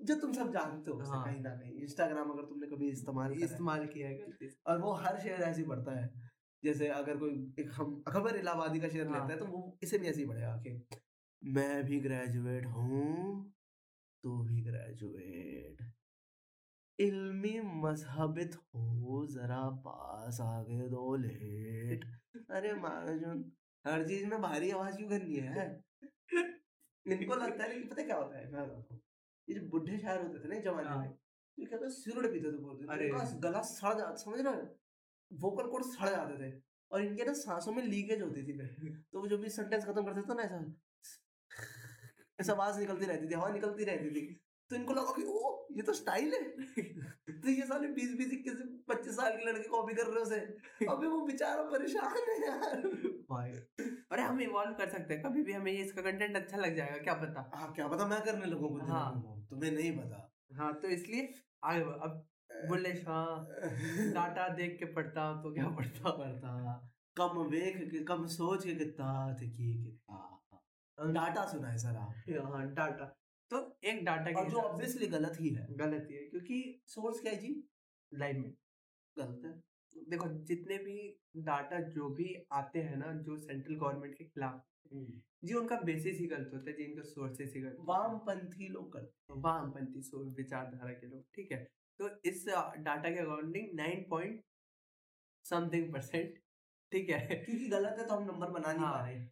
जो 0.00 0.14
तुम 0.14 0.32
सब 0.32 0.52
जानते 0.52 0.90
हो 0.90 0.98
हाँ। 0.98 1.24
कहीं 1.24 1.40
ना 1.40 1.50
कहीं। 1.50 1.72
इंस्टाग्राम 1.72 2.30
अगर 2.30 2.42
तुमने 2.42 2.66
कभी 2.66 2.90
इस्तेमाल 2.90 3.32
इस्तेमाल 3.32 3.86
किया 3.86 4.08
है 4.08 4.50
और 4.66 4.78
वो 4.78 4.92
हर 4.92 5.20
शेयर 5.20 5.42
ऐसे 5.42 5.62
ही 5.62 5.68
पढ़ता 5.68 6.00
है। 6.00 6.30
जैसे 6.64 6.88
अगर 6.88 7.16
कोई 7.16 7.54
एक 7.58 7.70
हम 7.72 8.04
अकबर 8.08 8.36
इलाहाबादी 8.36 8.80
का 8.80 8.88
शेर 8.88 9.06
हाँ। 9.06 9.20
लेता 9.20 9.32
है। 9.32 9.38
तो 9.38 9.46
वो 9.46 9.78
इसे 9.82 9.98
भी 9.98 10.06
ऐसे 10.06 10.20
ही 10.20 10.26
पढ़ेगा 10.26 10.56
कि 10.56 10.86
मैं 11.44 11.84
भी 11.84 12.00
ग्रेजुएट 12.00 12.66
हूँ 12.66 13.52
तू 14.22 14.42
भी 14.42 14.62
ग्रेजुएट 14.62 15.92
इल्मी 16.98 17.60
मजहबित 17.60 18.54
हो 18.54 19.26
जरा 19.26 19.70
पास 19.70 20.40
आगे 20.40 20.88
दो 20.88 21.16
लेट। 21.16 22.04
अरे 22.50 22.72
महाराजन 22.72 23.52
हर 23.86 24.08
चीज़ 24.08 24.26
में 24.26 24.42
भारी 24.42 24.70
आवाज़ 24.70 24.96
क्यों 24.96 25.08
करनी 25.08 25.36
है? 25.36 25.84
इनको 27.06 27.34
लगता 27.34 27.64
है 27.64 27.74
कि 27.74 27.88
पता 27.88 28.02
क्या 28.02 28.16
होता 28.16 28.38
है? 28.38 28.52
मैं 28.52 28.60
हूँ। 28.60 29.00
ये 29.48 29.54
जो 29.54 29.66
बुढ़े 29.68 29.98
शायर 29.98 30.20
होते 30.20 30.44
थे 30.44 30.48
ना 30.48 30.60
जमाने 30.60 30.88
हाँ। 30.88 30.98
में 30.98 31.10
तो 31.10 31.62
ये 31.62 31.66
क्या 31.66 31.78
है 31.82 31.90
सिगरेट 31.90 32.32
पीते 32.32 32.52
थे 32.52 32.58
बोलते 32.58 32.84
थे 32.84 32.92
अरे। 32.92 33.08
गला 33.40 33.60
सड़ 33.62 33.94
जाता 33.94 34.14
समझ 34.14 34.40
रहे 34.40 34.54
हो 34.54 34.78
वोकल 35.30 35.68
कोड 35.68 35.82
सड़ 35.82 36.08
जाते 36.08 36.38
थे 36.42 36.52
और 36.90 37.02
इनके 37.02 37.24
ना 37.24 37.32
सांसों 37.32 37.72
में 37.72 37.82
लीकेज 37.82 38.22
होती 38.22 38.42
थी 38.42 38.58
तो 39.12 39.20
वो 39.20 39.26
जो 39.26 39.38
भी 39.38 39.48
सेंटेंस 39.48 39.84
खत्म 39.84 40.04
करते 40.04 40.22
थे 40.22 40.34
ना 40.34 40.42
ऐसा 40.42 40.64
ऐसा 42.38 42.52
आवाज़ 42.52 42.80
निकलती 42.80 43.06
रहती 43.06 43.28
थी 43.30 43.34
हवा 43.34 43.48
निकलती 43.48 43.84
रहती 43.84 44.10
थी 44.10 44.26
तो 44.70 44.76
इनको 44.76 44.94
लगा 44.94 45.12
कि 45.12 45.24
ओ 45.28 45.55
ये 45.72 45.82
तो 45.82 45.92
स्टाइल 45.92 46.32
है। 46.34 46.40
तो 47.30 47.48
ये 47.50 47.66
साले 47.66 47.88
बीस 47.88 48.14
बीस 48.18 48.32
इक्कीस 48.32 48.60
पच्चीस 48.88 49.16
साल 49.16 49.32
के 49.32 49.44
लड़के 49.44 49.68
कॉपी 49.68 49.94
कर 49.94 50.06
रहे 50.06 50.14
हो 50.14 50.20
उसे। 50.20 50.36
अबे 50.90 51.06
वो 51.06 51.20
बेचारा 51.26 51.62
परेशान 51.62 52.16
है 52.28 52.36
यार। 52.46 52.86
भाई। 53.30 53.50
अरे 54.12 54.22
हम 54.22 54.40
इवॉल्व 54.40 54.72
कर 54.72 54.88
सकते 54.88 55.14
हैं 55.14 55.22
कभी 55.22 55.42
भी 55.42 55.52
हमें 55.52 55.72
ये 55.72 55.78
इसका 55.78 56.02
कंटेंट 56.02 56.36
अच्छा 56.36 56.56
लग 56.56 56.76
जाएगा 56.76 56.98
क्या 56.98 57.14
पता? 57.14 57.50
हाँ 57.54 57.72
क्या 57.72 57.88
पता 57.88 58.06
मैं 58.06 58.20
करने 58.22 58.46
लगूं 58.46 58.68
कुछ 58.68 58.88
हाँ। 58.88 59.46
तुम्हें 59.50 59.70
नहीं 59.72 59.90
पता। 59.98 60.32
हाँ 60.56 60.72
तो 60.74 60.88
इसलिए 60.88 61.34
आगे 61.64 61.80
अब 61.80 62.24
बुल्ले 62.68 62.94
शाह 62.94 63.26
डाटा 64.14 64.48
देख 64.48 64.76
के 64.78 64.84
पढ़ता 64.84 65.32
तो 65.42 65.52
क्या 65.54 65.68
पढ़ता? 65.68 66.10
पढ़ता। 66.10 66.92
कम 67.16 67.38
वेख 67.50 67.76
के 67.90 68.04
कम 68.04 68.26
सोच 68.26 68.64
के 68.64 68.74
कितना 68.74 69.36
थे 69.42 69.48
की 69.48 69.72
कितना। 69.84 71.12
डाटा 71.12 71.44
सुना 71.46 71.68
है 71.68 71.78
सर। 71.78 71.96
आप 71.96 72.52
हाँ 72.52 72.66
डाटा। 72.74 73.14
तो 73.50 73.78
एक 73.84 74.04
डाटा 74.04 74.40
और 74.40 74.50
जो 74.50 74.56
ऑब्वियसली 74.56 75.06
गलत 75.06 75.36
ही 75.40 75.48
है। 75.48 75.66
गलत 75.70 76.08
ही 76.10 76.16
है 76.16 76.22
क्योंकि 76.22 76.80
सोर्स 76.86 77.20
क्या 77.20 77.32
है 77.32 77.38
जी? 77.38 77.68
लाइव 78.14 78.38
में। 78.38 78.54
गलत 79.18 79.44
है। 79.44 79.62
देखो 80.08 80.28
जितने 80.44 80.78
भी 80.78 81.20
डाटा 81.36 81.80
जो 81.80 82.08
भी 82.08 82.46
आते 82.52 82.78
हैं 82.78 82.96
ना 82.96 83.12
जो 83.12 83.36
सेंट्रल 83.36 83.74
गवर्नमेंट 83.74 84.18
के 84.18 84.24
खिलाफ 84.24 84.64
जी 85.44 85.54
उनका 85.54 85.80
बेसिस 85.80 86.18
ही 86.18 86.26
गलत 86.26 86.50
होता 86.54 86.70
है 86.70 86.76
जी 86.76 86.82
इनका 86.82 87.02
सोर्सेस 87.02 87.52
ही 87.54 87.60
गलत 87.60 87.76
वामपंथी 87.80 88.68
लोग 88.68 88.92
करते 88.92 89.40
वामपंथी 89.40 90.02
सोच 90.02 90.36
विचारधारा 90.36 90.92
के 90.92 91.06
लोग 91.06 91.24
ठीक 91.34 91.52
है? 91.52 91.68
तो 91.98 92.10
इस 92.24 92.44
डाटा 92.78 93.10
के 93.10 93.18
according 93.18 93.68
nine 93.74 94.06
point 94.10 94.42
something 95.44 95.92
percent 95.92 96.38
ठीक 96.92 97.10
है? 97.10 97.26
क्योंकि 97.44 97.68
गलत 97.68 97.96
है 97.98 98.06
तो 98.06 98.14
हम 98.14 98.24
नंबर 98.24 98.50
बना 98.50 98.72
नहीं 98.72 98.84
हाँ। 98.84 98.92
पा 98.92 99.08
रहे 99.08 99.26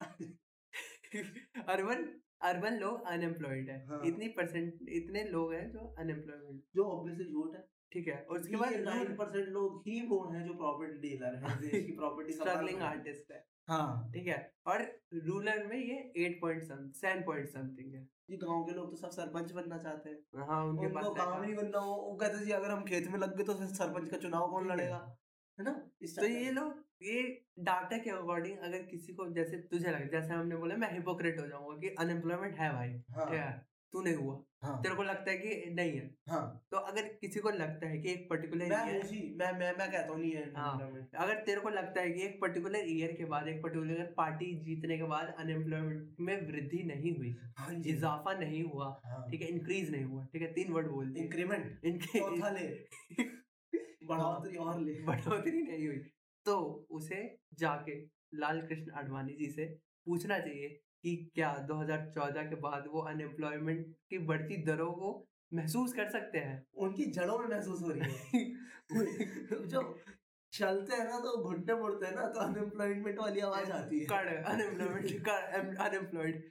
अर्बन 1.68 2.20
अर्बन 2.40 2.78
लोग 2.78 3.06
अनएम्प्लॉयड 3.06 3.70
है। 3.70 3.84
हाँ। 3.86 4.00
इतनी 4.06 4.28
परसेंट 4.36 4.88
इतने 4.90 5.24
लोग 5.24 5.52
हैं 5.54 5.70
जो 5.70 5.94
अनएम्प्लॉयमेंट 5.98 6.62
जो 6.76 6.84
ऑब्वियसली 6.90 7.24
झूठ 7.24 7.54
है। 7.56 7.66
ठीक 7.92 8.08
है 8.08 8.16
और 8.22 8.38
उसके 8.38 8.56
बाद 8.56 8.72
नाइन 8.80 9.14
परसेंट 9.16 9.48
लोग 9.48 9.82
ही 9.86 10.00
वो 10.08 10.18
हैं 10.30 10.44
जो 10.46 10.54
प्रॉपर्टी 10.54 10.98
डीलर 11.00 11.34
हैं 11.36 11.58
देश 11.60 11.86
की 11.86 11.92
प्रॉपर्टी 11.92 12.32
स्ट्रगलिंग 12.32 12.82
आर्टिस्ट 12.82 13.32
है। 13.32 13.44
हाँ। 13.68 14.10
ठीक 14.12 14.26
है 14.26 14.36
और 14.66 14.82
रूरल 15.26 15.66
में 15.66 15.76
ये 15.76 15.96
eight 16.16 16.40
point 16.40 16.62
some 16.62 16.90
seven 16.96 17.22
point 17.22 17.48
something 17.48 17.94
है। 17.94 18.06
ये 18.30 18.36
गाँव 18.36 18.64
के 18.64 18.72
लोग 18.74 18.90
तो 18.90 18.96
सब 18.96 19.10
सरपंच 19.10 19.52
बनना 19.52 19.78
चाहते 19.78 20.10
हैं। 20.10 20.46
हाँ 20.48 20.64
उनके 20.66 20.88
पास 20.88 21.06
काम 21.16 21.40
नहीं 21.42 21.54
बनना 21.54 21.80
वो 21.80 21.96
वो 21.96 22.14
कहते 22.14 22.36
हैं 22.36 22.44
जी 22.44 22.52
अगर 22.52 22.70
हम 22.70 22.84
खेत 22.84 23.08
में 23.08 23.18
लग 23.18 23.36
गए 23.36 23.44
तो 23.44 23.54
सरपंच 23.54 24.08
का 24.08 24.16
चुनाव 24.18 24.50
कौन 24.50 24.70
लड़ेगा? 24.72 24.98
है 25.58 25.64
ना? 25.64 25.74
इस 26.02 26.16
तो 26.18 26.26
ये 26.26 26.50
लोग 26.52 26.84
ये 27.02 27.22
डाटा 27.58 27.98
के 27.98 28.10
अकॉर्डिंग 28.10 28.58
अगर 28.58 28.82
किसी 28.90 29.12
को 29.12 29.26
जैसे 29.34 29.56
तुझे 29.70 29.90
लगे 29.90 30.06
जैसे 30.12 30.34
हमने 30.34 30.56
बोला 30.56 30.76
मैं 30.76 30.92
हिपोक्रेट 30.92 31.40
हो 31.40 31.46
जाऊँगा 31.46 31.76
कि 31.78 31.94
अनएम्प्लॉयमेंट 31.98 32.58
है 32.58 32.72
भाई 32.72 33.00
हाँ 33.10 33.26
ठीक 33.30 33.38
है? 33.40 33.66
तू 33.92 34.00
नहीं 34.02 34.14
हुआ। 34.14 34.34
हाँ। 34.62 34.80
तेरे 34.82 34.94
को 34.94 35.02
लगता 35.02 35.30
है 35.30 35.36
कि 35.38 35.70
नहीं 35.74 35.92
है। 35.92 36.10
हाँ। 36.28 36.40
तो 36.70 36.76
अगर 36.76 37.02
किसी 37.20 37.40
को 37.40 37.50
लगता 37.50 37.86
है 37.88 37.98
कि 37.98 38.10
एक 38.12 38.26
पर्टिकुलर 38.30 38.66
मैं 38.68 38.80
ईयर 38.88 39.36
मैं 39.38 39.52
मैं 39.58 39.72
मैं 39.78 39.90
कहता 39.92 40.12
हूँ 40.12 40.20
नहीं 40.20 40.32
है 40.32 40.42
हाँ। 40.56 40.90
अगर 41.16 41.34
तेरे 41.46 41.60
को 41.60 41.68
लगता 41.68 42.00
है 42.00 42.10
कि 42.10 42.22
एक 42.22 42.40
पर्टिकुलर 42.40 42.88
ईयर 42.88 43.12
के 43.12 43.24
बाद 43.24 43.48
एक 43.48 43.62
पर्टिकुलर 43.62 44.12
पार्टी 44.16 44.52
जीतने 44.64 44.98
के 44.98 45.04
बाद 45.14 45.34
अनएम्प्लॉयमेंट 45.38 46.16
में 46.20 46.46
वृद्धि 46.48 46.82
नहीं 46.86 47.16
हुई 47.16 47.34
हाँ 47.58 47.72
इजाफा 47.86 48.32
नहीं 48.38 48.62
हुआ 48.64 48.88
हाँ। 49.04 49.24
ठीक 49.30 49.42
है? 49.42 49.48
इंक्रीज 49.48 49.90
नहीं 49.90 50.04
हुआ 50.04 50.24
ठीक 50.32 50.42
है? 50.42 50.52
तीन 50.52 50.72
वर्ड 50.72 50.86
बोल 50.88 51.16
इंक्रीमेंट 51.16 51.84
इनके 51.84 52.20
बढ़ोतरी 54.08 54.56
और 54.56 54.80
ले 54.80 54.92
बढ़ोतरी 55.06 55.62
नहीं 55.62 55.86
हुई। 55.86 55.96
तो 56.44 56.86
उसे 56.90 57.38
जाके 57.54 58.00
लाल 58.34 58.60
कृष्ण 58.62 58.92
आडवाणी 58.92 59.34
जी 59.34 59.50
से 59.50 59.66
पूछना 60.06 60.38
चाहिए 60.38 60.68
कि 61.02 61.30
क्या 61.34 61.66
2014 61.66 62.48
के 62.48 62.54
बाद 62.54 62.84
वो 62.92 63.00
अनएम्प्लॉयमेंट 63.00 63.86
की 64.10 64.18
बढ़ती 64.18 64.56
दरों 64.64 64.92
को 64.92 65.28
महसूस 65.54 65.92
कर 65.92 66.08
सकते 66.10 66.38
हैं? 66.38 66.66
उनकी 66.74 67.04
जड़ों 67.04 67.38
में 67.38 67.48
महसूस 67.48 67.82
हो 67.82 67.90
रही 67.90 68.00
है। 68.02 68.44
जो 69.66 70.00
चलते 70.52 70.96
हैं 70.96 71.04
ना 71.04 71.18
तो 71.18 71.44
घुटने 71.44 71.74
मुड़ते 71.74 72.06
हैं 72.06 72.14
ना 72.14 72.28
तो 72.28 72.40
अनएम्प्लॉयमेंट 72.40 73.18
वाली 73.18 73.40
आवाज़ 73.40 73.72
आती 73.72 73.98
है। 73.98 74.06
कड़ 74.06 74.28
अनएम्प्लॉयमेंट 74.28 75.28
अनएम्प्लॉयड 75.78 76.50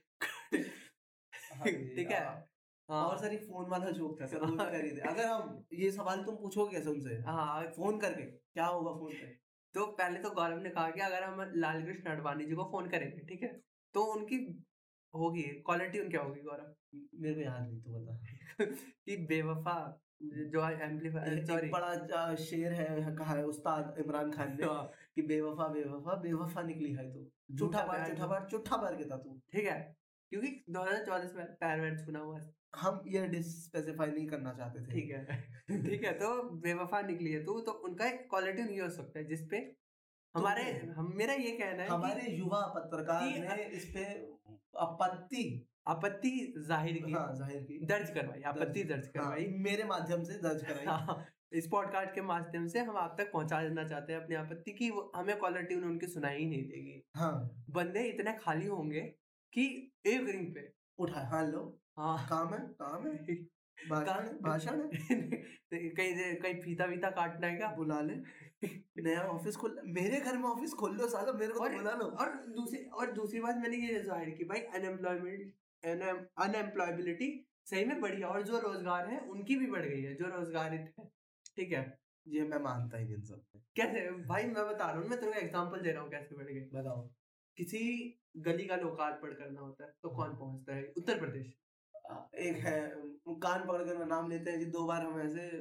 ठीक 1.95 2.11
है? 2.11 2.25
हाँ। 2.25 2.47
और 2.89 3.17
सर 3.17 3.33
एक 3.33 3.43
फ़ोन 3.43 3.69
वाला 3.69 3.89
जोक 3.89 4.21
था 4.21 4.25
सर 4.25 4.39
वो 4.39 4.45
भी 4.45 4.57
कर 4.57 4.81
दे 4.81 4.99
अगर 4.99 5.25
हम 5.25 5.65
ये 5.73 5.91
सवाल 5.91 6.23
तुम 6.23 6.35
पूछोगे 6.35 6.77
कैसे 6.77 6.89
उनसे? 6.89 7.15
हाँ। 7.15 7.63
फ़ोन 7.63 7.99
करके 7.99 8.23
क्या 8.23 8.65
होगा 8.65 8.91
फ़ोन 8.91 9.11
पे? 9.11 9.47
तो 9.73 9.85
पहले 9.85 10.19
तो 10.19 10.29
गौरव 10.29 10.59
ने 10.59 10.69
कहा 10.69 10.89
कि 10.89 10.99
अगर 10.99 11.23
हम 11.23 11.51
लाल 11.55 11.83
कृष्ण 11.83 12.09
अडवाणी 12.09 12.45
जी 12.45 12.55
को 12.55 12.63
फ़ोन 12.63 12.89
करेंगे 12.89 13.19
ठीक 13.19 13.43
है? 13.43 13.61
तो 13.93 14.03
उनकी 14.03 14.63
होगी 15.15 15.41
क्वालिटी 15.41 15.99
उनकी 15.99 16.17
होगी 16.17 16.41
गौरव। 16.41 16.99
मेरे 17.15 17.35
को 17.35 17.41
याद 17.41 17.67
नहीं 17.69 17.81
तो 17.81 17.91
बता। 17.91 18.65
कि 19.05 19.17
बेवफा 19.17 20.01
जो 20.23 20.69
एम्पलीफायर 20.69 21.45
सॉरी 21.45 21.69
बड़ा 21.69 22.35
शेर 22.35 22.73
है 22.73 23.15
कहा 23.15 23.33
है 23.33 23.45
उस्ताद 23.45 23.95
इमरान 23.99 24.31
खान 24.31 24.57
ने 24.61 24.67
कि 25.15 25.21
बेवफा 25.21 25.67
बेवफा 25.67 26.15
बेवफा 26.15 26.61
निकली 26.61 26.93
है 26.93 27.13
तू। 27.13 27.31
झूठा 27.55 27.85
बार 27.85 28.09
झूठा 28.09 28.27
बार 28.27 28.47
झूठा 28.51 28.77
बार 28.77 28.95
के 28.95 29.05
था 29.05 29.17
तू। 29.17 29.41
ठीक 29.51 29.65
है? 29.65 29.95
क्योंकि 30.29 30.63
2014 30.69 31.35
में 31.35 31.45
पैर 31.45 31.81
वैर 31.81 32.05
छूना 32.05 32.19
हुआ 32.19 32.39
है। 32.39 32.56
हम 32.73 33.01
ये 33.07 33.25
डिस 33.27 33.65
स्पेसिफाई 33.65 34.11
नहीं 34.11 34.27
करना 34.27 34.53
चाहते 34.53 34.81
थे। 34.81 34.91
ठीक 34.91 35.09
है। 35.11 35.25
ठीक 35.89 36.03
है 36.03 36.11
तो 36.13 36.43
बेवफा 36.43 37.01
निकली 37.01 37.31
है। 37.31 37.43
तू 37.45 37.59
तो 37.59 37.71
उनका 37.71 38.05
एक 38.05 38.27
क्वालिटी 38.29 38.63
नहीं 38.63 38.79
हो 38.81 38.89
सकता 38.89 39.19
है 39.19 39.25
जिसपे 39.25 39.57
हमारे 40.35 40.63
तो- 40.73 40.89
हम 40.89 41.13
मेरा 41.15 41.33
ये 41.33 41.51
कहना 41.51 41.83
है 41.83 41.89
हमारे 41.89 42.31
युवा 42.31 42.61
पत्रकार 42.75 43.23
ने 43.39 43.63
इस 43.63 43.85
पे 43.95 44.03
आपत्ति 44.79 45.43
आपत्ति 45.87 46.53
ज़ाहिर 46.57 46.97
की। 47.05 47.11
हाँ 47.11 47.33
ज़ाहिर 47.35 47.61
की। 47.63 47.79
दर्ज 47.85 48.09
करवाई 48.09 48.41
आपत्ति 48.41 48.83
दर्ज 48.83 49.03
हाँ, 49.05 49.11
करवाई 49.13 49.47
मेरे 49.47 49.83
माध्यम 49.83 50.23
से 50.23 50.33
दर्ज 50.33 50.63
कराई। 50.63 50.85
हाँ, 50.87 51.25
इस 51.53 51.67
पॉडकास्ट 51.67 52.13
के 52.15 52.21
माध्यम 52.21 52.67
से 52.67 52.79
हम 52.79 52.97
आप 52.97 53.15
तक 53.17 53.31
पहुँचा 53.31 53.61
देना 53.63 53.83
चाहते 53.83 54.13
हैं 54.13 54.21
अपनी 54.23 54.35
आपत्ति 54.35 54.71
की। 54.71 54.91
हमें 55.15 55.37
क्वालिटी 55.39 55.75
उन्हें 55.75 55.89
उनकी 55.89 56.07
सुनाई 56.07 56.37
ही 56.37 56.45
नहीं 56.45 56.63
देगी। 56.63 57.03
हाँ। 57.15 57.33
बंदे 57.69 58.03
इतने 58.03 58.33
खाली 58.33 58.67
होंगे 58.67 59.01
कि 59.53 59.65
एक 60.07 60.29
रिंग 60.29 60.53
पे 60.55 60.73
उठा 60.99 61.27
हाँ 61.27 61.45
लो। 61.47 61.79
हाँ। 61.97 62.17
काम 62.29 62.53
है 62.53 62.59
काम 62.81 63.05
है। 63.07 63.13
भाषण 64.41 64.79
है, 64.81 65.15
कहीं 65.71 66.35
कहीं 66.35 66.59
फीता 66.61 66.85
वीता 66.85 67.09
काटना 67.11 67.47
है 67.47 67.55
क्या? 67.55 67.67
बुला 67.75 67.99
ले। 68.01 68.13
नया 68.99 69.21
ऑफ़िस 69.23 69.55
खोल 69.55 69.79
मेरे 69.87 70.19
घर 70.19 70.37
में 70.37 70.47
ऑफ़िस 70.49 70.73
खोल 70.73 70.95
लो 70.97 71.07
सालो 71.09 71.33
मेरे 71.33 71.53
को 71.53 71.59
और 71.59 71.71
तो 71.71 71.77
बुला 71.77 71.91
लो। 71.93 72.05
और 72.15 72.35
दूसरी 72.55 72.83
और 72.91 73.11
दूसरी 73.13 73.39
बात 73.41 73.55
मैंने 73.57 73.77
ये 73.77 73.99
ज़ाहिर 74.03 74.29
की 74.29 74.43
भाई 74.45 74.59
अनएम्प्लॉयमेंट 74.71 75.53
अनएम्प्लॉयबिलिटी 76.37 77.29
सही 77.65 77.85
में 77.85 77.99
बढ़ी 78.01 78.17
है 78.17 78.27
और 78.27 78.43
जो 78.43 78.59
रोज़गार 78.59 79.07
है 79.09 79.19
उनकी 79.29 79.55
भी 79.55 79.67
बढ़ 79.67 79.85
गई 79.85 80.01
है 80.01 80.13
जो 80.15 80.27
रोजगारित 80.29 80.93
है 80.99 81.05
ठीक 81.57 81.71
है? 81.71 81.83
ये 82.25 82.43
मैं 82.45 82.59
मानता 82.61 82.97
ही 82.97 83.13
इन 83.13 83.21
सब 83.23 83.43
कैसे? 83.75 84.09
भाई 84.25 84.43
मैं 84.45 84.65
बता 84.65 84.85
रहा 84.85 84.99
हूँ 84.99 85.09
मैं 85.09 85.19
तेरे 85.19 85.31
को 85.31 85.39
एग्जांपल 85.39 85.81
दे 85.81 85.91
रहा 85.91 86.01
हूँ 86.01 86.11
कैसे 86.11 86.35
बढ़ 86.35 86.45
गई। 86.45 86.61
बताओ। 86.73 87.07
किसी 87.57 87.79
गली 88.39 88.65
का 88.65 88.75
लोकार्पण 88.77 89.33
करना 89.35 89.61
होता 89.61 89.85
है 89.85 89.91
तो 90.03 90.09
कौन 90.15 90.35
पहुँचता 90.35 90.75
है? 90.75 90.91
उत्तर 90.97 91.19
प्रदेश। 91.19 91.53
एक 92.35 92.57
है 92.57 92.93
कान 93.27 93.67
पकड़ 93.67 93.83
कर 93.83 94.05
नाम 94.05 94.29
लेते 94.29 94.51
हैं 94.51 94.59
जी 94.59 94.65
दो 94.65 94.85
बार 94.85 95.05
हम 95.05 95.19
ऐसे 95.19 95.51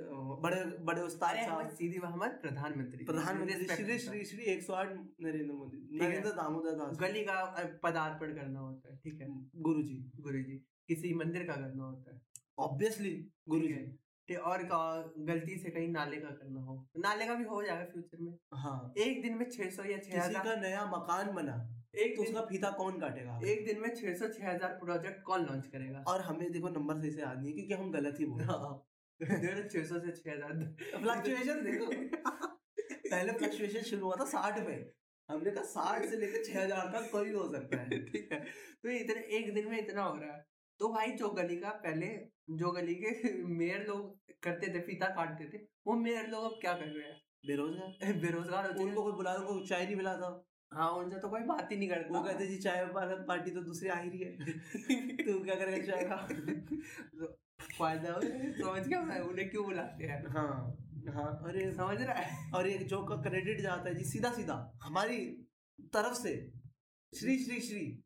बड़े 0.42 0.64
बड़े 0.64 1.02
उस्ताद 1.02 1.70
सीधी 1.70 1.98
हमारे 1.98 2.32
प्रधानमंत्री। 2.32 3.04
प्रधानमंत्री 3.04 3.64
श्री। 3.64 3.98
श्री 3.98 4.24
श्री 4.24 4.42
एक 4.42 4.62
सौ 4.62 4.72
आठ 4.72 4.88
नरेंद्र 5.20 5.52
मोदी 5.52 5.88
नरेंद्र 5.92 6.28
दामोदर 6.28 6.70
दास 6.70 6.98
गली 7.00 7.22
का 7.24 7.70
पदार्पण 7.82 8.34
करना 8.34 8.60
होता 8.60 8.90
है 8.90 8.96
ठीक 8.96 9.20
है। 9.20 9.26
गुरु 9.62 9.82
जी 9.82 10.12
गुरु 10.20 10.38
जी 10.38 10.52
किसी 10.88 11.14
मंदिर 11.14 11.44
का 11.44 11.52
करना 11.52 11.84
होता 11.84 12.14
है। 12.14 12.22
ऑब्वियसली 12.58 13.28
गुरु 13.48 13.66
जी 13.66 14.34
और 14.34 14.64
का- 14.64 15.12
गलती 15.18 15.58
से 15.58 15.70
कहीं 15.70 15.88
नाले 15.88 16.16
का 16.16 16.30
करना 16.30 16.60
हो। 16.60 16.88
नाले 16.98 17.26
का 17.26 17.34
भी 17.34 17.44
हो 17.44 17.62
जाएगा 17.62 17.84
फ्यूचर 17.84 18.18
में। 18.20 18.38
हाँ। 18.54 18.92
एक 18.98 19.22
दिन 19.22 19.38
में 19.38 19.50
600 19.50 19.84
या 19.84 19.98
किसी 19.98 20.10
6000 20.10 20.44
का 20.44 20.56
नया 20.56 20.86
मकान 20.86 21.34
बना। 21.34 21.82
एक 21.98 22.16
तो 22.16 22.22
उसका 22.22 22.40
फीता 22.40 22.70
कौन 22.70 22.98
काटेगा? 23.00 23.40
एक 23.46 23.64
दिन 23.66 23.80
में 23.80 23.88
600 23.94 24.28
6000 24.32 24.72
प्रोजेक्ट 24.80 25.22
कौन 25.22 25.44
लॉन्च 25.44 25.66
करेगा? 25.66 26.04
और 26.08 26.20
हमें 26.20 26.50
देखो 26.52 26.68
नंबर 26.68 26.98
सही 26.98 27.10
से 27.10 27.20
याद 27.20 27.38
नहीं 27.38 27.48
है 27.48 27.54
क्योंकि 27.54 27.74
हम 27.74 27.90
गलत 27.92 28.20
ही 28.20 28.26
बोल 28.26 28.42
रहे 28.42 28.58
हैं। 28.64 29.68
छह 29.68 29.84
सौ 29.84 29.98
से 30.00 30.12
छह 30.12 30.32
हज़ार 30.32 31.00
फ्लक्चुएशन 31.02 31.62
देखो। 31.64 31.86
पहले 33.10 33.32
फ्लक्चुएशन 33.32 33.82
शुरू 33.82 34.04
हुआ 34.06 34.16
था 34.16 34.24
साठ 34.24 34.58
में। 34.58 34.90
हमने 35.28 35.50
कहा 35.50 35.64
साठ 35.64 36.04
से 36.04 36.16
लेकर 36.16 36.44
छह 36.44 36.62
हज़ार 36.62 36.90
तक 36.94 37.10
कोई 37.12 37.32
हो 37.32 37.52
सकता 37.52 37.78
है। 37.78 37.98
ठीक 38.10 38.32
है। 38.32 38.40
तो 38.82 38.88
इतने 38.88 39.22
एक 39.38 39.54
दिन 39.54 39.68
में 39.68 39.78
इतना 39.78 40.02
हो 40.02 40.16
रहा 40.16 40.32
है। 40.32 40.44
तो 40.80 40.88
भाई 40.88 41.12
जो 41.12 41.28
गली 41.28 41.56
का 41.56 41.70
पहले 41.84 42.06
जो 42.50 42.70
गली 42.70 42.94
के 42.94 43.32
मेयर 43.42 43.86
लोग 43.86 44.34
करते 44.42 44.74
थे 44.74 44.80
फीता 44.80 45.06
काटते 45.06 45.44
थे। 45.44 45.62
वो 45.86 45.94
मेयर 45.94 46.26
लोग 46.26 46.44
अब 46.44 46.58
क्या 46.60 46.72
कर 46.72 46.86
रहे 46.86 47.08
हैं? 47.08 47.20
बेरोजगार। 47.46 48.12
बेरोजगार 48.12 48.70
हो 48.70 48.82
उनको 48.82 49.02
कोई 49.02 49.12
बुला 49.12 49.34
उनको 49.34 49.66
चाय 49.66 49.84
नहीं 49.84 49.96
मिलाता 49.96 50.30
हाँ 50.72 50.90
उनसे 50.90 51.18
तो 51.20 51.28
कोई 51.28 51.40
बात 51.40 51.72
ही 51.72 51.76
नहीं 51.76 51.88
करता। 51.88 52.18
वो 52.18 52.24
कहते 52.24 52.46
जी 52.46 52.56
चाय 52.56 52.84
पार्टी 52.94 53.50
तो 53.50 53.60
दूसरी 53.60 53.88
आ 53.88 53.98
ही 54.00 54.08
रही 54.10 54.20
है। 54.20 54.30
तू 55.16 55.38
क्या 55.44 55.54
करेगा 55.54 55.86
चाय 55.86 56.04
का? 56.04 56.16
तो 57.18 57.26
फ़ायदा 57.78 58.12
हो 58.12 58.20
समझ 58.20 58.86
गया 58.88 59.00
मैं 59.02 59.20
उन्हें 59.20 59.48
क्यों 59.50 59.64
बुलाते 59.64 60.04
हैं? 60.04 60.22
हाँ 60.26 60.76
हाँ। 61.14 61.30
अरे 61.48 61.72
समझ 61.72 62.00
रहा 62.00 62.14
है। 62.14 62.52
और 62.52 62.66
एक 62.66 62.86
जो 62.86 63.02
का 63.04 63.16
क्रेडिट 63.22 63.60
जाता 63.60 63.88
है 63.88 63.94
जी 63.94 64.04
सीधा 64.04 64.30
सीधा 64.32 64.54
हमारी 64.82 65.18
तरफ़ 65.94 66.14
से। 66.14 66.32
श्री 67.18 67.38
श्री 67.38 67.60
श्री 67.60 68.04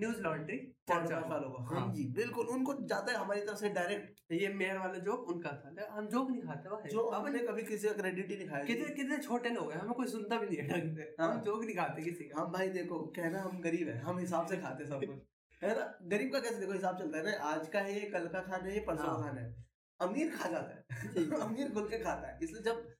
न्यूज़ 0.00 0.20
लॉन्ड्री 0.20 0.56
वालों 0.90 1.50
को। 1.50 1.62
हाँ। 1.62 1.94
जी 1.94 2.04
बिल्कुल 2.04 2.46
उनको 2.46 2.74
जाता 2.74 3.12
है 3.12 3.18
हमारी 3.18 3.40
तरफ़ 3.40 3.56
से 3.56 3.68
डायरेक्ट 3.68 4.32
ये 4.32 4.48
मेयर 4.48 4.78
वाला 4.78 4.98
जोक 4.98 5.28
उनका 5.28 5.50
था। 5.50 5.88
हम 5.90 6.08
जोक 6.08 6.30
नहीं 6.30 6.42
खाते 6.42 6.68
भाई। 6.68 6.90
जो 6.90 7.10
हमने 7.10 7.38
कभी 7.38 7.62
किसी 7.62 7.86
का 7.88 7.92
क्रेडिट 7.92 8.30
ही 8.30 8.36
नहीं 8.36 8.48
खाया। 8.48 8.64
कितने 8.64 8.94
कितने 8.94 9.18
छोटे 9.18 9.48
लोग 9.48 9.72
हैं 9.72 9.78
हमें 9.78 9.92
कोई 9.92 10.06
सुनता 10.06 10.38
भी 10.38 10.46
नहीं 10.46 10.58
है 10.58 10.68
ढंग 10.68 10.96
से। 10.96 11.14
हम 11.20 11.30
हाँ। 11.30 11.42
जोक 11.44 11.64
नहीं 11.64 11.76
खाते 11.76 12.02
किसी 12.02 12.24
का। 12.24 12.40
हम 12.40 12.52
भाई 12.52 12.68
देखो 12.68 12.98
कहना 13.16 13.42
हम 13.42 13.60
गरीब 13.60 13.88
है 13.88 13.98
हम 13.98 14.18
हिसाब 14.18 14.46
से 14.46 14.56
खाते 14.56 14.86
सब 14.86 15.00
कुछ। 15.04 15.18
है 15.64 15.78
ना? 15.78 15.98
गरीब 16.02 16.32
का 16.32 16.40
कैसे 16.40 16.60
देखो 16.60 16.72
हिसाब 16.72 16.98
चलता 16.98 17.18
है 17.18 17.24
ना 17.24 17.32
आज 17.44 17.68
का 17.68 17.80
है 17.80 17.94
ये 17.94 18.10
कल 18.10 18.26
का 18.26 18.40
खाना 18.40 18.64
है 18.64 18.74
ये 18.74 18.80
परसों 18.80 19.04
का 19.04 19.10
हाँ। 19.10 19.22
खाना 19.22 19.40
है। 19.40 19.64
अमीर 20.00 20.36
खा 20.36 20.48
जाता 20.48 20.74
है। 20.74 20.84
अमीर 21.40 21.70
खुल 21.70 21.88
के 21.88 21.98
खाता 21.98 22.28
है। 22.28 22.38
इसलिए 22.42 22.62
जब 22.62 22.94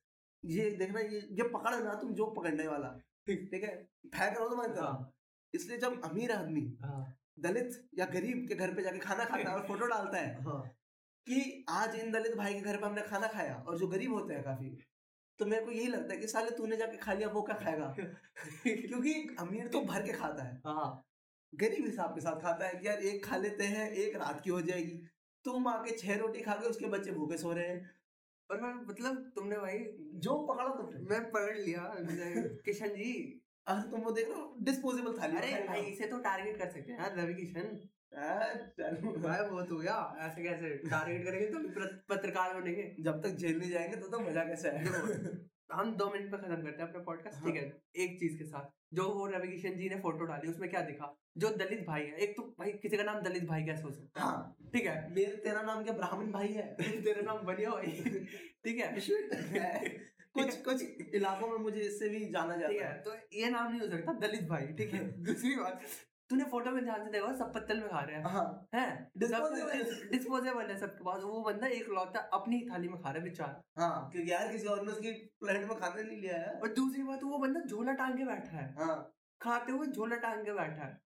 ये 0.45 0.71
देखना 0.71 1.01
ये 1.01 1.29
ये 1.33 1.43
पकड़ 1.43 1.85
ना 1.85 1.95
तुम 1.95 2.15
जो 2.15 2.27
पकड़ने 2.27 2.69
वाला। 2.69 2.99
ठीक 3.37 3.63
है? 3.65 3.77
फेंक 4.15 4.35
रहा 4.35 4.43
हो 4.43 4.49
तुम्हारी 4.49 4.73
तरफ़ 4.73 4.85
हाँ, 4.85 5.13
इसलिए 5.55 5.79
जब 5.79 6.03
अमीर 6.05 6.33
आदमी 6.33 6.79
हाँ, 6.83 7.17
दलित 7.41 7.89
या 7.99 8.07
गरीब 8.07 8.47
के 8.49 8.55
घर 8.55 8.75
पे 8.75 8.83
जाके 8.83 8.99
खाना 8.99 9.25
खाता 9.31 9.51
है 9.51 9.57
और 9.57 9.67
फ़ोटो 9.67 9.87
डालता 9.87 10.19
है 10.19 10.43
हाँ। 10.45 10.61
कि 11.27 11.65
आज 11.69 11.95
इन 11.95 12.13
दलित 12.13 12.37
भाई 12.37 12.55
के 12.55 12.61
घर 12.61 12.77
पे 12.77 12.87
हमने 12.87 13.03
खाना 13.03 13.27
खाया 13.29 13.55
और 13.69 13.79
जो 13.79 13.87
गरीब 13.87 14.13
होते 14.15 14.35
हैं 14.35 14.43
काफ़ी 14.45 14.79
तो 15.39 15.47
मेरे 15.47 15.65
को 15.65 15.71
यही 15.71 15.87
लगता 15.87 16.15
है 16.15 16.21
कि 16.21 16.27
साले 16.27 16.51
तूने 16.51 16.77
जाके 16.77 16.97
खा 16.97 17.13
लिया 17.13 17.29
वो 17.29 17.43
क्या 17.43 17.57
खाएगा? 17.65 17.95
क्योंकि 18.67 19.37
अमीर 19.39 19.69
तो 19.69 19.81
भर 19.81 20.03
के 20.03 20.13
खाता 20.13 20.43
है। 20.43 20.61
हाँ। 20.67 21.05
गरीब 21.55 21.85
हिसाब 21.87 22.15
के 22.15 22.21
साथ 22.21 22.41
खाता 22.41 22.67
है 22.67 22.75
कि 22.75 22.87
यार 22.89 22.99
एक 22.99 23.25
खा 23.25 23.37
लेते 23.37 23.65
हैं 23.65 23.91
एक 23.91 24.17
रात 24.17 24.41
की 24.41 24.51
हो 24.51 24.61
जाएगी। 24.63 24.97
तुम 25.45 25.69
आके 25.69 25.97
छह 25.99 26.17
रोटी 26.17 26.41
खा 26.41 26.55
के 26.55 26.67
उसके 26.67 26.87
बच्चे 26.87 27.13
भूखे 27.13 27.39
सो 27.39 27.53
रहे 27.53 27.69
हैं। 27.69 27.91
और 28.51 28.61
मैं 28.61 28.73
मतलब 28.89 29.31
तुमने 29.35 29.57
भाई 29.57 29.79
जो 30.27 30.37
पकड़ा 30.47 30.69
तुमने। 30.75 31.01
मैं 31.11 31.21
पकड़ 31.31 31.57
लिया 31.57 31.83
किशन 32.65 32.89
जी। 32.95 33.13
अरे 33.67 33.91
तुम 33.91 34.01
वो 34.01 34.11
देख 34.11 34.29
रहे 34.29 34.41
हो 34.41 34.55
डिस्पोजेबल 34.63 35.19
थाली 35.19 35.37
अरे 35.37 35.53
भाई 35.69 35.81
इसे 35.81 36.07
तो 36.07 36.19
टारगेट 36.19 36.59
कर 36.59 36.69
सकते 36.69 36.93
हैं 36.93 36.99
यार 36.99 37.17
रवि 37.19 37.35
किशन। 37.35 37.67
भाई 39.23 39.49
बहुत 39.51 39.71
हो 39.71 39.77
गया। 39.77 39.97
ऐसे 40.21 40.43
कैसे 40.43 40.71
टारगेट 40.87 41.25
करेंगे 41.25 41.47
तो 41.47 41.87
पत्रकार 42.09 42.55
बनेंगे। 42.61 42.85
जब 43.01 43.23
तक 43.23 43.37
जेल 43.43 43.59
नहीं 43.59 43.71
जाएँगे 43.71 43.97
तो 43.97 44.09
तो 44.09 44.21
मज़ा 44.21 44.45
कैसे 44.45 44.69
आएगा 44.69 45.03
हम 45.73 45.97
दो 45.97 46.11
मिनट 46.11 46.33
में 46.33 46.41
खत्म 46.41 46.63
करते 46.63 46.83
हैं 46.83 46.89
अपना 46.89 47.03
पॉडकास्ट 47.03 47.37
हाँ। 47.37 47.45
ठीक 47.45 47.63
है? 47.63 47.83
एक 47.97 48.21
चीज़ 48.21 48.39
के 48.39 48.45
साथ। 48.45 48.71
जो 48.95 49.09
वो 49.09 49.27
रवि 49.27 49.49
किशन 49.49 49.75
जी 49.75 49.89
ने 49.89 49.97
फ़ोटो 49.97 50.25
डाली 50.25 50.49
उसमें 50.49 50.71
क्या 50.71 50.81
दिखा? 50.81 51.19
जो 51.37 51.49
दलित 51.51 51.87
भाई 51.87 52.03
है 52.03 52.17
एक 52.17 52.37
तो 52.37 52.43
भाई 52.59 52.73
किसी 52.73 52.97
का 52.97 53.03
नाम 53.03 53.21
दलित 53.23 53.45
भाई 53.45 53.65
कैसे 53.65 53.83
हो 53.83 53.91
सकता 53.91 54.21
हाँ? 54.21 54.57
है। 54.63 54.71
ठीक 54.71 54.87
है? 54.87 55.15
मेरे 55.15 55.37
तेरा 55.37 55.63
नाम 55.63 55.85
क्या 55.85 55.93
ब्राह्मण 55.93 56.33
भाई 56.33 56.49
है? 56.49 56.75
तेरा 56.81 57.23
नाम 57.23 57.39
बनिया 57.39 57.71
भाई। 57.71 57.87
ठीक 58.65 58.79
है? 58.79 59.01
कुछ 60.35 60.57
कुछ 60.57 60.83
इलाकों 61.15 61.49
में 61.49 61.59
मुझे 61.59 61.81
इससे 61.81 62.09
भी 62.09 62.25
जाना 62.25 62.57
जाता 62.57 62.73
है 62.73 62.93
है। 62.93 63.03
तो 63.03 63.15
ये 63.33 63.51
नाम 63.51 63.71
नहीं 63.71 63.81
हो 63.81 63.89
सकता 63.89 64.13
दलित 64.13 64.43
भाई 64.43 64.67
ठीक 64.67 64.95
है? 64.95 65.25
दूसरी 65.25 65.55
बात 65.57 65.83
तूने 66.31 66.45
फ़ोटो 66.45 66.71
में 66.71 66.83
ध्यान 66.85 67.05
से 67.05 67.11
देखा 67.11 67.33
सब 67.37 67.53
पत्तल 67.55 67.79
में 67.81 67.89
खा 67.89 68.01
रहे 68.01 68.17
हैं। 68.17 68.25
हाँ। 68.25 68.69
हैं? 68.75 69.11
डिस्पोजेबल 69.19 70.71
है। 70.71 70.79
सबके 70.81 71.05
पास 71.05 71.23
वो 71.23 71.41
बंदा 71.43 71.67
एक 71.67 71.89
लौता 71.89 72.21
अपनी 72.33 72.61
थाली 72.71 72.89
में 72.89 73.01
खा 73.03 73.11
रहा 73.11 73.19
है 73.19 73.25
बेचारा। 73.25 73.83
हाँ 73.83 74.11
क्योंकि 74.13 74.33
यार 74.33 74.49
किसी 74.53 74.67
और 74.67 74.85
ने 74.87 74.93
उसकी 74.93 75.13
प्लेट 75.41 75.69
में 75.69 75.77
खाना 75.79 76.03
नहीं 76.03 76.21
लिया 76.21 76.37
है 76.37 76.53
और 76.61 76.73
दूसरी 76.75 77.03
बात 77.03 77.23
वो 77.25 77.39
बंदा 77.39 77.61
झोला 77.61 77.93
टांग 77.93 78.17
के 78.19 78.25
बैठा 78.25 78.57
है। 78.57 78.73
हाँ। 78.79 78.97
खाते 79.41 79.73
हुए 79.73 79.87
झोला 79.87 80.17
टांग 80.17 80.45
के 80.45 80.53
बैठा 80.53 80.85
है। 80.85 81.01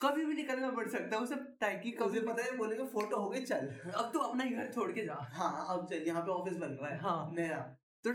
कभी 0.00 0.24
भी 0.24 0.34
निकलना 0.34 0.70
पड़ 0.70 0.88
सकता 0.88 1.16
है 1.16 1.22
उसे 1.22 1.34
टाइकी 1.60 1.90
कभी 2.00 2.20
पता 2.20 2.42
है 2.44 2.56
बोलेंगे 2.56 2.86
फ़ोटो 2.86 3.16
हो 3.16 3.28
गई 3.28 3.44
चल। 3.44 3.68
अब 3.94 4.10
तो 4.12 4.18
अपना 4.18 4.44
ही 4.44 4.50
घर 4.50 4.72
छोड़ 4.72 4.90
के 4.92 5.04
जा। 5.06 5.14
हाँ 5.32 5.66
अब 5.68 5.86
चल 5.90 6.02
यहाँ 6.06 6.22
पे 6.22 6.30
ऑफ़िस 6.30 6.56
बन 6.56 6.72
रहा 6.72 6.90
है। 6.90 6.98
हाँ। 6.98 7.30
नया। 7.34 7.58
तो 8.04 8.10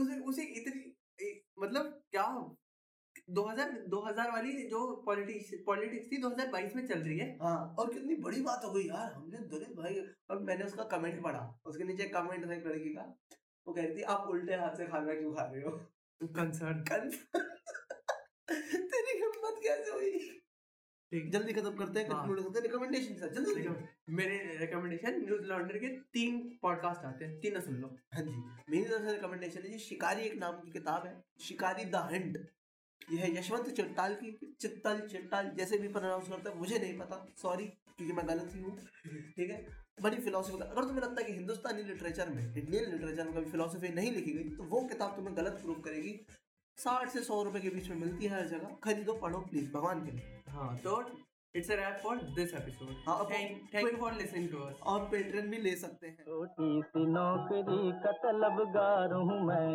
उसे 0.00 0.18
उसे 0.20 0.42
इतनी 0.42 1.32
मतलब 1.58 2.00
क्या 2.10 2.22
2000 3.28 3.70
2000 3.88 4.30
वाली 4.30 4.52
जो 4.68 4.80
पॉलिटिक्स 5.06 5.50
पॉलिटिक्स 5.66 6.10
थी 6.12 6.20
2022 6.22 6.74
में 6.76 6.86
चल 6.86 6.98
रही 6.98 7.18
है। 7.18 7.28
हाँ। 7.42 7.74
और 7.78 7.92
कितनी 7.92 8.14
बड़ी 8.16 8.40
बात 8.42 8.64
हो 8.64 8.72
गई 8.72 8.82
यार 8.82 9.12
हमने 9.12 9.38
दलित 9.38 9.72
भाई 9.76 10.00
और 10.30 10.42
मैंने 10.42 10.64
उसका 10.64 10.84
कमेंट 10.84 11.22
पढ़ा 11.22 11.60
उसके 11.66 11.84
नीचे 11.84 12.04
कमेंट 12.08 12.46
था 12.48 12.54
एक 12.54 12.66
लड़की 12.66 12.94
का 12.94 13.06
वो 13.66 13.74
कह 13.74 13.82
रही 13.82 13.96
थी 13.96 14.02
आप 14.02 14.26
उल्टे 14.30 14.54
हाथ 14.54 14.76
से 14.76 14.86
खाना 14.86 15.14
क्यों 15.14 15.34
खा 15.34 15.44
रहे 15.44 15.62
हो? 15.62 15.70
कंसर्न 16.20 16.84
तेरी 18.50 19.18
हिम्मत 19.18 19.60
कैसे 19.62 19.90
हुई? 19.90 20.18
ठीक। 21.12 21.30
जल्दी 21.32 21.52
खत्म 21.52 21.70
करते 21.76 22.00
हैं 22.00 22.08
हाँ। 22.10 22.22
कंक्लूड 22.22 22.44
करते 22.44 22.58
हैं 22.58 22.62
रिकमेंडेशन 22.62 23.14
सर 23.14 23.32
जल्दी। 23.34 23.68
मेरे 24.14 24.38
रिकमेंडेशन 24.56 25.20
न्यूज़ 25.24 25.42
लॉन्डर 25.42 25.78
के 25.78 25.88
तीन 26.12 26.38
पॉडकास्ट 26.62 27.04
आते 27.04 27.24
हैं 27.24 27.38
तीनों 27.40 27.60
सुन 27.60 27.74
लो। 27.74 27.88
हाँ 28.14 28.22
जी। 28.22 28.34
मेरी 28.70 28.84
तरफ़ 28.84 29.02
से 29.02 29.12
रिकमेंडेशन 29.12 29.62
है 29.62 29.70
जी 29.70 29.78
शिकारी 29.78 30.22
एक 30.22 30.34
नाम 30.34 30.60
की 30.60 30.70
किताब 30.70 31.06
है 31.06 31.14
शिकारी 31.40 31.84
द 31.84 31.96
हंट। 32.12 32.38
यह 33.12 33.20
है 33.20 33.32
यशवंत 33.38 33.68
चिट्टाल 33.76 34.14
की 34.14 34.30
चित्तल 34.60 35.00
चिट्टाल 35.10 35.50
जैसे 35.56 35.78
भी 35.78 35.88
प्रोनाउंस 35.88 36.28
करता 36.28 36.50
है 36.50 36.58
मुझे 36.58 36.78
नहीं 36.78 36.98
पता 36.98 37.24
सॉरी 37.42 37.64
क्योंकि 37.64 38.12
मैं 38.12 38.26
गलत 38.28 38.50
ही 38.54 38.60
हूँ 38.60 38.76
ठीक 39.36 39.50
है? 39.50 39.66
बड़ी 40.02 40.16
फिलोसफी 40.18 40.58
अगर 40.58 40.84
तुम्हें 40.84 41.02
लगता 41.02 41.20
है 41.20 41.26
कि 41.26 41.32
हिंदुस्तानी 41.32 41.82
लिटरेचर 41.82 42.30
में 42.30 42.42
इंडियन 42.44 42.90
लिटरेचर 42.92 43.24
में 43.24 43.34
कभी 43.34 43.50
फिलोसफी 43.50 43.88
नहीं 43.94 44.12
लिखी 44.12 44.32
गई 44.32 44.56
तो 44.56 44.64
वो 44.70 44.80
किताब 44.88 45.16
तुम्हें 45.16 45.36
गलत 45.36 45.60
प्रूव 45.62 45.80
करेगी। 45.80 46.18
साठ 46.78 47.10
से 47.10 47.20
सौ 47.22 47.42
रुपए 47.42 47.60
के 47.60 47.70
बीच 47.70 47.88
में 47.88 47.96
मिलती 47.96 48.26
है 48.26 48.32
हर 48.32 48.46
जगह 48.48 48.76
खरीदो 48.84 49.12
पढ़ो 49.18 49.40
प्लीज़ 49.40 49.70
भगवान 49.72 50.04
के 50.06 50.12
लिए। 50.12 50.40
हाँ 50.48 50.76
तो 50.78 51.00
it's 51.54 51.70
a 51.70 51.74
wrap 51.74 51.98
for 52.02 52.16
this 52.36 52.54
episode 52.54 52.88
thank 53.30 53.74
you 53.74 53.98
for 53.98 54.12
listening 54.12 54.48
to 54.50 54.58
us 54.58 54.80
और 54.92 55.04
पेट्रन 55.10 55.50
भी 55.50 55.58
ले 55.58 55.74
सकते 55.76 56.06
हैं। 56.06 56.24
छोटी 56.24 56.82
सी 56.82 57.04
नौकरी 57.06 57.92
का 58.02 58.12
तलबगार 58.24 59.12
हूँ 59.12 59.38
मैं। 59.44 59.68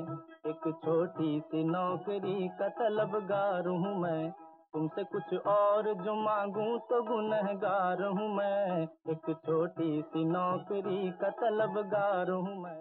एक 0.50 0.68
छोटी 0.84 1.40
सी 1.46 1.64
नौकरी 1.64 2.48
का 2.60 2.68
तलबगार 2.80 3.68
हूँ 3.68 3.96
मैं। 4.02 4.30
तुमसे 4.74 5.04
कुछ 5.14 5.34
और 5.48 5.94
जो 6.04 6.16
मांगू 6.24 6.78
तो 6.90 7.02
गुनहगार 7.04 8.04
हूँ 8.10 8.30
मैं। 8.36 8.82
एक 9.12 9.34
छोटी 9.46 10.02
सी 10.02 10.24
नौकरी 10.26 11.12
का 11.22 11.30
तलबगार 11.40 12.30
हूँ 12.30 12.62
मैं। 12.64 12.80